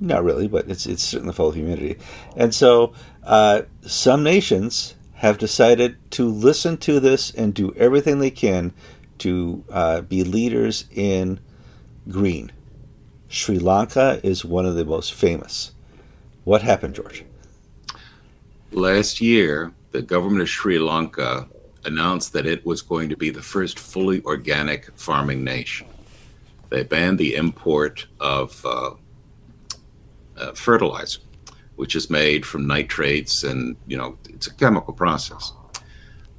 Not 0.00 0.24
really, 0.24 0.48
but 0.48 0.68
it's 0.68 0.86
it's 0.86 1.02
certainly 1.02 1.32
full 1.32 1.48
of 1.48 1.54
humidity, 1.54 1.98
and 2.36 2.54
so 2.54 2.92
uh, 3.26 3.62
some 3.82 4.22
nations 4.22 4.94
have 5.14 5.36
decided 5.36 5.96
to 6.12 6.28
listen 6.28 6.76
to 6.76 7.00
this 7.00 7.32
and 7.32 7.52
do 7.52 7.74
everything 7.74 8.20
they 8.20 8.30
can 8.30 8.72
to 9.18 9.64
uh, 9.70 10.00
be 10.02 10.22
leaders 10.22 10.84
in 10.94 11.40
green. 12.08 12.52
Sri 13.28 13.58
Lanka 13.58 14.20
is 14.22 14.44
one 14.44 14.64
of 14.64 14.76
the 14.76 14.84
most 14.84 15.12
famous. 15.12 15.72
What 16.44 16.62
happened, 16.62 16.94
George? 16.94 17.24
Last 18.70 19.20
year, 19.20 19.72
the 19.90 20.02
government 20.02 20.42
of 20.42 20.48
Sri 20.48 20.78
Lanka 20.78 21.48
announced 21.84 22.32
that 22.34 22.46
it 22.46 22.64
was 22.64 22.82
going 22.82 23.08
to 23.08 23.16
be 23.16 23.30
the 23.30 23.42
first 23.42 23.80
fully 23.80 24.22
organic 24.22 24.96
farming 24.96 25.42
nation. 25.42 25.88
They 26.68 26.84
banned 26.84 27.18
the 27.18 27.34
import 27.34 28.06
of 28.20 28.64
uh, 28.64 28.90
uh, 30.36 30.52
fertilizer 30.52 31.20
which 31.76 31.94
is 31.94 32.10
made 32.10 32.44
from 32.44 32.66
nitrates 32.66 33.44
and 33.44 33.76
you 33.86 33.96
know 33.96 34.18
it's 34.28 34.46
a 34.46 34.54
chemical 34.54 34.92
process. 34.92 35.52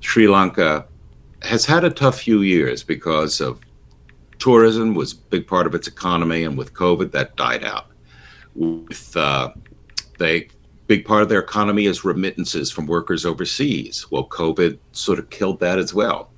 Sri 0.02 0.28
lanka 0.28 0.86
has 1.44 1.66
had 1.66 1.84
a 1.84 1.90
tough 1.90 2.20
few 2.20 2.42
years 2.42 2.84
because 2.84 3.40
of 3.40 3.62
tourism 4.40 4.94
was 4.94 5.14
a 5.14 5.18
big 5.30 5.48
part 5.48 5.66
of 5.66 5.74
its 5.74 5.88
economy 5.88 6.44
and 6.44 6.58
with 6.58 6.74
covid 6.74 7.12
that 7.12 7.36
died 7.36 7.64
out. 7.64 7.88
With 8.56 9.16
uh, 9.16 9.52
they 10.18 10.50
big 10.88 11.06
part 11.06 11.22
of 11.22 11.30
their 11.30 11.40
economy 11.40 11.86
is 11.86 12.06
remittances 12.06 12.72
from 12.72 12.88
workers 12.88 13.26
overseas. 13.26 14.10
Well 14.12 14.28
covid 14.28 14.80
sort 14.92 15.20
of 15.20 15.30
killed 15.30 15.60
that 15.60 15.80
as 15.80 15.94
well. 15.94 16.32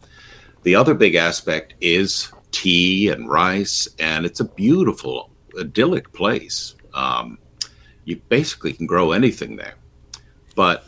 The 0.64 0.76
other 0.76 0.94
big 0.94 1.16
aspect 1.16 1.74
is 1.80 2.32
tea 2.52 3.10
and 3.10 3.30
rice 3.30 3.88
and 4.00 4.26
it's 4.26 4.42
a 4.42 4.46
beautiful 4.46 5.32
idyllic 5.58 6.12
place. 6.14 6.76
Um, 6.94 7.38
you 8.10 8.16
basically 8.28 8.74
can 8.74 8.88
grow 8.88 9.12
anything 9.12 9.56
there. 9.56 9.76
But 10.56 10.84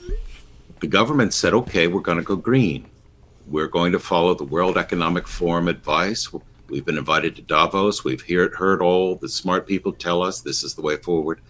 the 0.79 0.87
government 0.87 1.35
said, 1.35 1.53
okay, 1.53 1.87
we're 1.87 2.01
going 2.01 2.17
to 2.17 2.23
go 2.23 2.35
green. 2.35 2.87
We're 3.47 3.67
going 3.67 3.91
to 3.91 3.99
follow 3.99 4.33
the 4.33 4.43
World 4.43 4.75
Economic 4.75 5.27
Forum 5.27 5.67
advice. 5.67 6.29
We've 6.67 6.83
been 6.83 6.97
invited 6.97 7.35
to 7.35 7.43
Davos. 7.43 8.03
We've 8.03 8.27
heard, 8.27 8.55
heard 8.55 8.81
all 8.81 9.17
the 9.17 9.29
smart 9.29 9.67
people 9.67 9.93
tell 9.93 10.23
us 10.23 10.41
this 10.41 10.63
is 10.63 10.73
the 10.73 10.81
way 10.81 10.97
forward. 10.97 11.41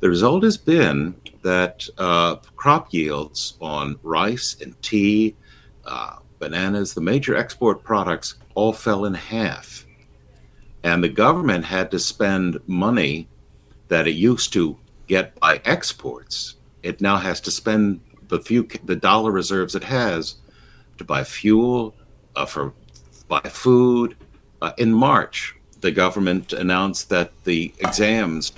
The 0.00 0.08
result 0.08 0.42
has 0.42 0.56
been 0.56 1.14
that 1.42 1.88
uh, 1.98 2.36
crop 2.56 2.92
yields 2.92 3.56
on 3.60 4.00
rice 4.02 4.56
and 4.60 4.80
tea, 4.82 5.36
uh, 5.84 6.16
bananas, 6.40 6.94
the 6.94 7.00
major 7.00 7.36
export 7.36 7.84
products, 7.84 8.34
all 8.56 8.72
fell 8.72 9.04
in 9.04 9.14
half. 9.14 9.86
And 10.82 11.02
the 11.02 11.08
government 11.08 11.64
had 11.64 11.92
to 11.92 12.00
spend 12.00 12.58
money 12.66 13.28
that 13.86 14.08
it 14.08 14.16
used 14.16 14.52
to 14.54 14.76
get 15.06 15.38
by 15.40 15.60
exports, 15.64 16.56
it 16.82 17.00
now 17.00 17.16
has 17.16 17.40
to 17.40 17.50
spend 17.50 18.00
the 18.28 18.40
few 18.40 18.66
the 18.84 18.96
dollar 18.96 19.30
reserves 19.30 19.74
it 19.74 19.84
has 19.84 20.36
to 20.98 21.04
buy 21.04 21.22
fuel, 21.24 21.94
uh, 22.34 22.46
for 22.46 22.72
buy 23.28 23.40
food, 23.48 24.16
Uh, 24.62 24.72
in 24.78 24.90
March, 24.90 25.54
the 25.82 25.90
government 25.90 26.52
announced 26.54 27.10
that 27.10 27.30
the 27.44 27.74
exams, 27.80 28.52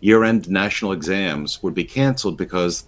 year 0.00 0.24
end 0.24 0.48
national 0.48 0.92
exams, 0.92 1.62
would 1.62 1.74
be 1.74 1.84
canceled 1.84 2.38
because 2.38 2.86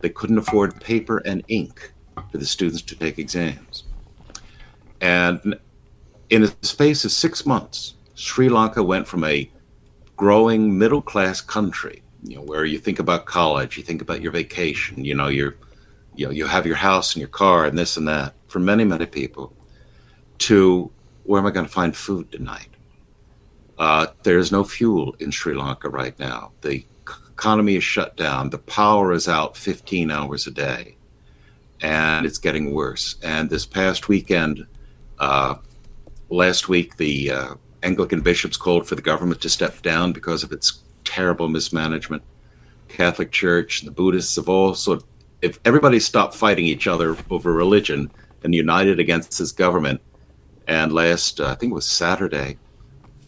they 0.00 0.08
couldn't 0.08 0.38
afford 0.38 0.80
paper 0.80 1.18
and 1.26 1.42
ink 1.48 1.92
for 2.30 2.38
the 2.38 2.46
students 2.46 2.82
to 2.82 2.94
take 2.94 3.18
exams. 3.18 3.82
And 5.00 5.58
in 6.30 6.44
a 6.44 6.48
space 6.62 7.04
of 7.04 7.10
six 7.10 7.44
months, 7.44 7.94
Sri 8.14 8.48
Lanka 8.48 8.82
went 8.82 9.08
from 9.08 9.24
a 9.24 9.50
growing 10.16 10.78
middle 10.78 11.02
class 11.02 11.40
country, 11.40 12.03
you 12.24 12.36
know, 12.36 12.42
where 12.42 12.64
you 12.64 12.78
think 12.78 12.98
about 12.98 13.26
college, 13.26 13.76
you 13.76 13.82
think 13.82 14.00
about 14.00 14.22
your 14.22 14.32
vacation, 14.32 15.04
you 15.04 15.14
know, 15.14 15.28
you're, 15.28 15.56
you 16.16 16.26
know, 16.26 16.32
you 16.32 16.46
have 16.46 16.66
your 16.66 16.76
house 16.76 17.14
and 17.14 17.20
your 17.20 17.28
car 17.28 17.66
and 17.66 17.78
this 17.78 17.96
and 17.96 18.08
that 18.08 18.34
for 18.48 18.58
many, 18.58 18.84
many 18.84 19.06
people, 19.06 19.52
to 20.38 20.90
where 21.24 21.40
am 21.40 21.46
I 21.46 21.50
going 21.50 21.66
to 21.66 21.72
find 21.72 21.94
food 21.94 22.32
tonight? 22.32 22.68
Uh, 23.78 24.06
there 24.22 24.38
is 24.38 24.50
no 24.50 24.64
fuel 24.64 25.14
in 25.18 25.30
Sri 25.30 25.54
Lanka 25.54 25.88
right 25.88 26.18
now. 26.18 26.52
The 26.62 26.84
economy 27.30 27.76
is 27.76 27.84
shut 27.84 28.16
down. 28.16 28.50
The 28.50 28.58
power 28.58 29.12
is 29.12 29.28
out 29.28 29.56
15 29.56 30.10
hours 30.10 30.46
a 30.46 30.50
day, 30.50 30.96
and 31.80 32.24
it's 32.24 32.38
getting 32.38 32.72
worse. 32.72 33.16
And 33.22 33.50
this 33.50 33.66
past 33.66 34.08
weekend, 34.08 34.66
uh, 35.18 35.56
last 36.30 36.68
week, 36.68 36.96
the 36.96 37.32
uh, 37.32 37.54
Anglican 37.82 38.20
bishops 38.20 38.56
called 38.56 38.86
for 38.86 38.94
the 38.94 39.02
government 39.02 39.40
to 39.42 39.50
step 39.50 39.82
down 39.82 40.12
because 40.12 40.44
of 40.44 40.52
its 40.52 40.83
terrible 41.04 41.48
mismanagement. 41.48 42.22
Catholic 42.88 43.32
Church, 43.32 43.80
and 43.80 43.88
the 43.88 43.94
Buddhists 43.94 44.36
have 44.36 44.48
of, 44.92 45.04
if 45.42 45.58
everybody 45.64 45.98
stopped 45.98 46.34
fighting 46.34 46.64
each 46.64 46.86
other 46.86 47.16
over 47.30 47.52
religion 47.52 48.10
and 48.42 48.54
united 48.54 49.00
against 49.00 49.38
this 49.38 49.52
government, 49.52 50.00
and 50.66 50.92
last, 50.92 51.40
uh, 51.40 51.48
I 51.48 51.54
think 51.54 51.72
it 51.72 51.74
was 51.74 51.86
Saturday, 51.86 52.58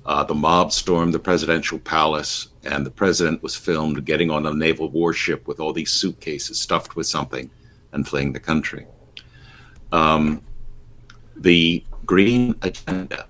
uh, 0.07 0.23
the 0.23 0.35
mob 0.35 0.73
stormed 0.73 1.13
the 1.13 1.19
presidential 1.19 1.79
palace, 1.81 2.49
and 2.65 2.87
the 2.87 2.91
president 2.91 3.43
was 3.43 3.57
filmed 3.57 4.05
getting 4.05 4.31
on 4.31 4.47
a 4.47 4.55
naval 4.55 4.89
warship 4.89 5.49
with 5.49 5.59
all 5.59 5.73
these 5.73 5.91
suitcases 5.91 6.61
stuffed 6.61 6.95
with 6.95 7.07
something 7.07 7.51
and 7.93 8.07
fleeing 8.07 8.33
the 8.33 8.41
country. 8.41 8.87
Um, 9.91 10.43
the 11.37 11.85
green 12.05 12.55
agenda 12.63 13.27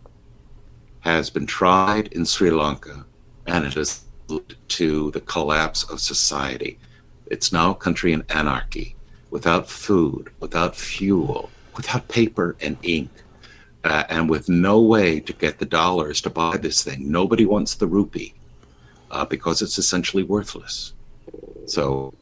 has 1.00 1.30
been 1.30 1.46
tried 1.46 2.08
in 2.08 2.24
Sri 2.24 2.50
Lanka, 2.50 3.06
and 3.46 3.64
it 3.64 3.74
has 3.74 4.04
to 4.68 5.10
the 5.12 5.20
collapse 5.20 5.84
of 5.84 6.00
society. 6.00 6.78
It's 7.26 7.52
now 7.52 7.72
a 7.72 7.74
country 7.74 8.12
in 8.12 8.24
anarchy, 8.28 8.96
without 9.30 9.68
food, 9.68 10.30
without 10.40 10.76
fuel, 10.76 11.50
without 11.76 12.08
paper 12.08 12.56
and 12.60 12.76
ink, 12.82 13.10
uh, 13.84 14.04
and 14.08 14.28
with 14.28 14.48
no 14.48 14.80
way 14.80 15.20
to 15.20 15.32
get 15.32 15.58
the 15.58 15.66
dollars 15.66 16.20
to 16.22 16.30
buy 16.30 16.56
this 16.56 16.82
thing. 16.82 17.10
Nobody 17.10 17.46
wants 17.46 17.74
the 17.74 17.86
rupee 17.86 18.34
uh, 19.10 19.24
because 19.24 19.62
it's 19.62 19.78
essentially 19.78 20.22
worthless. 20.22 20.92
So 21.66 22.14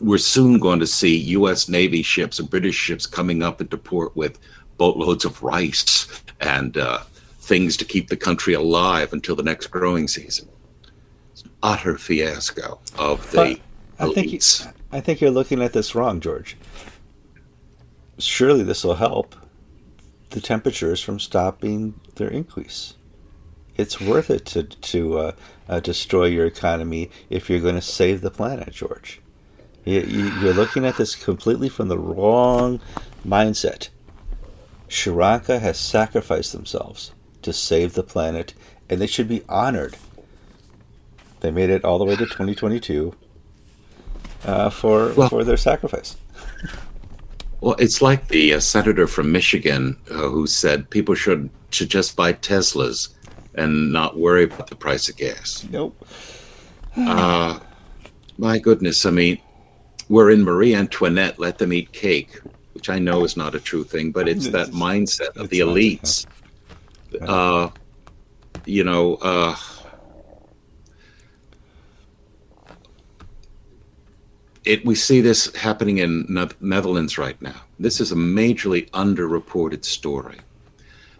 we're 0.00 0.18
soon 0.18 0.58
going 0.58 0.80
to 0.80 0.86
see 0.86 1.16
U.S. 1.16 1.68
Navy 1.68 2.02
ships 2.02 2.38
and 2.38 2.50
British 2.50 2.76
ships 2.76 3.06
coming 3.06 3.42
up 3.42 3.60
into 3.60 3.76
port 3.76 4.16
with 4.16 4.38
boatloads 4.76 5.24
of 5.24 5.42
rice 5.42 6.06
and 6.40 6.76
uh, 6.76 7.00
things 7.40 7.76
to 7.76 7.84
keep 7.84 8.08
the 8.08 8.16
country 8.16 8.54
alive 8.54 9.12
until 9.12 9.34
the 9.34 9.42
next 9.42 9.68
growing 9.68 10.06
season. 10.06 10.48
Utter 11.62 11.98
fiasco 11.98 12.80
of 12.96 13.30
the 13.32 13.60
I 13.98 14.12
think 14.12 14.32
you, 14.32 14.38
I 14.92 15.00
think 15.00 15.20
you're 15.20 15.30
looking 15.30 15.62
at 15.62 15.72
this 15.72 15.94
wrong, 15.94 16.20
George. 16.20 16.56
Surely 18.18 18.62
this 18.62 18.84
will 18.84 18.96
help 18.96 19.34
the 20.30 20.40
temperatures 20.40 21.00
from 21.00 21.18
stopping 21.18 21.98
their 22.16 22.28
increase. 22.28 22.94
It's 23.76 24.00
worth 24.00 24.30
it 24.30 24.44
to 24.46 24.64
to 24.64 25.18
uh, 25.18 25.32
uh, 25.68 25.80
destroy 25.80 26.26
your 26.26 26.46
economy 26.46 27.10
if 27.30 27.48
you're 27.48 27.60
going 27.60 27.74
to 27.74 27.82
save 27.82 28.20
the 28.20 28.30
planet, 28.30 28.72
George. 28.72 29.20
You, 29.84 30.00
you, 30.00 30.24
you're 30.40 30.54
looking 30.54 30.84
at 30.84 30.96
this 30.96 31.14
completely 31.14 31.68
from 31.68 31.88
the 31.88 31.98
wrong 31.98 32.80
mindset. 33.26 33.88
Sri 34.88 35.12
Lanka 35.12 35.58
has 35.58 35.78
sacrificed 35.78 36.52
themselves 36.52 37.12
to 37.42 37.52
save 37.52 37.94
the 37.94 38.02
planet, 38.02 38.54
and 38.88 39.00
they 39.00 39.06
should 39.06 39.28
be 39.28 39.44
honored. 39.48 39.96
They 41.40 41.50
made 41.50 41.70
it 41.70 41.84
all 41.84 41.98
the 41.98 42.04
way 42.04 42.16
to 42.16 42.24
2022 42.24 43.14
uh, 44.44 44.70
for 44.70 45.12
well, 45.14 45.28
for 45.28 45.44
their 45.44 45.56
sacrifice. 45.56 46.16
well, 47.60 47.76
it's 47.78 48.02
like 48.02 48.28
the 48.28 48.54
uh, 48.54 48.60
senator 48.60 49.06
from 49.06 49.32
Michigan 49.32 49.96
uh, 50.10 50.28
who 50.28 50.46
said 50.46 50.90
people 50.90 51.14
should 51.14 51.50
should 51.70 51.88
just 51.88 52.16
buy 52.16 52.32
Teslas 52.32 53.10
and 53.54 53.92
not 53.92 54.18
worry 54.18 54.44
about 54.44 54.68
the 54.68 54.76
price 54.76 55.08
of 55.08 55.16
gas. 55.16 55.66
Nope. 55.70 56.06
uh, 56.96 57.58
my 58.36 58.58
goodness, 58.58 59.04
I 59.04 59.10
mean, 59.10 59.38
we're 60.08 60.30
in 60.30 60.44
Marie 60.44 60.74
Antoinette, 60.74 61.38
let 61.38 61.58
them 61.58 61.72
eat 61.72 61.92
cake, 61.92 62.38
which 62.72 62.88
I 62.88 62.98
know 62.98 63.24
is 63.24 63.36
not 63.36 63.56
a 63.56 63.60
true 63.60 63.82
thing, 63.82 64.12
but 64.12 64.28
it's, 64.28 64.46
it's 64.46 64.52
that 64.52 64.68
mindset 64.68 65.36
of 65.36 65.48
the 65.48 65.58
elites 65.60 66.26
uh, 67.20 67.70
you 68.64 68.84
know, 68.84 69.18
it, 74.64 74.84
we 74.84 74.94
see 74.94 75.20
this 75.20 75.54
happening 75.54 75.98
in 75.98 76.26
ne- 76.28 76.48
Netherlands 76.60 77.18
right 77.18 77.40
now. 77.40 77.62
This 77.78 78.00
is 78.00 78.12
a 78.12 78.16
majorly 78.16 78.90
underreported 78.90 79.84
story. 79.84 80.36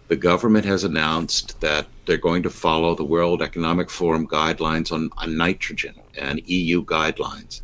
The 0.09 0.17
government 0.17 0.65
has 0.65 0.85
announced 0.85 1.61
that 1.61 1.87
they're 2.07 2.17
going 2.17 2.43
to 2.45 2.51
follow 2.51 2.95
the 2.95 3.05
World 3.05 3.43
Economic 3.43 3.91
Forum 3.91 4.27
guidelines 4.27 4.91
on, 4.91 5.11
on 5.19 5.37
nitrogen 5.37 5.95
and 6.17 6.41
EU 6.49 6.85
guidelines, 6.85 7.61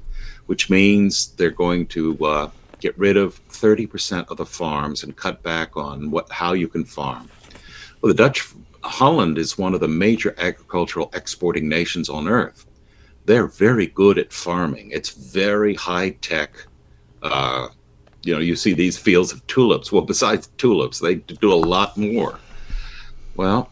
which 0.46 0.68
means 0.68 1.28
they're 1.36 1.50
going 1.50 1.86
to 1.86 2.24
uh, 2.24 2.50
get 2.80 2.98
rid 2.98 3.16
of 3.16 3.40
30% 3.48 4.28
of 4.28 4.36
the 4.36 4.44
farms 4.44 5.02
and 5.02 5.16
cut 5.16 5.42
back 5.42 5.74
on 5.76 6.10
what 6.10 6.30
how 6.30 6.52
you 6.52 6.68
can 6.68 6.84
farm. 6.84 7.30
Well, 8.02 8.12
the 8.12 8.22
Dutch 8.22 8.46
Holland 8.82 9.38
is 9.38 9.56
one 9.56 9.72
of 9.72 9.80
the 9.80 9.88
major 9.88 10.34
agricultural 10.36 11.10
exporting 11.14 11.68
nations 11.68 12.10
on 12.10 12.28
earth. 12.28 12.66
They're 13.26 13.46
very 13.46 13.86
good 13.86 14.18
at 14.18 14.32
farming. 14.32 14.90
It's 14.90 15.10
very 15.10 15.74
high 15.74 16.10
tech. 16.20 16.50
Uh, 17.22 17.68
you 18.22 18.34
know, 18.34 18.40
you 18.40 18.56
see 18.56 18.74
these 18.74 18.98
fields 18.98 19.32
of 19.32 19.46
tulips. 19.46 19.90
Well, 19.90 20.02
besides 20.02 20.48
tulips, 20.58 20.98
they 20.98 21.16
do 21.16 21.52
a 21.52 21.54
lot 21.54 21.96
more. 21.96 22.38
Well, 23.36 23.70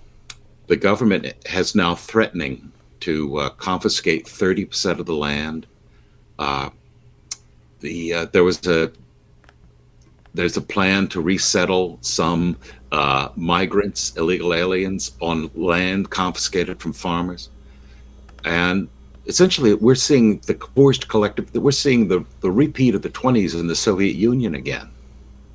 the 0.67 0.77
government 0.77 1.35
has 1.47 1.75
now 1.75 1.95
threatening 1.95 2.73
to 3.01 3.39
uh, 3.39 3.51
confiscate 3.51 4.27
30% 4.27 4.99
of 4.99 5.07
the 5.07 5.15
land. 5.15 5.67
Uh, 6.39 6.71
the 7.81 8.15
uh, 8.15 8.25
there 8.27 8.45
was 8.45 8.67
a 8.67 8.93
there's 10.35 10.57
a 10.57 10.63
plan 10.63 11.09
to 11.09 11.21
resettle 11.21 11.99
some 12.01 12.57
uh, 12.91 13.29
migrants, 13.37 14.17
illegal 14.17 14.55
aliens 14.55 15.13
on 15.21 15.51
land 15.55 16.11
confiscated 16.11 16.81
from 16.81 16.93
farmers. 16.93 17.51
And 18.45 18.89
essentially, 19.27 19.75
we're 19.75 19.95
seeing 19.95 20.39
the 20.41 20.55
forced 20.75 21.09
collective, 21.09 21.53
that 21.53 21.61
we're 21.61 21.71
seeing 21.71 22.09
the, 22.09 22.25
the 22.41 22.51
repeat 22.51 22.95
of 22.95 23.03
the 23.03 23.11
20s 23.11 23.59
in 23.59 23.67
the 23.67 23.77
Soviet 23.77 24.17
Union 24.17 24.55
again, 24.55 24.91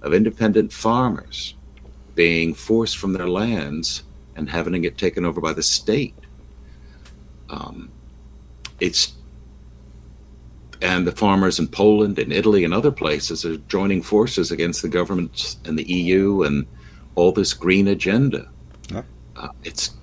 of 0.01 0.13
independent 0.13 0.71
farmers 0.71 1.55
being 2.15 2.53
forced 2.53 2.97
from 2.97 3.13
their 3.13 3.27
lands 3.27 4.03
and 4.35 4.49
having 4.49 4.83
it 4.83 4.97
taken 4.97 5.25
over 5.25 5.41
by 5.41 5.53
the 5.53 5.63
state. 5.63 6.15
Um, 7.49 7.91
it's 8.79 9.13
and 10.81 11.07
the 11.07 11.11
farmers 11.11 11.57
in 11.57 11.67
Poland 11.67 12.19
and 12.19 12.31
Italy 12.31 12.63
and 12.63 12.71
other 12.71 12.91
places 12.91 13.43
are 13.45 13.57
joining 13.67 14.03
forces 14.03 14.51
against 14.51 14.83
the 14.83 14.87
governments 14.87 15.57
and 15.65 15.77
the 15.77 15.91
EU 15.91 16.43
and 16.43 16.67
all 17.15 17.31
this 17.31 17.53
green 17.53 17.87
agenda. 17.87 18.47
Yeah. 18.91 19.01
Uh, 19.35 19.49
it's 19.63 19.95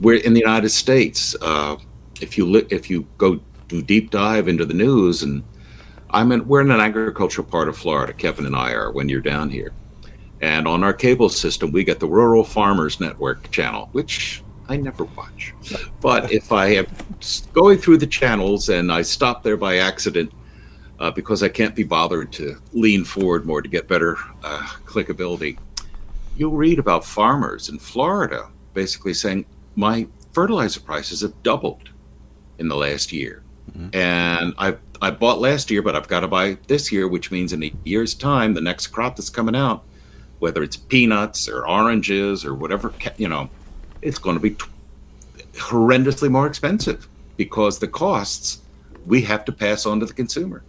we're 0.00 0.20
in 0.20 0.32
the 0.32 0.40
United 0.40 0.70
States. 0.70 1.34
Uh, 1.40 1.76
if 2.20 2.38
you 2.38 2.46
li- 2.46 2.66
if 2.70 2.90
you 2.90 3.06
go 3.18 3.40
do 3.68 3.82
deep 3.82 4.10
dive 4.10 4.48
into 4.48 4.64
the 4.64 4.74
news, 4.74 5.22
and 5.22 5.42
I'm 6.10 6.32
in, 6.32 6.46
we're 6.46 6.60
in 6.60 6.70
an 6.70 6.80
agricultural 6.80 7.46
part 7.46 7.68
of 7.68 7.76
Florida. 7.76 8.12
Kevin 8.12 8.46
and 8.46 8.56
I 8.56 8.72
are 8.72 8.90
when 8.92 9.08
you're 9.08 9.20
down 9.20 9.50
here, 9.50 9.72
and 10.40 10.66
on 10.66 10.84
our 10.84 10.92
cable 10.92 11.28
system 11.28 11.72
we 11.72 11.84
get 11.84 12.00
the 12.00 12.06
Rural 12.06 12.44
Farmers 12.44 13.00
Network 13.00 13.50
channel, 13.50 13.88
which 13.92 14.42
I 14.68 14.76
never 14.76 15.04
watch. 15.04 15.54
But 16.00 16.32
if 16.32 16.52
I 16.52 16.66
am 16.66 16.86
going 17.52 17.78
through 17.78 17.98
the 17.98 18.06
channels 18.06 18.68
and 18.68 18.90
I 18.90 19.02
stop 19.02 19.42
there 19.42 19.56
by 19.56 19.78
accident 19.78 20.32
uh, 20.98 21.10
because 21.10 21.42
I 21.42 21.48
can't 21.48 21.74
be 21.74 21.82
bothered 21.82 22.32
to 22.34 22.56
lean 22.72 23.04
forward 23.04 23.44
more 23.44 23.60
to 23.60 23.68
get 23.68 23.88
better 23.88 24.16
uh, 24.42 24.66
clickability, 24.86 25.58
you'll 26.36 26.52
read 26.52 26.78
about 26.78 27.04
farmers 27.04 27.68
in 27.68 27.78
Florida 27.78 28.48
basically 28.72 29.14
saying, 29.14 29.46
My 29.76 30.06
fertilizer 30.32 30.80
prices 30.80 31.20
have 31.20 31.42
doubled 31.42 31.90
in 32.58 32.68
the 32.68 32.76
last 32.76 33.12
year. 33.12 33.42
Mm-hmm. 33.70 33.88
And 33.94 34.54
I 34.58 34.76
I 35.00 35.10
bought 35.10 35.38
last 35.38 35.70
year, 35.70 35.82
but 35.82 35.96
I've 35.96 36.08
got 36.08 36.20
to 36.20 36.28
buy 36.28 36.58
this 36.66 36.92
year, 36.92 37.08
which 37.08 37.30
means 37.30 37.52
in 37.52 37.62
a 37.62 37.72
year's 37.84 38.14
time, 38.14 38.54
the 38.54 38.60
next 38.60 38.88
crop 38.88 39.16
that's 39.16 39.30
coming 39.30 39.56
out, 39.56 39.84
whether 40.38 40.62
it's 40.62 40.76
peanuts 40.76 41.48
or 41.48 41.66
oranges 41.66 42.44
or 42.44 42.54
whatever, 42.54 42.92
you 43.16 43.28
know, 43.28 43.50
it's 44.02 44.18
going 44.18 44.36
to 44.36 44.40
be 44.40 44.50
t- 44.50 44.64
horrendously 45.54 46.30
more 46.30 46.46
expensive 46.46 47.08
because 47.36 47.78
the 47.78 47.88
costs 47.88 48.60
we 49.06 49.22
have 49.22 49.44
to 49.44 49.52
pass 49.52 49.84
on 49.86 50.00
to 50.00 50.06
the 50.06 50.14
consumer. 50.14 50.62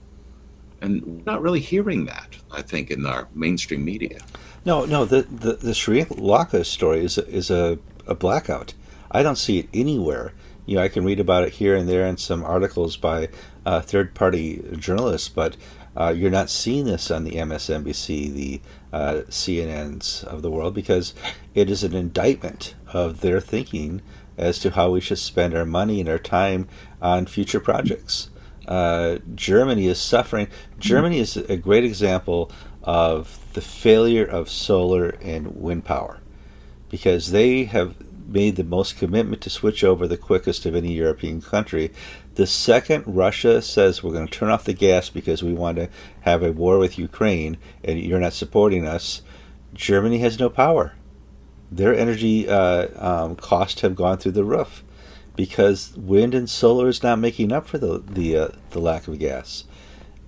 And 0.82 1.04
we're 1.06 1.24
not 1.26 1.42
really 1.42 1.62
hearing 1.62 2.06
that, 2.06 2.36
I 2.52 2.62
think, 2.62 2.92
in 2.92 3.06
our 3.06 3.28
mainstream 3.34 3.86
media. 3.86 4.20
No, 4.66 4.86
no, 4.86 5.06
the, 5.06 5.24
the, 5.24 5.54
the 5.54 5.74
Sri 5.74 6.06
Lanka 6.10 6.64
story 6.66 7.06
is 7.06 7.18
is 7.18 7.50
a, 7.50 7.80
a 8.08 8.16
blackout. 8.16 8.74
I 9.12 9.24
don't 9.24 9.38
see 9.38 9.60
it 9.60 9.70
anywhere. 9.74 10.34
You 10.66 10.78
know, 10.78 10.84
I 10.84 10.88
can 10.88 11.06
read 11.06 11.20
about 11.20 11.44
it 11.44 11.54
here 11.54 11.76
and 11.76 11.88
there 11.88 12.06
in 12.06 12.18
some 12.18 12.44
articles 12.44 12.98
by 12.98 13.30
uh, 13.66 13.82
third 13.82 14.14
party 14.14 14.64
journalists, 14.78 15.30
but 15.30 15.58
uh, 15.96 16.14
you're 16.16 16.32
not 16.32 16.50
seeing 16.50 16.86
this 16.86 17.10
on 17.10 17.24
the 17.24 17.34
MSNBC, 17.34 18.34
the 18.34 18.62
uh, 18.92 19.22
CNNs 19.30 20.24
of 20.26 20.42
the 20.42 20.52
world, 20.52 20.74
because 20.74 21.14
it 21.54 21.70
is 21.70 21.84
an 21.84 21.94
indictment 21.94 22.76
of 22.92 23.22
their 23.22 23.40
thinking 23.40 24.02
as 24.38 24.60
to 24.60 24.72
how 24.72 24.92
we 24.92 25.00
should 25.00 25.20
spend 25.20 25.54
our 25.54 25.66
money 25.66 26.00
and 26.00 26.10
our 26.10 26.20
time 26.20 26.68
on 27.02 27.26
future 27.26 27.60
projects. 27.60 28.30
Uh, 28.68 29.20
Germany 29.36 29.88
is 29.88 30.00
suffering. 30.00 30.48
Germany 30.80 31.20
is 31.20 31.38
a 31.38 31.56
great 31.56 31.86
example 31.86 32.52
of 32.84 33.40
the 33.54 33.62
failure 33.62 34.26
of 34.26 34.50
solar 34.50 35.10
and 35.22 35.56
wind 35.56 35.86
power 35.86 36.20
because 36.90 37.32
they 37.32 37.66
have 37.66 37.96
made 38.28 38.56
the 38.56 38.64
most 38.64 38.98
commitment 38.98 39.42
to 39.42 39.50
switch 39.50 39.84
over 39.84 40.08
the 40.08 40.18
quickest 40.18 40.66
of 40.66 40.76
any 40.76 40.94
European 40.94 41.42
country. 41.42 41.92
The 42.36 42.48
second 42.48 43.04
Russia 43.06 43.62
says 43.62 44.04
we're 44.04 44.14
going 44.14 44.28
to 44.28 44.40
turn 44.40 44.50
off 44.50 44.66
the 44.66 44.74
gas 44.74 45.10
because 45.10 45.44
we 45.44 45.54
want 45.54 45.78
to 45.78 45.90
have 46.22 46.44
a 46.44 46.52
war 46.52 46.78
with 46.78 46.98
Ukraine 46.98 47.58
and 47.84 48.00
you're 48.00 48.20
not 48.20 48.34
supporting 48.34 48.86
us, 48.86 49.22
Germany 49.74 50.20
has 50.20 50.40
no 50.40 50.50
power. 50.50 50.94
Their 51.72 51.96
energy 51.96 52.48
uh, 52.48 52.88
um, 52.98 53.36
costs 53.36 53.82
have 53.82 53.96
gone 53.96 54.18
through 54.18 54.34
the 54.34 54.44
roof 54.44 54.84
because 55.36 55.96
wind 55.98 56.34
and 56.34 56.50
solar 56.50 56.88
is 56.88 57.04
not 57.04 57.20
making 57.20 57.52
up 57.52 57.68
for 57.68 57.78
the 57.78 58.00
the, 58.00 58.38
uh, 58.38 58.48
the 58.72 58.80
lack 58.80 59.08
of 59.08 59.20
gas. 59.20 59.66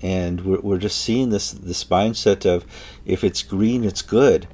And 0.02 0.42
we're, 0.42 0.60
we're 0.60 0.78
just 0.78 1.00
seeing 1.00 1.30
this 1.30 1.52
this 1.52 1.84
mindset 1.86 2.46
of 2.46 2.66
if 3.06 3.24
it's 3.24 3.44
green, 3.44 3.84
it's 3.84 4.02
good. 4.02 4.48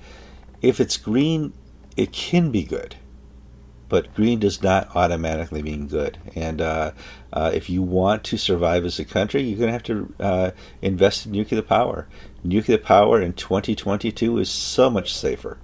If 0.61 0.79
it's 0.79 0.97
green, 0.97 1.53
it 1.97 2.11
can 2.11 2.51
be 2.51 2.63
good 2.63 2.95
but 3.93 4.11
green 4.15 4.39
does 4.39 4.63
not 4.63 4.89
automatically 4.95 5.61
mean 5.61 5.85
good. 5.85 6.17
And 6.33 6.59
uh, 6.59 6.93
uh, 7.31 7.51
if 7.53 7.69
you 7.69 7.83
want 7.83 8.23
to 8.23 8.37
survive 8.37 8.85
as 8.85 8.97
a 8.97 9.05
country, 9.05 9.43
you're 9.43 9.59
going 9.59 9.67
to 9.67 9.71
have 9.71 9.83
to 9.83 10.15
uh, 10.19 10.51
invest 10.81 11.27
in 11.27 11.31
nuclear 11.31 11.61
power. 11.61 12.07
Nuclear 12.43 12.79
power 12.79 13.21
in 13.21 13.33
2022 13.33 14.39
is 14.39 14.49
so 14.49 14.89
much 14.89 15.13
safer. 15.13 15.59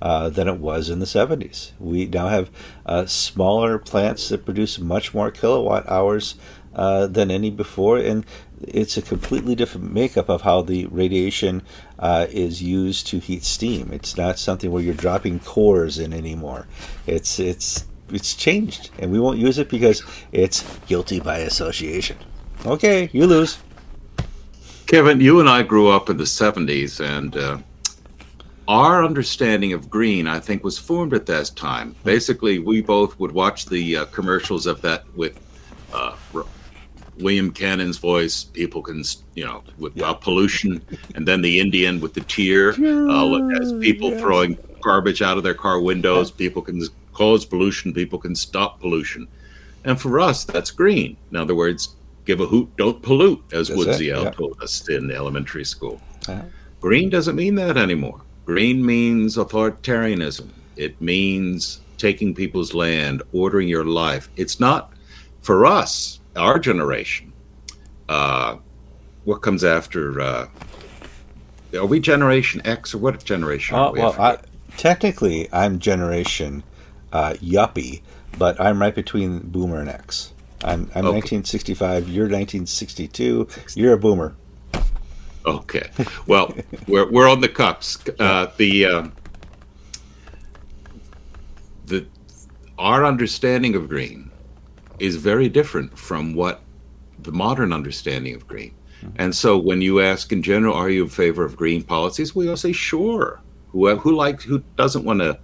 Uh, 0.00 0.28
than 0.28 0.48
it 0.48 0.58
was 0.58 0.90
in 0.90 0.98
the 0.98 1.06
70s. 1.06 1.70
We 1.78 2.06
now 2.06 2.26
have 2.26 2.50
uh, 2.84 3.06
smaller 3.06 3.78
plants 3.78 4.28
that 4.30 4.44
produce 4.44 4.80
much 4.80 5.14
more 5.14 5.30
kilowatt 5.30 5.88
hours 5.88 6.34
uh, 6.74 7.06
than 7.06 7.30
any 7.30 7.50
before, 7.50 7.98
and 7.98 8.26
it's 8.68 8.96
a 8.96 9.02
completely 9.02 9.54
different 9.54 9.92
makeup 9.92 10.28
of 10.28 10.42
how 10.42 10.62
the 10.62 10.86
radiation 10.86 11.62
uh, 11.98 12.26
is 12.30 12.62
used 12.62 13.06
to 13.08 13.18
heat 13.18 13.44
steam. 13.44 13.92
It's 13.92 14.16
not 14.16 14.38
something 14.38 14.70
where 14.70 14.82
you're 14.82 14.94
dropping 14.94 15.40
cores 15.40 15.98
in 15.98 16.12
anymore. 16.12 16.66
It's 17.06 17.38
it's 17.38 17.86
it's 18.10 18.34
changed, 18.34 18.90
and 18.98 19.10
we 19.10 19.18
won't 19.18 19.38
use 19.38 19.58
it 19.58 19.68
because 19.68 20.02
it's 20.32 20.62
guilty 20.86 21.20
by 21.20 21.38
association. 21.38 22.18
Okay, 22.66 23.10
you 23.12 23.26
lose. 23.26 23.58
Kevin, 24.86 25.20
you 25.20 25.40
and 25.40 25.48
I 25.48 25.62
grew 25.62 25.88
up 25.88 26.10
in 26.10 26.16
the 26.16 26.24
'70s, 26.24 27.00
and 27.00 27.36
uh, 27.36 27.58
our 28.68 29.04
understanding 29.04 29.72
of 29.72 29.90
green, 29.90 30.28
I 30.28 30.38
think, 30.38 30.62
was 30.62 30.78
formed 30.78 31.14
at 31.14 31.26
that 31.26 31.52
time. 31.56 31.94
Basically, 32.04 32.58
we 32.58 32.80
both 32.82 33.18
would 33.18 33.32
watch 33.32 33.66
the 33.66 33.98
uh, 33.98 34.04
commercials 34.06 34.66
of 34.66 34.80
that 34.82 35.04
with 35.16 35.38
uh, 35.92 36.14
William 37.22 37.52
Conrad's 37.52 37.98
voice, 37.98 38.44
people 38.44 38.82
can, 38.82 39.02
you 39.34 39.44
know, 39.44 39.62
with 39.78 39.96
yeah. 39.96 40.12
pollution, 40.12 40.82
and 41.14 41.26
then 41.26 41.42
the 41.42 41.60
Indian 41.60 42.00
with 42.00 42.14
the 42.14 42.20
tear, 42.22 42.70
uh, 42.70 43.48
as 43.60 43.72
people 43.80 44.10
yes. 44.10 44.20
throwing 44.20 44.58
garbage 44.80 45.22
out 45.22 45.36
of 45.36 45.44
their 45.44 45.54
car 45.54 45.80
windows, 45.80 46.30
people 46.30 46.62
can 46.62 46.82
cause 47.12 47.44
pollution, 47.44 47.92
people 47.92 48.18
can 48.18 48.34
stop 48.34 48.80
pollution. 48.80 49.28
And 49.84 50.00
for 50.00 50.20
us, 50.20 50.44
that's 50.44 50.70
green. 50.70 51.16
In 51.30 51.36
other 51.36 51.54
words, 51.54 51.96
give 52.24 52.40
a 52.40 52.46
hoot, 52.46 52.70
don't 52.76 53.02
pollute, 53.02 53.42
as 53.52 53.68
that's 53.68 53.78
Woodsy 53.78 54.06
yeah. 54.06 54.30
told 54.30 54.60
us 54.62 54.88
in 54.88 55.10
elementary 55.10 55.64
school. 55.64 56.00
Uh-huh. 56.28 56.42
Green 56.80 57.10
doesn't 57.10 57.36
mean 57.36 57.54
that 57.56 57.76
anymore. 57.76 58.20
Green 58.44 58.84
means 58.84 59.36
authoritarianism. 59.36 60.48
It 60.76 61.00
means 61.00 61.80
taking 61.96 62.34
people's 62.34 62.74
land, 62.74 63.22
ordering 63.32 63.68
your 63.68 63.84
life. 63.84 64.28
It's 64.36 64.58
not 64.58 64.92
for 65.40 65.64
us 65.64 66.20
our 66.36 66.58
generation, 66.58 67.32
uh, 68.08 68.56
what 69.24 69.42
comes 69.42 69.64
after? 69.64 70.20
Uh, 70.20 70.48
are 71.74 71.86
we 71.86 72.00
Generation 72.00 72.60
X 72.64 72.94
or 72.94 72.98
what 72.98 73.24
generation? 73.24 73.76
Uh, 73.76 73.92
we? 73.92 74.00
well, 74.00 74.14
I, 74.18 74.38
technically, 74.76 75.48
I'm 75.52 75.78
Generation 75.78 76.62
uh, 77.12 77.34
Yuppie, 77.34 78.02
but 78.38 78.60
I'm 78.60 78.80
right 78.80 78.94
between 78.94 79.40
Boomer 79.40 79.80
and 79.80 79.88
X. 79.88 80.32
I'm, 80.64 80.90
I'm 80.94 81.06
okay. 81.06 81.16
1965. 81.16 82.08
You're 82.08 82.24
1962. 82.24 83.48
You're 83.74 83.94
a 83.94 83.98
Boomer. 83.98 84.36
Okay. 85.44 85.90
Well, 86.26 86.54
we're 86.86 87.10
we're 87.10 87.28
on 87.28 87.40
the 87.40 87.48
cups. 87.48 87.98
Uh, 88.20 88.46
the 88.58 88.86
uh, 88.86 89.08
the 91.86 92.06
our 92.78 93.04
understanding 93.04 93.74
of 93.74 93.88
green 93.88 94.21
is 94.98 95.16
very 95.16 95.48
different 95.48 95.98
from 95.98 96.34
what 96.34 96.60
the 97.18 97.32
modern 97.32 97.72
understanding 97.72 98.34
of 98.34 98.46
green. 98.46 98.74
Mm-hmm. 99.02 99.16
And 99.18 99.34
so 99.34 99.58
when 99.58 99.80
you 99.80 100.00
ask 100.00 100.32
in 100.32 100.42
general, 100.42 100.74
are 100.74 100.90
you 100.90 101.04
in 101.04 101.08
favor 101.08 101.44
of 101.44 101.56
green 101.56 101.82
policies? 101.82 102.34
We 102.34 102.48
all 102.48 102.56
say, 102.56 102.72
sure. 102.72 103.40
Who, 103.70 103.94
who 103.96 104.14
likes, 104.14 104.44
who 104.44 104.62
doesn't 104.76 105.04
want 105.04 105.20
to, 105.20 105.38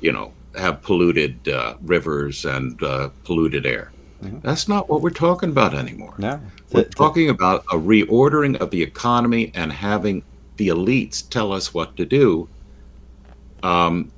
you 0.00 0.12
know, 0.12 0.32
have 0.56 0.82
polluted 0.82 1.48
uh, 1.48 1.76
rivers 1.82 2.44
and 2.44 2.82
uh, 2.82 3.10
polluted 3.24 3.66
air? 3.66 3.92
Mm-hmm. 4.22 4.40
That's 4.40 4.66
not 4.66 4.88
what 4.88 5.02
we're 5.02 5.10
talking 5.10 5.50
about 5.50 5.74
anymore. 5.74 6.14
No. 6.18 6.40
We're 6.72 6.84
talking 6.84 7.26
the, 7.26 7.34
about 7.34 7.64
a 7.70 7.76
reordering 7.76 8.56
of 8.60 8.70
the 8.70 8.82
economy 8.82 9.52
and 9.54 9.72
having 9.72 10.22
the 10.56 10.68
elites 10.68 11.28
tell 11.28 11.52
us 11.52 11.74
what 11.74 11.96
to 11.96 12.06
do. 12.06 12.48
Um, 13.62 14.10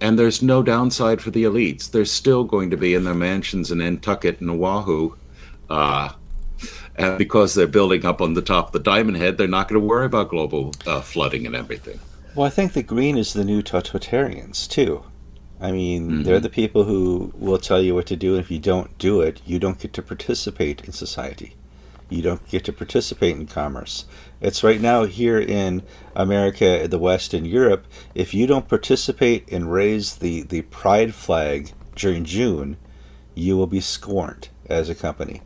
and 0.00 0.18
there's 0.18 0.42
no 0.42 0.62
downside 0.62 1.20
for 1.20 1.30
the 1.30 1.44
elites. 1.44 1.90
They're 1.90 2.04
still 2.04 2.44
going 2.44 2.70
to 2.70 2.76
be 2.76 2.94
in 2.94 3.04
their 3.04 3.14
mansions 3.14 3.70
in 3.70 3.78
Nantucket 3.78 4.40
and 4.40 4.50
Oahu. 4.50 5.16
Uh, 5.68 6.10
and 6.96 7.18
because 7.18 7.54
they're 7.54 7.66
building 7.66 8.04
up 8.04 8.20
on 8.20 8.34
the 8.34 8.42
top 8.42 8.68
of 8.68 8.72
the 8.72 8.78
diamond 8.78 9.16
head, 9.16 9.36
they're 9.36 9.48
not 9.48 9.68
going 9.68 9.80
to 9.80 9.86
worry 9.86 10.06
about 10.06 10.30
global 10.30 10.72
uh, 10.86 11.00
flooding 11.00 11.46
and 11.46 11.54
everything. 11.54 12.00
Well, 12.34 12.46
I 12.46 12.50
think 12.50 12.72
the 12.72 12.82
green 12.82 13.16
is 13.16 13.32
the 13.32 13.44
new 13.44 13.62
totalitarians, 13.62 14.68
too. 14.68 15.04
I 15.60 15.72
mean, 15.72 16.10
mm-hmm. 16.10 16.22
they're 16.22 16.40
the 16.40 16.50
people 16.50 16.84
who 16.84 17.32
will 17.34 17.58
tell 17.58 17.80
you 17.80 17.94
what 17.94 18.06
to 18.06 18.16
do, 18.16 18.34
and 18.34 18.44
if 18.44 18.50
you 18.50 18.58
don't 18.58 18.96
do 18.98 19.20
it, 19.22 19.40
you 19.46 19.58
don't 19.58 19.78
get 19.78 19.92
to 19.94 20.02
participate 20.02 20.84
in 20.84 20.92
society. 20.92 21.55
You 22.08 22.22
don't 22.22 22.48
get 22.48 22.64
to 22.66 22.72
participate 22.72 23.36
in 23.36 23.46
commerce. 23.46 24.06
It's 24.40 24.62
right 24.62 24.80
now 24.80 25.04
here 25.04 25.40
in 25.40 25.82
America, 26.14 26.86
the 26.88 26.98
West, 26.98 27.34
and 27.34 27.46
Europe. 27.46 27.86
If 28.14 28.32
you 28.32 28.46
don't 28.46 28.68
participate 28.68 29.50
and 29.50 29.72
raise 29.72 30.16
the, 30.16 30.42
the 30.42 30.62
pride 30.62 31.14
flag 31.14 31.72
during 31.96 32.24
June, 32.24 32.76
you 33.34 33.56
will 33.56 33.66
be 33.66 33.80
scorned 33.80 34.48
as 34.66 34.88
a 34.88 34.94
company. 34.94 35.42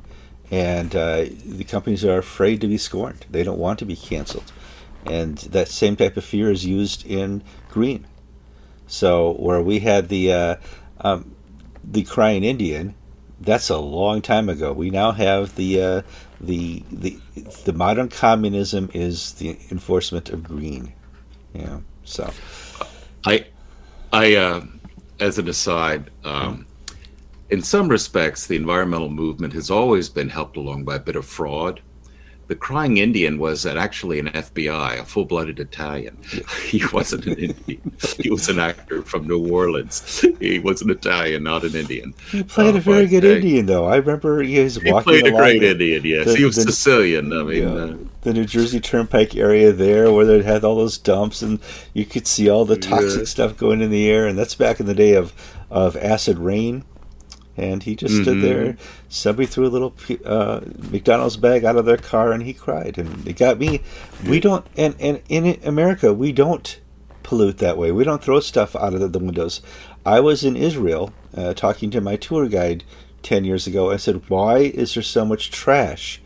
And 0.50 0.94
uh, 0.94 1.26
the 1.46 1.64
companies 1.64 2.04
are 2.04 2.18
afraid 2.18 2.60
to 2.60 2.66
be 2.66 2.78
scorned. 2.78 3.24
They 3.30 3.42
don't 3.42 3.58
want 3.58 3.78
to 3.78 3.84
be 3.84 3.96
canceled. 3.96 4.52
And 5.06 5.38
that 5.38 5.68
same 5.68 5.96
type 5.96 6.16
of 6.16 6.24
fear 6.24 6.50
is 6.50 6.66
used 6.66 7.06
in 7.06 7.42
green. 7.70 8.06
So 8.86 9.32
where 9.34 9.62
we 9.62 9.78
had 9.78 10.08
the 10.08 10.32
uh, 10.32 10.56
um, 11.00 11.36
the 11.82 12.02
crying 12.02 12.44
Indian, 12.44 12.94
that's 13.40 13.70
a 13.70 13.78
long 13.78 14.20
time 14.20 14.48
ago. 14.48 14.72
We 14.72 14.90
now 14.90 15.12
have 15.12 15.54
the 15.54 15.80
uh, 15.80 16.02
the 16.40 16.82
the 16.90 17.18
the 17.64 17.72
modern 17.72 18.08
communism 18.08 18.90
is 18.94 19.32
the 19.34 19.58
enforcement 19.70 20.30
of 20.30 20.42
green. 20.42 20.94
Yeah. 21.54 21.80
So, 22.04 22.32
I, 23.26 23.46
I, 24.12 24.34
uh, 24.34 24.64
as 25.20 25.38
an 25.38 25.48
aside, 25.48 26.10
um, 26.24 26.66
in 27.50 27.62
some 27.62 27.88
respects, 27.88 28.46
the 28.46 28.56
environmental 28.56 29.10
movement 29.10 29.52
has 29.52 29.70
always 29.70 30.08
been 30.08 30.28
helped 30.28 30.56
along 30.56 30.84
by 30.84 30.96
a 30.96 31.00
bit 31.00 31.16
of 31.16 31.26
fraud, 31.26 31.80
the 32.50 32.56
crying 32.56 32.96
Indian 32.96 33.38
was 33.38 33.64
actually 33.64 34.18
an 34.18 34.26
FBI, 34.26 34.98
a 34.98 35.04
full 35.04 35.24
blooded 35.24 35.60
Italian. 35.60 36.18
He 36.66 36.82
wasn't 36.92 37.26
an 37.26 37.38
Indian. 37.38 37.92
He 38.18 38.28
was 38.28 38.48
an 38.48 38.58
actor 38.58 39.02
from 39.02 39.28
New 39.28 39.52
Orleans. 39.52 40.24
He 40.40 40.58
was 40.58 40.82
an 40.82 40.90
Italian, 40.90 41.44
not 41.44 41.62
an 41.62 41.76
Indian. 41.76 42.12
He 42.30 42.42
played 42.42 42.74
uh, 42.74 42.78
a 42.78 42.80
very 42.80 43.06
good 43.06 43.24
uh, 43.24 43.28
Indian, 43.28 43.66
though. 43.66 43.86
I 43.86 43.96
remember 43.96 44.42
he 44.42 44.58
was 44.58 44.76
he 44.76 44.90
walking. 44.90 45.14
He 45.14 45.20
played 45.20 45.32
a 45.32 45.36
great 45.36 45.60
the, 45.60 45.70
Indian, 45.70 46.04
yes. 46.04 46.26
The, 46.26 46.36
he 46.36 46.44
was 46.44 46.56
the, 46.56 46.62
Sicilian. 46.62 47.32
I 47.32 47.42
mean, 47.44 47.64
uh, 47.68 47.96
the 48.22 48.34
New 48.34 48.44
Jersey 48.44 48.80
Turnpike 48.80 49.36
area 49.36 49.72
there 49.72 50.12
where 50.12 50.26
they 50.26 50.42
had 50.42 50.64
all 50.64 50.74
those 50.74 50.98
dumps 50.98 51.42
and 51.42 51.60
you 51.94 52.04
could 52.04 52.26
see 52.26 52.50
all 52.50 52.64
the 52.64 52.76
toxic 52.76 53.20
yeah. 53.20 53.24
stuff 53.26 53.56
going 53.56 53.80
in 53.80 53.90
the 53.90 54.10
air. 54.10 54.26
And 54.26 54.36
that's 54.36 54.56
back 54.56 54.80
in 54.80 54.86
the 54.86 54.94
day 54.94 55.14
of, 55.14 55.32
of 55.70 55.96
acid 55.96 56.38
rain 56.38 56.84
and 57.56 57.82
he 57.82 57.94
just 57.94 58.14
mm-hmm. 58.14 58.22
stood 58.22 58.40
there. 58.42 58.76
Somebody 59.08 59.46
threw 59.46 59.66
a 59.66 59.68
little 59.68 59.94
uh, 60.24 60.60
McDonald's 60.90 61.36
bag 61.36 61.64
out 61.64 61.76
of 61.76 61.84
their 61.84 61.96
car, 61.96 62.32
and 62.32 62.42
he 62.42 62.52
cried. 62.52 62.98
And 62.98 63.26
it 63.26 63.36
got 63.36 63.58
me. 63.58 63.82
We 64.26 64.40
don't, 64.40 64.66
and, 64.76 64.94
and 65.00 65.22
in 65.28 65.58
America, 65.64 66.12
we 66.12 66.32
don't 66.32 66.80
pollute 67.22 67.58
that 67.58 67.76
way. 67.76 67.92
We 67.92 68.04
don't 68.04 68.22
throw 68.22 68.40
stuff 68.40 68.74
out 68.76 68.94
of 68.94 69.12
the 69.12 69.18
windows. 69.18 69.60
I 70.04 70.20
was 70.20 70.44
in 70.44 70.56
Israel 70.56 71.12
uh, 71.36 71.54
talking 71.54 71.90
to 71.90 72.00
my 72.00 72.16
tour 72.16 72.48
guide 72.48 72.84
10 73.22 73.44
years 73.44 73.66
ago. 73.66 73.90
I 73.90 73.96
said, 73.96 74.28
Why 74.28 74.58
is 74.58 74.94
there 74.94 75.02
so 75.02 75.24
much 75.24 75.50
trash 75.50 76.22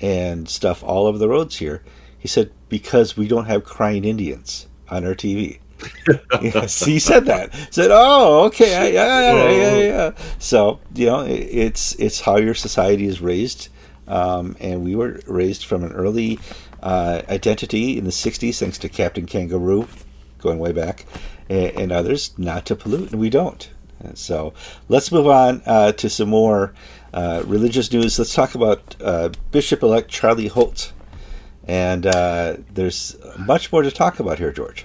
and 0.00 0.48
stuff 0.48 0.82
all 0.82 1.06
over 1.06 1.18
the 1.18 1.28
roads 1.28 1.56
here? 1.56 1.82
He 2.18 2.28
said, 2.28 2.52
Because 2.68 3.16
we 3.16 3.28
don't 3.28 3.46
have 3.46 3.64
crying 3.64 4.04
Indians 4.04 4.68
on 4.90 5.06
our 5.06 5.14
TV 5.14 5.60
yes, 6.42 6.84
he 6.84 6.98
said 6.98 7.26
that. 7.26 7.54
Said, 7.70 7.90
"Oh, 7.90 8.44
okay, 8.44 8.92
yeah, 8.92 9.32
yeah, 9.32 9.50
yeah, 9.50 9.76
yeah." 9.76 10.12
So 10.38 10.80
you 10.94 11.06
know, 11.06 11.20
it's 11.20 11.94
it's 11.96 12.20
how 12.20 12.36
your 12.36 12.54
society 12.54 13.06
is 13.06 13.20
raised, 13.20 13.68
um, 14.06 14.56
and 14.60 14.84
we 14.84 14.94
were 14.94 15.20
raised 15.26 15.64
from 15.64 15.84
an 15.84 15.92
early 15.92 16.38
uh, 16.82 17.22
identity 17.28 17.98
in 17.98 18.04
the 18.04 18.10
'60s, 18.10 18.58
thanks 18.58 18.78
to 18.78 18.88
Captain 18.88 19.26
Kangaroo, 19.26 19.88
going 20.38 20.58
way 20.58 20.72
back, 20.72 21.06
and, 21.48 21.70
and 21.76 21.92
others, 21.92 22.32
not 22.38 22.66
to 22.66 22.76
pollute, 22.76 23.12
and 23.12 23.20
we 23.20 23.30
don't. 23.30 23.70
So 24.14 24.52
let's 24.88 25.10
move 25.10 25.26
on 25.26 25.62
uh, 25.64 25.92
to 25.92 26.10
some 26.10 26.28
more 26.28 26.74
uh, 27.12 27.42
religious 27.46 27.90
news. 27.92 28.18
Let's 28.18 28.34
talk 28.34 28.54
about 28.54 28.96
uh, 29.00 29.30
Bishop-elect 29.50 30.10
Charlie 30.10 30.48
Holt, 30.48 30.92
and 31.66 32.06
uh, 32.06 32.56
there's 32.72 33.16
much 33.38 33.72
more 33.72 33.82
to 33.82 33.90
talk 33.90 34.20
about 34.20 34.38
here, 34.38 34.52
George. 34.52 34.84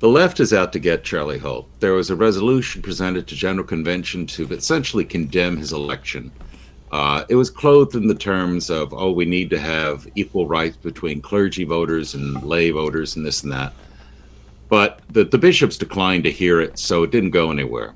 The 0.00 0.08
left 0.08 0.40
is 0.40 0.52
out 0.52 0.72
to 0.72 0.78
get 0.78 1.04
Charlie 1.04 1.38
Holt. 1.38 1.68
There 1.80 1.92
was 1.92 2.10
a 2.10 2.16
resolution 2.16 2.82
presented 2.82 3.26
to 3.28 3.36
General 3.36 3.66
Convention 3.66 4.26
to 4.26 4.44
essentially 4.52 5.04
condemn 5.04 5.56
his 5.56 5.72
election. 5.72 6.32
Uh, 6.90 7.24
it 7.28 7.36
was 7.36 7.48
clothed 7.48 7.94
in 7.94 8.08
the 8.08 8.14
terms 8.14 8.70
of, 8.70 8.92
oh, 8.92 9.12
we 9.12 9.24
need 9.24 9.50
to 9.50 9.58
have 9.58 10.06
equal 10.14 10.46
rights 10.46 10.76
between 10.76 11.22
clergy 11.22 11.64
voters 11.64 12.14
and 12.14 12.42
lay 12.42 12.70
voters 12.70 13.16
and 13.16 13.24
this 13.24 13.42
and 13.44 13.52
that. 13.52 13.72
But 14.68 15.00
the, 15.10 15.24
the 15.24 15.38
bishops 15.38 15.76
declined 15.76 16.24
to 16.24 16.30
hear 16.30 16.60
it, 16.60 16.78
so 16.78 17.02
it 17.04 17.10
didn't 17.10 17.30
go 17.30 17.50
anywhere. 17.50 17.94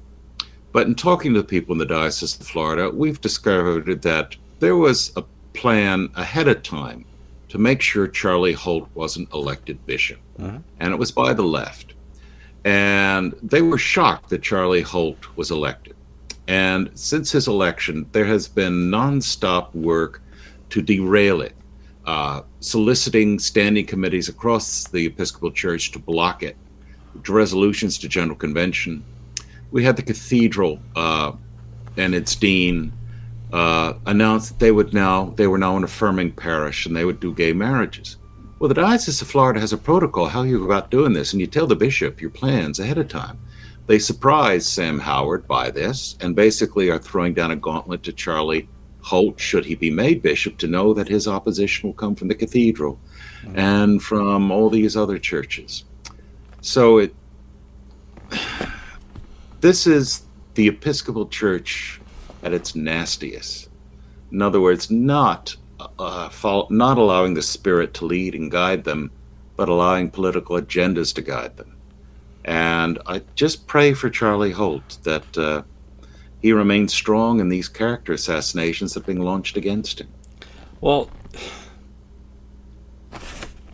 But 0.72 0.86
in 0.86 0.94
talking 0.94 1.34
to 1.34 1.40
the 1.40 1.46
people 1.46 1.72
in 1.72 1.78
the 1.78 1.86
Diocese 1.86 2.40
of 2.40 2.46
Florida, 2.46 2.90
we've 2.90 3.20
discovered 3.20 4.02
that 4.02 4.36
there 4.60 4.76
was 4.76 5.12
a 5.16 5.24
plan 5.52 6.08
ahead 6.14 6.46
of 6.46 6.62
time 6.62 7.04
to 7.48 7.58
make 7.58 7.80
sure 7.80 8.06
Charlie 8.06 8.52
Holt 8.52 8.88
wasn't 8.94 9.32
elected 9.32 9.84
bishop. 9.86 10.18
Uh-huh. 10.38 10.58
And 10.80 10.92
it 10.92 10.96
was 10.98 11.10
by 11.10 11.32
the 11.32 11.42
left. 11.42 11.94
And 12.64 13.34
they 13.42 13.62
were 13.62 13.78
shocked 13.78 14.30
that 14.30 14.42
Charlie 14.42 14.82
Holt 14.82 15.36
was 15.36 15.50
elected. 15.50 15.96
And 16.46 16.90
since 16.94 17.32
his 17.32 17.48
election, 17.48 18.06
there 18.12 18.24
has 18.24 18.48
been 18.48 18.90
nonstop 18.90 19.74
work 19.74 20.22
to 20.70 20.82
derail 20.82 21.40
it, 21.40 21.54
uh, 22.04 22.42
soliciting 22.60 23.38
standing 23.38 23.86
committees 23.86 24.28
across 24.28 24.88
the 24.88 25.06
Episcopal 25.06 25.50
Church 25.50 25.92
to 25.92 25.98
block 25.98 26.42
it, 26.42 26.56
to 27.24 27.32
resolutions 27.32 27.98
to 27.98 28.08
General 28.08 28.36
Convention. 28.36 29.04
We 29.70 29.84
had 29.84 29.96
the 29.96 30.02
cathedral 30.02 30.80
uh, 30.96 31.32
and 31.96 32.14
its 32.14 32.34
dean 32.34 32.92
uh, 33.52 33.94
announced 34.06 34.50
that 34.50 34.58
they 34.58 34.72
would 34.72 34.92
now 34.92 35.30
they 35.36 35.46
were 35.46 35.58
now 35.58 35.76
an 35.76 35.84
affirming 35.84 36.32
parish 36.32 36.86
and 36.86 36.94
they 36.94 37.04
would 37.04 37.20
do 37.20 37.34
gay 37.34 37.52
marriages. 37.52 38.16
Well, 38.58 38.68
the 38.68 38.74
Diocese 38.74 39.22
of 39.22 39.28
Florida 39.28 39.60
has 39.60 39.72
a 39.72 39.78
protocol 39.78 40.26
how 40.26 40.42
you 40.42 40.58
go 40.58 40.64
about 40.64 40.90
doing 40.90 41.12
this, 41.12 41.32
and 41.32 41.40
you 41.40 41.46
tell 41.46 41.66
the 41.66 41.76
bishop 41.76 42.20
your 42.20 42.30
plans 42.30 42.80
ahead 42.80 42.98
of 42.98 43.08
time. 43.08 43.38
They 43.86 43.98
surprise 43.98 44.68
Sam 44.68 44.98
Howard 44.98 45.46
by 45.46 45.70
this 45.70 46.16
and 46.20 46.36
basically 46.36 46.90
are 46.90 46.98
throwing 46.98 47.34
down 47.34 47.52
a 47.52 47.56
gauntlet 47.56 48.02
to 48.02 48.12
Charlie 48.12 48.68
Holt, 49.00 49.40
should 49.40 49.64
he 49.64 49.74
be 49.74 49.90
made 49.90 50.20
bishop, 50.20 50.58
to 50.58 50.66
know 50.66 50.92
that 50.92 51.08
his 51.08 51.26
opposition 51.26 51.88
will 51.88 51.94
come 51.94 52.14
from 52.14 52.28
the 52.28 52.34
cathedral 52.34 53.00
mm-hmm. 53.42 53.58
and 53.58 54.02
from 54.02 54.50
all 54.50 54.68
these 54.68 54.96
other 54.96 55.18
churches. 55.18 55.84
So 56.60 56.98
it 56.98 57.14
this 59.60 59.86
is 59.86 60.22
the 60.54 60.68
Episcopal 60.68 61.28
Church 61.28 61.97
at 62.42 62.52
its 62.52 62.74
nastiest. 62.74 63.68
In 64.30 64.42
other 64.42 64.60
words, 64.60 64.90
not 64.90 65.56
uh, 65.98 66.28
not 66.70 66.98
allowing 66.98 67.34
the 67.34 67.42
Spirit 67.42 67.94
to 67.94 68.04
lead 68.04 68.34
and 68.34 68.50
guide 68.50 68.84
them, 68.84 69.10
but 69.56 69.68
allowing 69.68 70.10
political 70.10 70.56
agendas 70.56 71.14
to 71.14 71.22
guide 71.22 71.56
them. 71.56 71.76
And 72.44 72.98
I 73.06 73.22
just 73.34 73.66
pray 73.66 73.92
for 73.92 74.10
Charlie 74.10 74.52
Holt 74.52 74.98
that 75.04 75.38
uh, 75.38 75.62
he 76.40 76.52
remains 76.52 76.92
strong 76.94 77.40
in 77.40 77.48
these 77.48 77.68
character 77.68 78.12
assassinations 78.12 78.94
that 78.94 79.02
are 79.02 79.06
being 79.06 79.20
launched 79.20 79.56
against 79.56 80.00
him. 80.00 80.08
Well, 80.80 81.10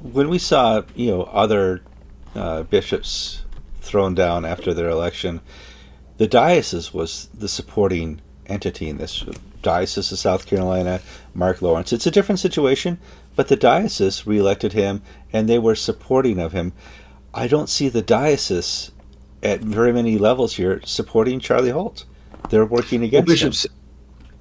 when 0.03 0.29
we 0.29 0.39
saw, 0.39 0.83
you 0.95 1.11
know, 1.11 1.23
other 1.25 1.83
uh, 2.35 2.65
bishops 2.65 3.45
thrown 3.81 4.15
down 4.15 4.45
after 4.45 4.75
their 4.75 4.89
election, 4.89 5.41
the 6.17 6.27
diocese 6.27 6.93
was 6.93 7.29
the 7.35 7.49
supporting 7.49 8.21
entity 8.47 8.89
in 8.89 8.99
this. 8.99 9.25
Diocese 9.63 10.13
of 10.13 10.19
South 10.19 10.47
Carolina, 10.47 11.01
Mark 11.35 11.63
Lawrence. 11.63 11.93
It's 11.93 12.07
a 12.07 12.11
different 12.11 12.39
situation, 12.39 12.99
but 13.35 13.49
the 13.49 13.57
diocese 13.57 14.27
reelected 14.27 14.75
him 14.75 15.03
and 15.33 15.49
they 15.49 15.59
were 15.59 15.75
supporting 15.75 16.39
of 16.39 16.53
him. 16.53 16.73
I 17.33 17.49
don't 17.49 17.69
see 17.69 17.89
the 17.89 18.03
diocese 18.03 18.93
at 19.43 19.61
very 19.61 19.93
many 19.93 20.19
levels 20.19 20.57
here 20.57 20.81
supporting 20.85 21.41
Charlie 21.41 21.71
Holt. 21.71 22.05
They're 22.51 22.67
working 22.67 23.03
against 23.03 23.27
well, 23.27 23.35
Bishop, 23.35 23.71
him. 23.71 23.77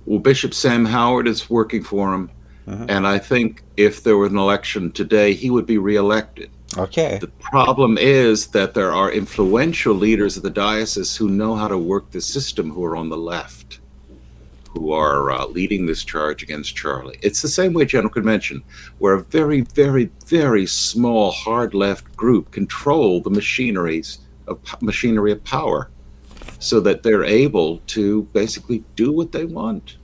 Well, 0.06 0.20
Bishop 0.20 0.54
Sam 0.54 0.86
Howard 0.86 1.28
is 1.28 1.49
working 1.49 1.84
for 1.84 2.14
him. 2.14 2.30
Uh-huh. 2.68 2.86
And 2.88 3.08
I 3.08 3.18
think 3.18 3.64
if 3.76 4.04
there 4.04 4.18
were 4.18 4.28
an 4.28 4.38
election 4.38 4.91
today, 4.91 5.34
he 5.34 5.49
would 5.49 5.66
be 5.66 5.78
reelected. 5.78 6.49
Okay. 6.78 7.18
The 7.20 7.28
problem 7.28 7.97
is 7.97 8.47
that 8.47 8.74
there 8.74 8.91
are 8.91 9.12
influential 9.12 9.93
leaders 9.93 10.38
of 10.38 10.43
the 10.43 10.49
diocese 10.49 11.16
who 11.16 11.30
know 11.30 11.56
how 11.56 11.68
to 11.68 11.78
work 11.78 12.12
the 12.12 12.22
system 12.22 12.72
who 12.72 12.84
are 12.84 12.95
on 12.95 13.10
the 13.10 13.18
left 13.18 13.62
who 14.74 14.91
are 14.91 15.32
uh, 15.32 15.45
leading 15.45 15.86
this 15.86 16.03
charge 16.03 16.41
against 16.41 16.76
Charlie. 16.76 17.19
It's 17.21 17.41
the 17.41 17.47
same 17.47 17.74
way 17.74 17.86
General 17.86 18.11
Convention, 18.11 18.63
where 18.97 19.13
a 19.13 19.21
very, 19.21 19.61
very, 19.61 20.09
very 20.26 20.65
small 20.65 21.32
hard 21.32 21.74
left 21.74 22.15
group 22.15 22.51
control 22.51 23.21
the 23.21 23.30
machineries 23.30 24.19
of 24.47 24.59
machinery 24.82 25.32
of 25.32 25.43
power, 25.43 25.89
so 26.59 26.80
that 26.80 27.03
they're 27.03 27.24
able 27.24 27.80
to 27.88 28.24
basically 28.34 28.84
do 28.95 29.11
what 29.11 29.32
they 29.32 29.45
want. 29.45 29.97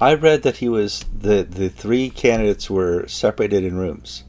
I 0.00 0.14
read 0.14 0.42
that 0.42 0.58
he 0.58 0.68
was 0.68 1.04
the 1.12 1.42
the 1.42 1.68
three 1.68 2.10
candidates 2.10 2.70
were 2.70 3.08
separated 3.08 3.64
in 3.64 3.76
rooms, 3.78 4.22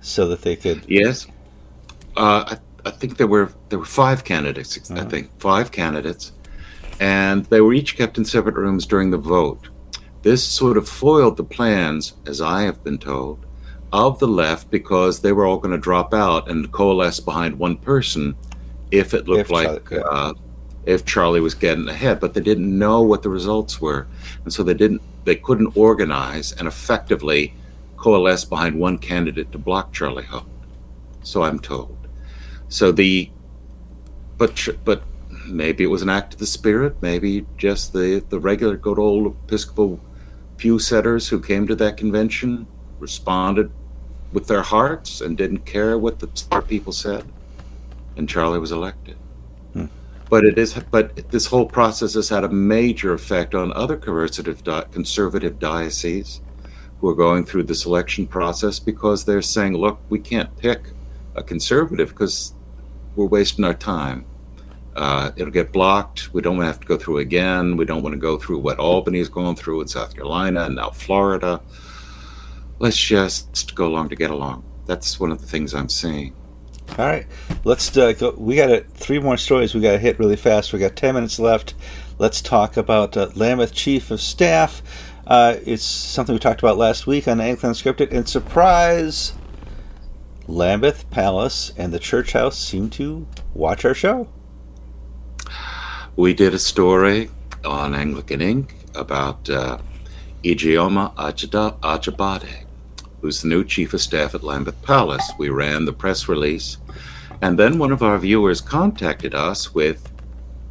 so 0.00 0.28
that 0.28 0.42
they 0.42 0.54
could. 0.54 0.84
Yes, 0.86 1.26
uh, 2.16 2.56
I, 2.56 2.88
I 2.88 2.90
think 2.92 3.16
there 3.16 3.26
were 3.26 3.52
there 3.70 3.78
were 3.80 3.84
five 3.84 4.22
candidates. 4.22 4.78
Uh-huh. 4.90 5.00
I 5.00 5.04
think 5.06 5.30
five 5.40 5.72
candidates 5.72 6.30
and 7.00 7.44
they 7.46 7.60
were 7.60 7.74
each 7.74 7.96
kept 7.96 8.18
in 8.18 8.24
separate 8.24 8.56
rooms 8.56 8.86
during 8.86 9.10
the 9.10 9.18
vote. 9.18 9.68
This 10.22 10.42
sort 10.42 10.76
of 10.76 10.88
foiled 10.88 11.36
the 11.36 11.44
plans, 11.44 12.14
as 12.26 12.40
I 12.40 12.62
have 12.62 12.82
been 12.82 12.98
told, 12.98 13.44
of 13.92 14.18
the 14.18 14.26
left 14.26 14.70
because 14.70 15.20
they 15.20 15.32
were 15.32 15.46
all 15.46 15.58
going 15.58 15.72
to 15.72 15.78
drop 15.78 16.12
out 16.14 16.48
and 16.48 16.72
coalesce 16.72 17.20
behind 17.20 17.58
one 17.58 17.76
person 17.76 18.34
if 18.90 19.14
it 19.14 19.28
looked 19.28 19.42
if 19.42 19.50
like 19.50 19.88
Charlie, 19.88 20.04
uh, 20.10 20.34
if 20.86 21.04
Charlie 21.04 21.40
was 21.40 21.54
getting 21.54 21.88
ahead. 21.88 22.20
But 22.20 22.34
they 22.34 22.40
didn't 22.40 22.76
know 22.76 23.02
what 23.02 23.22
the 23.22 23.28
results 23.28 23.80
were, 23.80 24.06
and 24.44 24.52
so 24.52 24.62
they 24.62 24.74
didn't 24.74 25.02
they 25.24 25.36
couldn't 25.36 25.76
organize 25.76 26.52
and 26.52 26.66
effectively 26.66 27.54
coalesce 27.96 28.44
behind 28.44 28.78
one 28.78 28.98
candidate 28.98 29.52
to 29.52 29.58
block 29.58 29.92
Charlie 29.92 30.24
Holt. 30.24 30.48
So 31.22 31.42
I'm 31.42 31.58
told. 31.58 31.96
So 32.68 32.92
the 32.92 33.30
but 34.36 34.68
but 34.84 35.02
maybe 35.46 35.84
it 35.84 35.88
was 35.88 36.02
an 36.02 36.08
act 36.08 36.34
of 36.34 36.40
the 36.40 36.46
spirit, 36.46 36.96
maybe 37.00 37.46
just 37.56 37.92
the, 37.92 38.24
the 38.28 38.38
regular 38.38 38.76
good 38.76 38.98
old 38.98 39.36
Episcopal 39.44 40.00
pew 40.56 40.78
setters 40.78 41.28
who 41.28 41.40
came 41.40 41.66
to 41.66 41.74
that 41.76 41.96
convention 41.96 42.66
responded 42.98 43.70
with 44.32 44.46
their 44.46 44.62
hearts 44.62 45.20
and 45.20 45.36
didn't 45.36 45.64
care 45.66 45.98
what 45.98 46.18
the 46.18 46.26
people 46.66 46.92
said, 46.92 47.24
and 48.16 48.28
Charlie 48.28 48.58
was 48.58 48.72
elected. 48.72 49.16
Hmm. 49.72 49.86
But 50.28 50.44
it 50.44 50.58
is, 50.58 50.74
but 50.90 51.30
this 51.30 51.46
whole 51.46 51.66
process 51.66 52.14
has 52.14 52.28
had 52.28 52.44
a 52.44 52.48
major 52.48 53.12
effect 53.12 53.54
on 53.54 53.72
other 53.72 53.96
conservative 53.96 54.64
conservative 54.90 55.58
dioceses. 55.58 56.40
who 57.00 57.10
are 57.10 57.14
going 57.14 57.44
through 57.44 57.64
the 57.64 57.74
selection 57.74 58.26
process 58.26 58.78
because 58.78 59.24
they're 59.24 59.42
saying, 59.42 59.74
look, 59.74 59.98
we 60.08 60.18
can't 60.18 60.56
pick 60.56 60.90
a 61.34 61.42
conservative 61.42 62.08
because 62.08 62.54
we're 63.14 63.26
wasting 63.26 63.64
our 63.64 63.74
time. 63.74 64.24
Uh, 64.96 65.32
it'll 65.36 65.52
get 65.52 65.72
blocked. 65.72 66.32
We 66.32 66.40
don't 66.40 66.60
have 66.60 66.80
to 66.80 66.86
go 66.86 66.96
through 66.96 67.18
again. 67.18 67.76
We 67.76 67.84
don't 67.84 68.02
want 68.02 68.14
to 68.14 68.20
go 68.20 68.38
through 68.38 68.58
what 68.58 68.78
Albany 68.78 69.18
is 69.18 69.28
going 69.28 69.56
through 69.56 69.80
in 69.80 69.88
South 69.88 70.14
Carolina 70.14 70.64
and 70.64 70.76
now 70.76 70.90
Florida. 70.90 71.60
Let's 72.78 72.96
just 72.96 73.74
go 73.74 73.86
along 73.86 74.10
to 74.10 74.16
get 74.16 74.30
along. 74.30 74.64
That's 74.86 75.18
one 75.18 75.32
of 75.32 75.40
the 75.40 75.46
things 75.46 75.74
I'm 75.74 75.88
seeing. 75.88 76.34
All 76.98 77.06
right, 77.06 77.26
let's 77.64 77.96
uh, 77.96 78.12
go. 78.12 78.34
We 78.36 78.56
got 78.56 78.70
a, 78.70 78.80
three 78.82 79.18
more 79.18 79.38
stories 79.38 79.74
we 79.74 79.80
got 79.80 79.92
to 79.92 79.98
hit 79.98 80.18
really 80.18 80.36
fast. 80.36 80.72
We 80.72 80.78
got 80.78 80.94
ten 80.94 81.14
minutes 81.14 81.38
left. 81.38 81.74
Let's 82.18 82.42
talk 82.42 82.76
about 82.76 83.16
uh, 83.16 83.30
Lambeth 83.34 83.72
Chief 83.72 84.10
of 84.10 84.20
Staff. 84.20 84.82
Uh, 85.26 85.56
it's 85.64 85.82
something 85.82 86.34
we 86.34 86.38
talked 86.38 86.60
about 86.60 86.76
last 86.76 87.06
week 87.06 87.26
on 87.26 87.40
Anglican 87.40 87.70
Unscripted. 87.70 88.12
And 88.12 88.28
surprise, 88.28 89.32
Lambeth 90.46 91.08
Palace 91.10 91.72
and 91.76 91.92
the 91.92 91.98
church 91.98 92.32
house 92.32 92.58
seem 92.58 92.90
to 92.90 93.26
watch 93.54 93.84
our 93.86 93.94
show. 93.94 94.28
We 96.16 96.32
did 96.32 96.54
a 96.54 96.58
story 96.58 97.30
on 97.64 97.94
Anglican 97.94 98.40
Ink. 98.40 98.74
about 98.94 99.48
uh, 99.50 99.78
Ijeoma 100.44 101.14
Ajibade, 101.16 102.64
who's 103.20 103.42
the 103.42 103.48
new 103.48 103.64
chief 103.64 103.94
of 103.94 104.00
staff 104.00 104.34
at 104.34 104.44
Lambeth 104.44 104.80
Palace. 104.82 105.32
We 105.38 105.48
ran 105.48 105.84
the 105.84 105.92
press 105.92 106.28
release, 106.28 106.78
and 107.42 107.58
then 107.58 107.78
one 107.78 107.92
of 107.92 108.02
our 108.02 108.18
viewers 108.18 108.60
contacted 108.60 109.34
us 109.34 109.74
with 109.74 110.10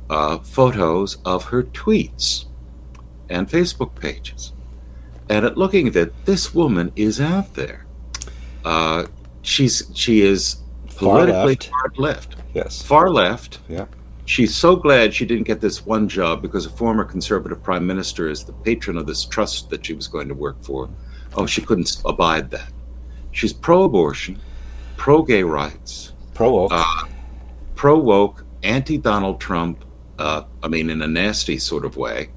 uh, 0.09 0.37
photos 0.39 1.17
of 1.25 1.45
her 1.45 1.63
tweets 1.63 2.45
and 3.29 3.49
Facebook 3.49 3.95
pages. 3.95 4.53
And 5.29 5.45
at 5.45 5.57
looking 5.57 5.87
at 5.87 5.95
it, 5.95 6.25
this 6.25 6.53
woman 6.53 6.91
is 6.95 7.19
out 7.19 7.55
there. 7.55 7.85
Uh, 8.63 9.07
she's 9.41 9.91
she 9.93 10.21
is 10.21 10.57
politically 10.95 11.55
far 11.55 11.55
left. 11.55 11.69
far 11.69 11.91
left. 11.97 12.35
Yes, 12.53 12.81
far 12.81 13.09
left. 13.09 13.59
Yeah. 13.67 13.85
She's 14.25 14.55
so 14.55 14.75
glad 14.75 15.13
she 15.13 15.25
didn't 15.25 15.47
get 15.47 15.59
this 15.59 15.85
one 15.85 16.07
job 16.07 16.41
because 16.41 16.65
a 16.65 16.69
former 16.69 17.03
conservative 17.03 17.61
prime 17.61 17.85
minister 17.85 18.29
is 18.29 18.43
the 18.43 18.53
patron 18.53 18.97
of 18.97 19.05
this 19.05 19.25
trust 19.25 19.69
that 19.69 19.85
she 19.85 19.93
was 19.93 20.07
going 20.07 20.29
to 20.29 20.33
work 20.33 20.61
for. 20.63 20.89
Oh, 21.35 21.45
she 21.45 21.61
couldn't 21.61 22.01
abide 22.05 22.49
that. 22.51 22.71
She's 23.31 23.51
pro-abortion, 23.51 24.39
pro-gay 24.95 25.43
rights, 25.43 26.13
pro-woke, 26.33 26.71
uh, 26.73 27.07
pro-woke, 27.75 28.45
anti-Donald 28.61 29.41
Trump, 29.41 29.83
uh, 30.19 30.43
I 30.61 30.67
mean, 30.69 30.89
in 30.89 31.01
a 31.01 31.07
nasty 31.07 31.57
sort 31.57 31.83
of 31.83 31.97
way, 31.97 32.29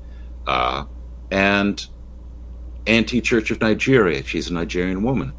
uh, 0.46 0.86
and 1.30 1.86
anti 2.86 3.20
Church 3.20 3.50
of 3.50 3.60
Nigeria. 3.60 4.24
She's 4.24 4.48
a 4.50 4.54
Nigerian 4.54 5.02
woman. 5.02 5.32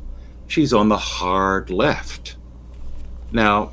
She's 0.47 0.73
on 0.73 0.87
the 0.87 0.97
hard 0.97 1.69
left. 1.69 2.37
Now, 3.31 3.71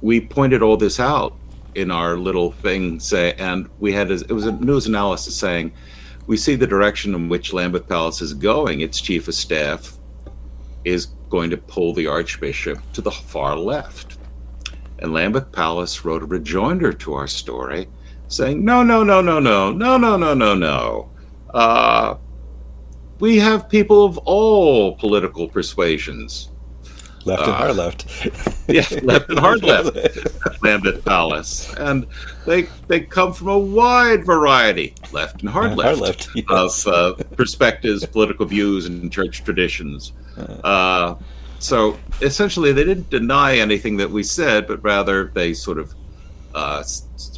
we 0.00 0.20
pointed 0.20 0.62
all 0.62 0.76
this 0.76 0.98
out 1.00 1.34
in 1.74 1.90
our 1.90 2.16
little 2.16 2.52
thing, 2.52 2.98
say, 3.00 3.34
and 3.34 3.68
we 3.78 3.92
had 3.92 4.10
a, 4.10 4.14
it 4.14 4.32
was 4.32 4.46
a 4.46 4.52
news 4.52 4.86
analysis 4.86 5.36
saying 5.36 5.72
we 6.26 6.36
see 6.36 6.54
the 6.54 6.66
direction 6.66 7.14
in 7.14 7.28
which 7.28 7.52
Lambeth 7.52 7.88
Palace 7.88 8.20
is 8.20 8.34
going. 8.34 8.80
Its 8.80 9.00
chief 9.00 9.28
of 9.28 9.34
staff 9.34 9.96
is 10.84 11.06
going 11.30 11.50
to 11.50 11.56
pull 11.56 11.92
the 11.94 12.06
Archbishop 12.06 12.78
to 12.92 13.00
the 13.00 13.10
far 13.10 13.56
left. 13.56 14.18
And 15.00 15.12
Lambeth 15.12 15.52
Palace 15.52 16.04
wrote 16.04 16.22
a 16.22 16.26
rejoinder 16.26 16.92
to 16.92 17.14
our 17.14 17.26
story 17.26 17.88
saying, 18.28 18.64
no, 18.64 18.82
no, 18.82 19.02
no, 19.02 19.20
no, 19.20 19.40
no, 19.40 19.72
no, 19.72 19.96
no, 19.96 20.16
no, 20.16 20.34
no, 20.34 20.54
no. 20.54 21.10
Uh, 21.54 22.16
we 23.20 23.38
have 23.38 23.68
people 23.68 24.04
of 24.04 24.18
all 24.18 24.96
political 24.96 25.48
persuasions. 25.48 26.50
Left 27.28 27.42
and 27.42 27.52
uh, 27.52 27.56
hard 27.56 27.76
left. 27.76 28.06
yeah, 28.68 28.86
left 29.02 29.28
and 29.28 29.38
hard 29.38 29.62
left 29.62 29.96
at 29.96 30.62
Lambeth 30.62 31.04
Palace. 31.04 31.74
And 31.74 32.06
they 32.46 32.62
they 32.86 33.00
come 33.00 33.34
from 33.34 33.48
a 33.48 33.58
wide 33.58 34.24
variety, 34.24 34.94
left 35.12 35.42
and 35.42 35.50
hard 35.50 35.76
left, 35.76 35.98
hard 35.98 36.00
left 36.00 36.28
yes. 36.34 36.86
of 36.86 36.86
uh, 36.86 37.22
perspectives, 37.36 38.06
political 38.06 38.46
views, 38.46 38.86
and 38.86 39.12
church 39.12 39.44
traditions. 39.44 40.12
Uh, 40.64 41.16
so 41.58 41.98
essentially, 42.22 42.72
they 42.72 42.84
didn't 42.84 43.10
deny 43.10 43.58
anything 43.58 43.98
that 43.98 44.10
we 44.10 44.22
said, 44.22 44.66
but 44.66 44.82
rather 44.82 45.26
they 45.34 45.52
sort 45.52 45.78
of 45.78 45.94
uh, 46.54 46.82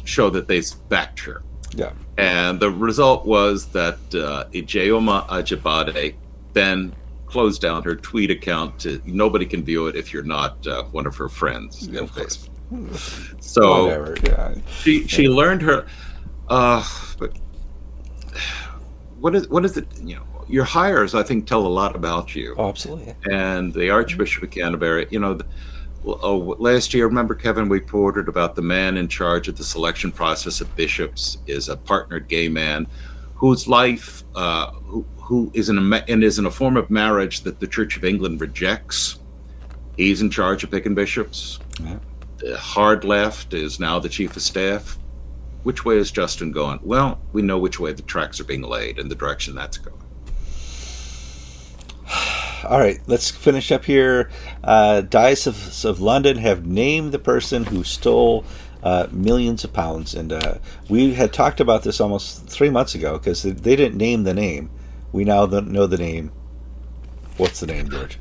show 0.05 0.29
that 0.29 0.47
they 0.47 0.61
backed 0.89 1.19
her. 1.19 1.41
Yeah. 1.75 1.91
And 2.17 2.59
the 2.59 2.71
result 2.71 3.25
was 3.25 3.67
that 3.67 3.95
uh, 4.13 4.45
Ijeoma 4.53 5.27
Ajibade 5.27 6.15
then 6.53 6.93
closed 7.31 7.61
down 7.61 7.83
her 7.83 7.95
tweet 7.95 8.29
account. 8.29 8.79
To, 8.79 9.01
nobody 9.05 9.45
can 9.45 9.63
view 9.63 9.87
it 9.87 9.95
if 9.95 10.13
you're 10.13 10.23
not 10.23 10.65
uh, 10.67 10.83
one 10.85 11.07
of 11.07 11.15
her 11.15 11.29
friends. 11.29 11.87
Yeah. 11.87 12.07
So 13.41 13.83
Whatever, 13.83 14.15
yeah. 14.23 14.53
she 14.69 15.05
she 15.05 15.23
yeah. 15.23 15.35
learned 15.35 15.61
her. 15.61 15.85
Uh, 16.47 16.81
but 17.19 17.37
what 19.19 19.35
is 19.35 19.49
what 19.49 19.65
is 19.65 19.75
it? 19.75 19.87
You 20.01 20.15
know, 20.15 20.45
your 20.47 20.63
hires, 20.63 21.13
I 21.15 21.23
think, 21.23 21.47
tell 21.47 21.65
a 21.65 21.67
lot 21.67 21.97
about 21.97 22.33
you. 22.35 22.55
Oh, 22.57 22.69
absolutely. 22.69 23.13
And 23.29 23.73
the 23.73 23.89
Archbishop 23.89 24.43
of 24.43 24.51
Canterbury, 24.51 25.07
you 25.09 25.19
know, 25.19 25.33
the, 25.33 25.45
oh, 26.05 26.55
last 26.59 26.93
year, 26.93 27.07
remember, 27.07 27.35
Kevin, 27.35 27.67
we 27.69 27.79
reported 27.79 28.27
about 28.27 28.55
the 28.55 28.61
man 28.61 28.97
in 28.97 29.07
charge 29.07 29.47
of 29.47 29.57
the 29.57 29.63
selection 29.63 30.11
process 30.11 30.61
of 30.61 30.73
bishops 30.75 31.39
is 31.47 31.69
a 31.69 31.77
partnered 31.77 32.27
gay 32.27 32.47
man 32.47 32.87
whose 33.41 33.67
life, 33.67 34.23
uh, 34.35 34.69
who, 34.71 35.03
who 35.17 35.51
is 35.55 35.67
in 35.67 35.79
a 35.79 35.95
and 36.07 36.23
is 36.23 36.37
in 36.37 36.45
a 36.45 36.51
form 36.51 36.77
of 36.77 36.91
marriage 36.91 37.41
that 37.41 37.59
the 37.59 37.65
Church 37.65 37.97
of 37.97 38.05
England 38.05 38.39
rejects. 38.39 39.17
He's 39.97 40.21
in 40.21 40.29
charge 40.29 40.63
of 40.63 40.69
picking 40.69 40.93
bishops. 40.93 41.57
Yeah. 41.81 41.97
The 42.37 42.55
hard 42.55 43.03
left 43.03 43.55
is 43.55 43.79
now 43.79 43.97
the 43.97 44.09
chief 44.09 44.35
of 44.35 44.43
staff. 44.43 44.99
Which 45.63 45.83
way 45.83 45.97
is 45.97 46.11
Justin 46.11 46.51
going? 46.51 46.81
Well, 46.83 47.19
we 47.33 47.41
know 47.41 47.57
which 47.57 47.79
way 47.79 47.93
the 47.93 48.03
tracks 48.03 48.39
are 48.39 48.43
being 48.43 48.61
laid 48.61 48.99
and 48.99 49.09
the 49.09 49.15
direction 49.15 49.55
that's 49.55 49.79
going. 49.79 50.03
All 52.63 52.79
right, 52.79 52.99
let's 53.07 53.31
finish 53.31 53.71
up 53.71 53.85
here. 53.85 54.29
Uh, 54.63 55.01
Diocese 55.01 55.83
of, 55.83 55.91
of 55.91 55.99
London 55.99 56.37
have 56.37 56.67
named 56.67 57.11
the 57.11 57.19
person 57.19 57.63
who 57.63 57.83
stole 57.83 58.45
uh, 58.83 59.07
millions 59.11 59.63
of 59.63 59.73
pounds, 59.73 60.13
and 60.13 60.33
uh, 60.33 60.55
we 60.89 61.13
had 61.13 61.33
talked 61.33 61.59
about 61.59 61.83
this 61.83 62.01
almost 62.01 62.47
three 62.47 62.69
months 62.69 62.95
ago 62.95 63.17
because 63.17 63.43
they 63.43 63.75
didn't 63.75 63.97
name 63.97 64.23
the 64.23 64.33
name. 64.33 64.69
We 65.11 65.23
now 65.23 65.45
know 65.45 65.87
the 65.87 65.97
name. 65.97 66.31
What's 67.37 67.59
the 67.59 67.67
name, 67.67 67.89
George? 67.89 68.17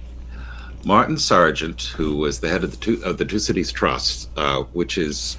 Martin 0.84 1.18
Sargent, 1.18 1.82
who 1.82 2.16
was 2.16 2.40
the 2.40 2.48
head 2.48 2.64
of 2.64 2.70
the 2.70 2.76
two, 2.78 3.02
of 3.04 3.18
the 3.18 3.24
Two 3.24 3.38
Cities 3.38 3.70
Trust, 3.70 4.30
uh, 4.36 4.62
which 4.72 4.96
is 4.96 5.36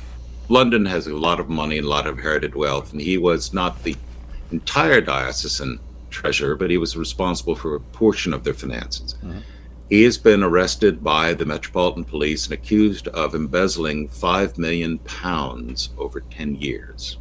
London 0.49 0.85
has 0.85 1.07
a 1.07 1.15
lot 1.15 1.39
of 1.39 1.49
money 1.49 1.77
and 1.77 1.85
a 1.85 1.89
lot 1.89 2.07
of 2.07 2.17
inherited 2.17 2.55
wealth, 2.55 2.91
and 2.91 3.01
he 3.01 3.17
was 3.17 3.53
not 3.53 3.83
the 3.83 3.95
entire 4.51 5.01
diocesan 5.01 5.79
treasurer, 6.09 6.55
but 6.55 6.69
he 6.69 6.77
was 6.77 6.95
responsible 6.97 7.55
for 7.55 7.75
a 7.75 7.79
portion 7.79 8.33
of 8.33 8.43
their 8.43 8.53
finances. 8.53 9.15
Mm-hmm. 9.23 9.39
He 9.91 10.03
has 10.03 10.17
been 10.17 10.41
arrested 10.41 11.03
by 11.03 11.33
the 11.33 11.45
Metropolitan 11.45 12.05
Police 12.05 12.45
and 12.45 12.53
accused 12.53 13.09
of 13.09 13.35
embezzling 13.35 14.07
five 14.07 14.57
million 14.57 14.99
pounds 14.99 15.89
over 15.97 16.21
ten 16.21 16.55
years. 16.55 17.17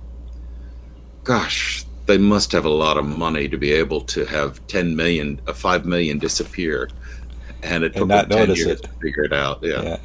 Gosh, 1.25 1.85
they 2.07 2.17
must 2.17 2.53
have 2.53 2.67
a 2.67 2.71
lot 2.71 2.97
of 2.97 3.05
money 3.05 3.49
to 3.49 3.59
be 3.59 3.73
able 3.73 4.03
to 4.03 4.25
have 4.25 4.65
ten 4.69 4.95
million, 4.95 5.41
uh, 5.49 5.53
five 5.53 5.85
million 5.85 6.21
disappear, 6.21 6.89
and 7.65 7.83
it 7.83 7.93
took 7.93 8.07
them 8.07 8.29
ten 8.29 8.55
years 8.55 8.79
it. 8.79 8.83
to 8.85 8.89
figure 9.03 9.25
it 9.25 9.33
out. 9.33 9.59
Yeah. 9.65 9.83
yeah. 9.83 9.99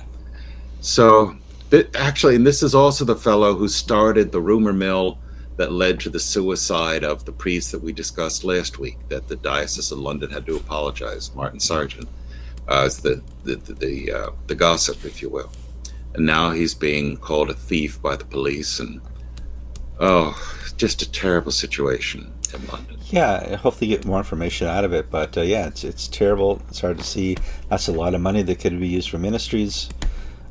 So, 0.82 1.38
th- 1.70 1.90
actually, 1.94 2.36
and 2.36 2.48
this 2.48 2.64
is 2.64 2.74
also 2.74 3.06
the 3.06 3.16
fellow 3.16 3.54
who 3.54 3.68
started 3.68 4.32
the 4.32 4.42
rumor 4.42 4.74
mill 4.74 5.20
that 5.58 5.72
led 5.72 6.00
to 6.00 6.10
the 6.10 6.20
suicide 6.20 7.04
of 7.04 7.26
the 7.26 7.32
priest 7.32 7.72
that 7.74 7.84
we 7.84 7.94
discussed 7.94 8.44
last 8.44 8.80
week, 8.80 8.98
that 9.10 9.28
the 9.28 9.36
Diocese 9.36 9.92
of 9.92 10.00
London 10.00 10.32
had 10.32 10.48
to 10.48 10.56
apologize, 10.56 11.30
Martin 11.36 11.60
Sargent, 11.60 12.08
uh, 12.08 12.10
as 12.68 13.00
the 13.00 13.22
the 13.44 13.56
the, 13.56 14.12
uh, 14.12 14.30
the 14.48 14.56
gossip, 14.56 15.06
if 15.06 15.22
you 15.22 15.30
will. 15.30 15.52
And 16.14 16.26
now 16.26 16.52
he's 16.52 16.74
being 16.74 17.18
called 17.18 17.50
a 17.50 17.54
thief 17.54 18.02
by 18.02 18.16
the 18.16 18.26
police, 18.26 18.80
and 18.80 19.02
oh, 20.00 20.36
just 20.78 21.02
a 21.02 21.12
terrible 21.12 21.52
situation 21.52 22.32
in 22.54 22.66
London. 22.68 22.98
Yeah, 23.08 23.48
I 23.52 23.56
hope 23.56 23.78
they 23.78 23.88
get 23.88 24.06
more 24.06 24.18
information 24.18 24.68
out 24.68 24.86
of 24.86 24.94
it. 24.94 25.12
But 25.12 25.38
uh, 25.38 25.42
yeah, 25.42 25.68
it's 25.68 25.84
it's 25.84 26.08
terrible. 26.08 26.62
It's 26.70 26.82
hard 26.82 26.98
to 26.98 27.04
see. 27.04 27.38
That's 27.70 27.88
a 27.88 27.94
lot 27.94 28.16
of 28.16 28.22
money 28.22 28.42
that 28.44 28.60
could 28.60 28.80
be 28.80 28.88
used 28.88 29.10
for 29.10 29.18
ministries. 29.18 29.90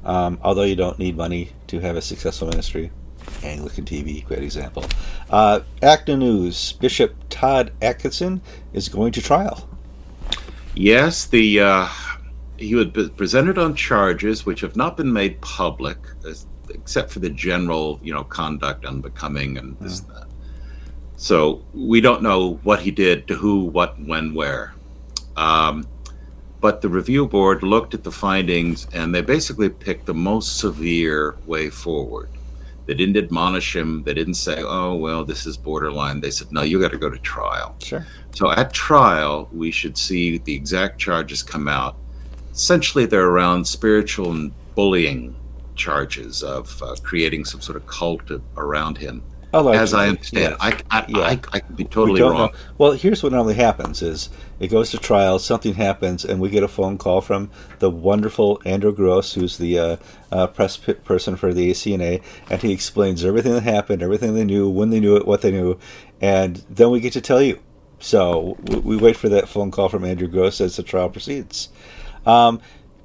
Um, 0.05 0.39
although 0.43 0.65
you 0.65 0.77
don't 0.77 0.99
need 0.99 1.17
money 1.17 1.53
to 1.69 1.81
have 1.81 1.97
a 1.97 2.03
successful 2.03 2.49
ministry. 2.49 2.91
Anglican 3.43 3.85
TV, 3.87 4.25
great 4.25 4.43
example. 4.43 4.85
Uh, 5.31 5.61
ACNA 5.83 6.19
News, 6.19 6.73
Bishop 6.73 7.15
Todd 7.31 7.73
Atkinson 7.81 8.43
is 8.75 8.91
going 8.91 9.13
to 9.13 9.23
trial. 9.23 9.69
Yes, 10.75 11.27
the 11.27 11.61
uh, 11.61 11.89
he 12.57 12.75
was 12.75 13.11
presented 13.17 13.59
on 13.59 13.75
charges 13.75 14.47
which 14.47 14.61
have 14.61 14.77
not 14.77 14.97
been 14.97 15.13
made 15.13 15.41
public, 15.41 15.99
except 16.71 17.11
for 17.11 17.21
the 17.21 17.31
general, 17.31 18.01
you 18.03 18.13
know, 18.13 18.25
conduct 18.25 18.85
unbecoming 18.85 19.59
and 19.59 19.77
this 19.81 20.01
and 20.01 20.11
that. 20.11 20.27
So 21.17 21.65
we 21.73 22.01
don't 22.01 22.23
know 22.23 22.55
what 22.65 22.81
he 22.81 22.91
did 22.91 23.29
to 23.29 23.35
who, 23.35 23.65
what, 23.65 24.01
when, 24.01 24.35
where. 24.35 24.75
Um, 25.37 25.87
but 26.61 26.81
the 26.81 26.89
review 26.89 27.27
board 27.27 27.63
looked 27.63 27.95
at 27.95 28.05
the 28.05 28.13
findings 28.13 28.87
and 28.93 29.15
they 29.15 29.21
basically 29.21 29.69
picked 29.69 30.07
the 30.07 30.15
most 30.15 30.59
severe 30.59 31.37
way 31.47 31.71
forward. 31.71 32.29
They 32.87 32.95
didn't 32.95 33.17
admonish 33.17 33.75
him. 33.75 34.03
They 34.03 34.15
didn't 34.15 34.35
say, 34.35 34.63
oh, 34.63 34.95
well, 34.95 35.25
this 35.25 35.47
is 35.47 35.57
borderline. 35.57 36.21
They 36.21 36.31
said, 36.31 36.53
no, 36.53 36.63
you 36.63 36.81
got 36.81 36.91
to 36.93 36.99
go 36.99 37.09
to 37.09 37.19
trial. 37.19 37.77
Sure. 37.83 38.07
So 38.35 38.51
at 38.51 38.73
trial, 38.73 39.49
we 39.53 39.71
should 39.71 39.97
see 39.97 40.39
the 40.39 40.55
exact 40.55 40.99
charges 40.99 41.43
come 41.43 41.67
out. 41.67 41.97
Essentially, 42.53 43.07
they're 43.07 43.29
around 43.29 43.67
spiritual 43.67 44.31
and 44.33 44.53
bullying 44.75 45.35
charges 45.77 46.43
of 46.43 46.83
uh, 46.83 46.95
creating 47.03 47.45
some 47.45 47.61
sort 47.61 47.77
of 47.77 47.87
cult 47.87 48.31
around 48.57 48.99
him. 48.99 49.23
As 49.55 49.95
I 49.95 50.09
understand, 50.09 50.57
yes. 50.61 50.83
I, 50.91 50.99
I, 50.99 51.05
yeah. 51.09 51.19
I, 51.19 51.31
I, 51.53 51.61
could 51.61 51.77
be 51.77 51.85
totally 51.85 52.21
wrong. 52.21 52.35
Know. 52.35 52.53
Well, 52.77 52.93
here's 52.93 53.23
what 53.23 53.33
normally 53.33 53.55
happens: 53.55 54.03
is 54.03 54.29
it 54.59 54.69
goes 54.69 54.91
to 54.91 54.99
trial, 54.99 55.39
something 55.39 55.75
happens, 55.75 56.25
and 56.25 56.41
we 56.41 56.51
get 56.51 56.63
a 56.63 56.69
phone 56.69 56.99
call 56.99 57.21
from 57.21 57.51
the 57.79 57.91
wonderful 57.91 58.61
Andrew 58.65 58.93
Gross, 58.93 59.35
who's 59.35 59.59
the 59.59 59.79
uh, 59.79 59.97
uh, 60.33 60.47
press 60.49 60.77
person 60.77 61.37
for 61.37 61.55
the 61.55 61.71
ACNA, 61.71 62.23
and 62.51 62.63
he 62.63 62.73
explains 62.73 63.25
everything 63.25 63.53
that 63.53 63.63
happened, 63.63 64.03
everything 64.03 64.35
they 64.35 64.45
knew, 64.45 64.69
when 64.69 64.91
they 64.91 65.01
knew 65.01 65.17
it, 65.17 65.27
what 65.27 65.43
they 65.43 65.53
knew, 65.53 65.79
and 66.21 66.65
then 66.69 66.91
we 66.91 67.01
get 67.01 67.13
to 67.13 67.21
tell 67.21 67.43
you. 67.43 67.61
So 68.01 68.57
we, 68.65 68.77
we 68.79 68.97
wait 68.97 69.17
for 69.17 69.29
that 69.29 69.49
phone 69.49 69.71
call 69.71 69.89
from 69.89 70.05
Andrew 70.05 70.29
Gross 70.29 70.61
as 70.61 70.77
the 70.77 70.83
trial 70.83 71.11
proceeds. 71.11 71.69
Um, 72.27 72.61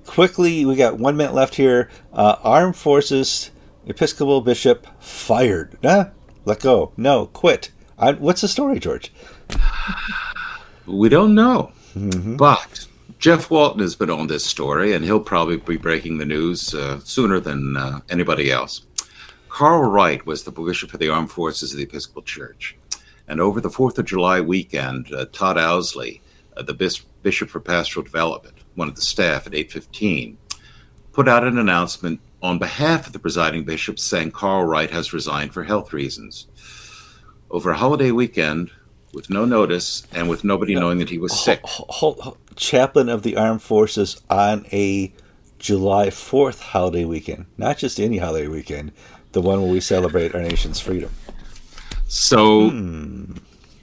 quickly, 0.06 0.66
we 0.66 0.76
got 0.76 0.98
one 0.98 1.16
minute 1.16 1.34
left 1.34 1.56
here. 1.56 1.90
Uh, 2.12 2.38
Armed 2.44 2.76
Forces 2.76 3.52
Episcopal 3.86 4.42
Bishop 4.42 4.88
fired. 5.00 5.78
Nah, 5.84 6.10
let 6.50 6.60
go. 6.62 6.92
No, 6.98 7.28
quit. 7.28 7.72
I, 7.98 8.14
what's 8.14 8.42
the 8.42 8.48
story, 8.48 8.80
George? 8.80 9.14
We 10.86 11.08
don't 11.08 11.36
know. 11.36 11.72
Mm-hmm. 11.96 12.36
But 12.36 12.88
Jeff 13.20 13.52
Walton 13.52 13.82
has 13.82 13.96
been 13.96 14.10
on 14.10 14.28
this 14.28 14.44
story, 14.44 14.94
and 14.94 15.06
he'll 15.06 15.20
probably 15.20 15.58
be 15.58 15.78
breaking 15.78 16.18
the 16.18 16.26
news 16.26 16.74
uh, 16.74 17.00
sooner 17.02 17.40
than 17.40 17.78
uh, 17.78 18.00
anybody 18.10 18.52
else. 18.52 18.86
Carl 19.50 19.90
Wright 19.90 20.26
was 20.26 20.44
the 20.44 20.52
bishop 20.52 20.90
for 20.90 20.98
the 20.98 21.10
Armed 21.10 21.32
Forces 21.32 21.72
of 21.72 21.78
the 21.78 21.84
Episcopal 21.84 22.24
Church. 22.24 22.76
And 23.28 23.40
over 23.40 23.62
the 23.62 23.70
4th 23.70 24.00
of 24.00 24.06
July 24.06 24.42
weekend, 24.42 25.14
uh, 25.14 25.26
Todd 25.32 25.58
Ousley, 25.58 26.22
uh, 26.58 26.64
the 26.64 26.74
bis- 26.74 27.06
Bishop 27.22 27.50
for 27.50 27.60
Pastoral 27.60 28.04
Development, 28.04 28.56
one 28.76 28.88
of 28.88 28.96
the 28.96 29.02
staff 29.02 29.46
at 29.46 29.54
815, 29.54 30.38
put 31.12 31.28
out 31.28 31.44
an 31.44 31.60
announcement 31.60 32.22
on 32.42 32.60
behalf 32.60 33.08
of 33.08 33.14
the 33.14 33.20
presiding 33.20 33.64
bishop 33.64 34.00
saying 34.00 34.32
Carl 34.32 34.66
Wright 34.66 34.92
has 34.92 35.14
resigned 35.14 35.54
for 35.54 35.64
health 35.64 35.94
reasons. 35.94 36.48
Over 37.52 37.72
a 37.72 37.78
holiday 37.78 38.12
weekend, 38.12 38.72
with 39.14 39.30
no 39.30 39.46
notice 39.46 40.04
and 40.14 40.30
with 40.30 40.44
nobody 40.44 40.76
knowing 40.76 41.00
that 41.00 41.10
he 41.10 41.18
was 41.18 41.38
sick. 41.38 41.62
Hold, 41.64 42.20
hold, 42.20 42.38
chaplain 42.56 43.10
of 43.10 43.24
the 43.24 43.38
armed 43.38 43.62
forces 43.62 44.22
on 44.30 44.66
a 44.72 45.14
July 45.58 46.08
4th 46.08 46.60
holiday 46.60 47.06
weekend, 47.06 47.46
not 47.58 47.78
just 47.78 48.00
any 48.00 48.18
holiday 48.18 48.48
weekend, 48.48 48.92
the 49.32 49.42
one 49.42 49.62
where 49.62 49.72
we 49.72 49.80
celebrate 49.80 50.36
our 50.36 50.42
nation's 50.42 50.80
freedom. 50.80 51.12
So 52.08 52.70
hmm. 52.70 53.34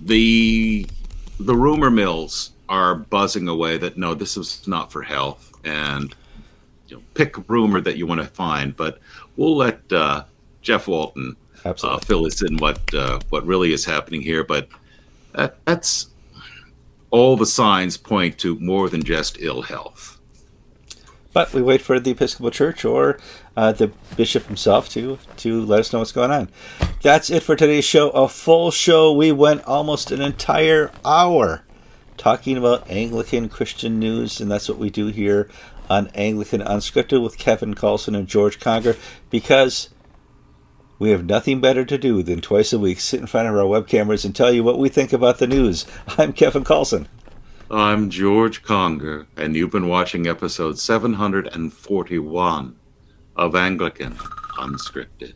the 0.01 0.87
the 1.39 1.55
rumor 1.55 1.91
mills 1.91 2.53
are 2.69 2.95
buzzing 2.95 3.47
away 3.47 3.79
that 3.79 3.97
no, 3.97 4.15
this 4.15 4.37
is 4.37 4.67
not 4.67 4.91
for 4.91 5.03
health, 5.03 5.53
and 5.65 6.15
you 6.89 6.97
know, 6.97 7.03
pick 7.15 7.37
a 7.37 7.45
rumor 7.49 7.81
that 7.81 7.97
you 7.97 8.07
want 8.07 8.21
to 8.21 8.27
find, 8.27 8.77
but 8.77 8.99
we'll 9.37 9.57
let 9.57 9.93
uh, 9.93 10.25
Jeff 10.63 10.89
Walton 10.89 11.37
uh, 11.65 11.99
fill 11.99 12.27
us 12.27 12.43
in 12.43 12.57
what 12.59 12.95
uh, 12.95 13.21
what 13.31 13.47
really 13.47 13.73
is 13.73 13.85
happening 13.85 14.21
here. 14.21 14.45
But 14.45 14.69
that, 15.33 15.57
that's 15.65 16.09
all 17.11 17.37
the 17.37 17.47
signs 17.47 17.97
point 17.97 18.39
to 18.39 18.59
more 18.59 18.89
than 18.89 19.03
just 19.03 19.41
ill 19.41 19.63
health. 19.63 20.19
But 21.33 21.53
we 21.53 21.61
wait 21.61 21.83
for 21.83 22.01
the 22.01 22.13
Episcopal 22.13 22.51
Church 22.51 22.85
or 22.85 23.19
uh, 23.57 23.73
the 23.73 23.89
bishop 24.17 24.47
himself 24.47 24.89
to 24.91 25.19
to 25.39 25.63
let 25.65 25.81
us 25.81 25.93
know 25.93 25.99
what's 25.99 26.13
going 26.13 26.31
on. 26.31 26.49
That's 27.03 27.31
it 27.31 27.43
for 27.43 27.57
today's 27.57 27.85
show. 27.85 28.11
A 28.11 28.29
full 28.29 28.71
show. 28.71 29.13
We 29.13 29.33
went 29.33 29.65
almost 29.65 30.11
an 30.11 30.23
entire 30.23 30.91
hour 31.05 31.63
talking 32.17 32.57
about 32.57 32.91
Anglican 32.91 33.49
Christian 33.51 33.99
news, 33.99 34.41
and 34.41 34.51
that's 34.51 34.69
what 34.69 34.79
we 34.79 34.89
do 34.89 35.09
here 35.09 35.51
on 35.89 36.09
Anglican 36.15 36.61
Unscripted 36.61 37.23
with 37.23 37.39
Kevin 37.39 37.75
Kallsen 37.75 38.17
and 38.17 38.27
George 38.27 38.59
Conger 38.61 38.97
because 39.31 39.91
we 40.99 41.11
have 41.11 41.25
nothing 41.25 41.61
better 41.61 41.85
to 41.85 41.99
do 41.99 42.23
than 42.23 42.41
twice 42.41 42.73
a 42.73 42.79
week 42.79 43.01
sit 43.01 43.21
in 43.21 43.27
front 43.27 43.49
of 43.49 43.57
our 43.57 43.67
web 43.67 43.87
cameras 43.87 44.25
and 44.25 44.35
tell 44.35 44.53
you 44.53 44.65
what 44.65 44.79
we 44.79 44.89
think 44.89 45.13
about 45.13 45.39
the 45.39 45.47
news. 45.47 45.87
I'm 46.19 46.33
Kevin 46.33 46.65
Kallsen. 46.65 47.07
I'm 47.71 48.11
George 48.11 48.63
Conger, 48.63 49.27
and 49.37 49.57
you've 49.57 49.73
been 49.73 49.89
watching 49.89 50.27
episode 50.27 50.79
741 50.79 52.77
of 53.35 53.57
Anglican 53.57 54.13
Unscripted. 54.59 55.35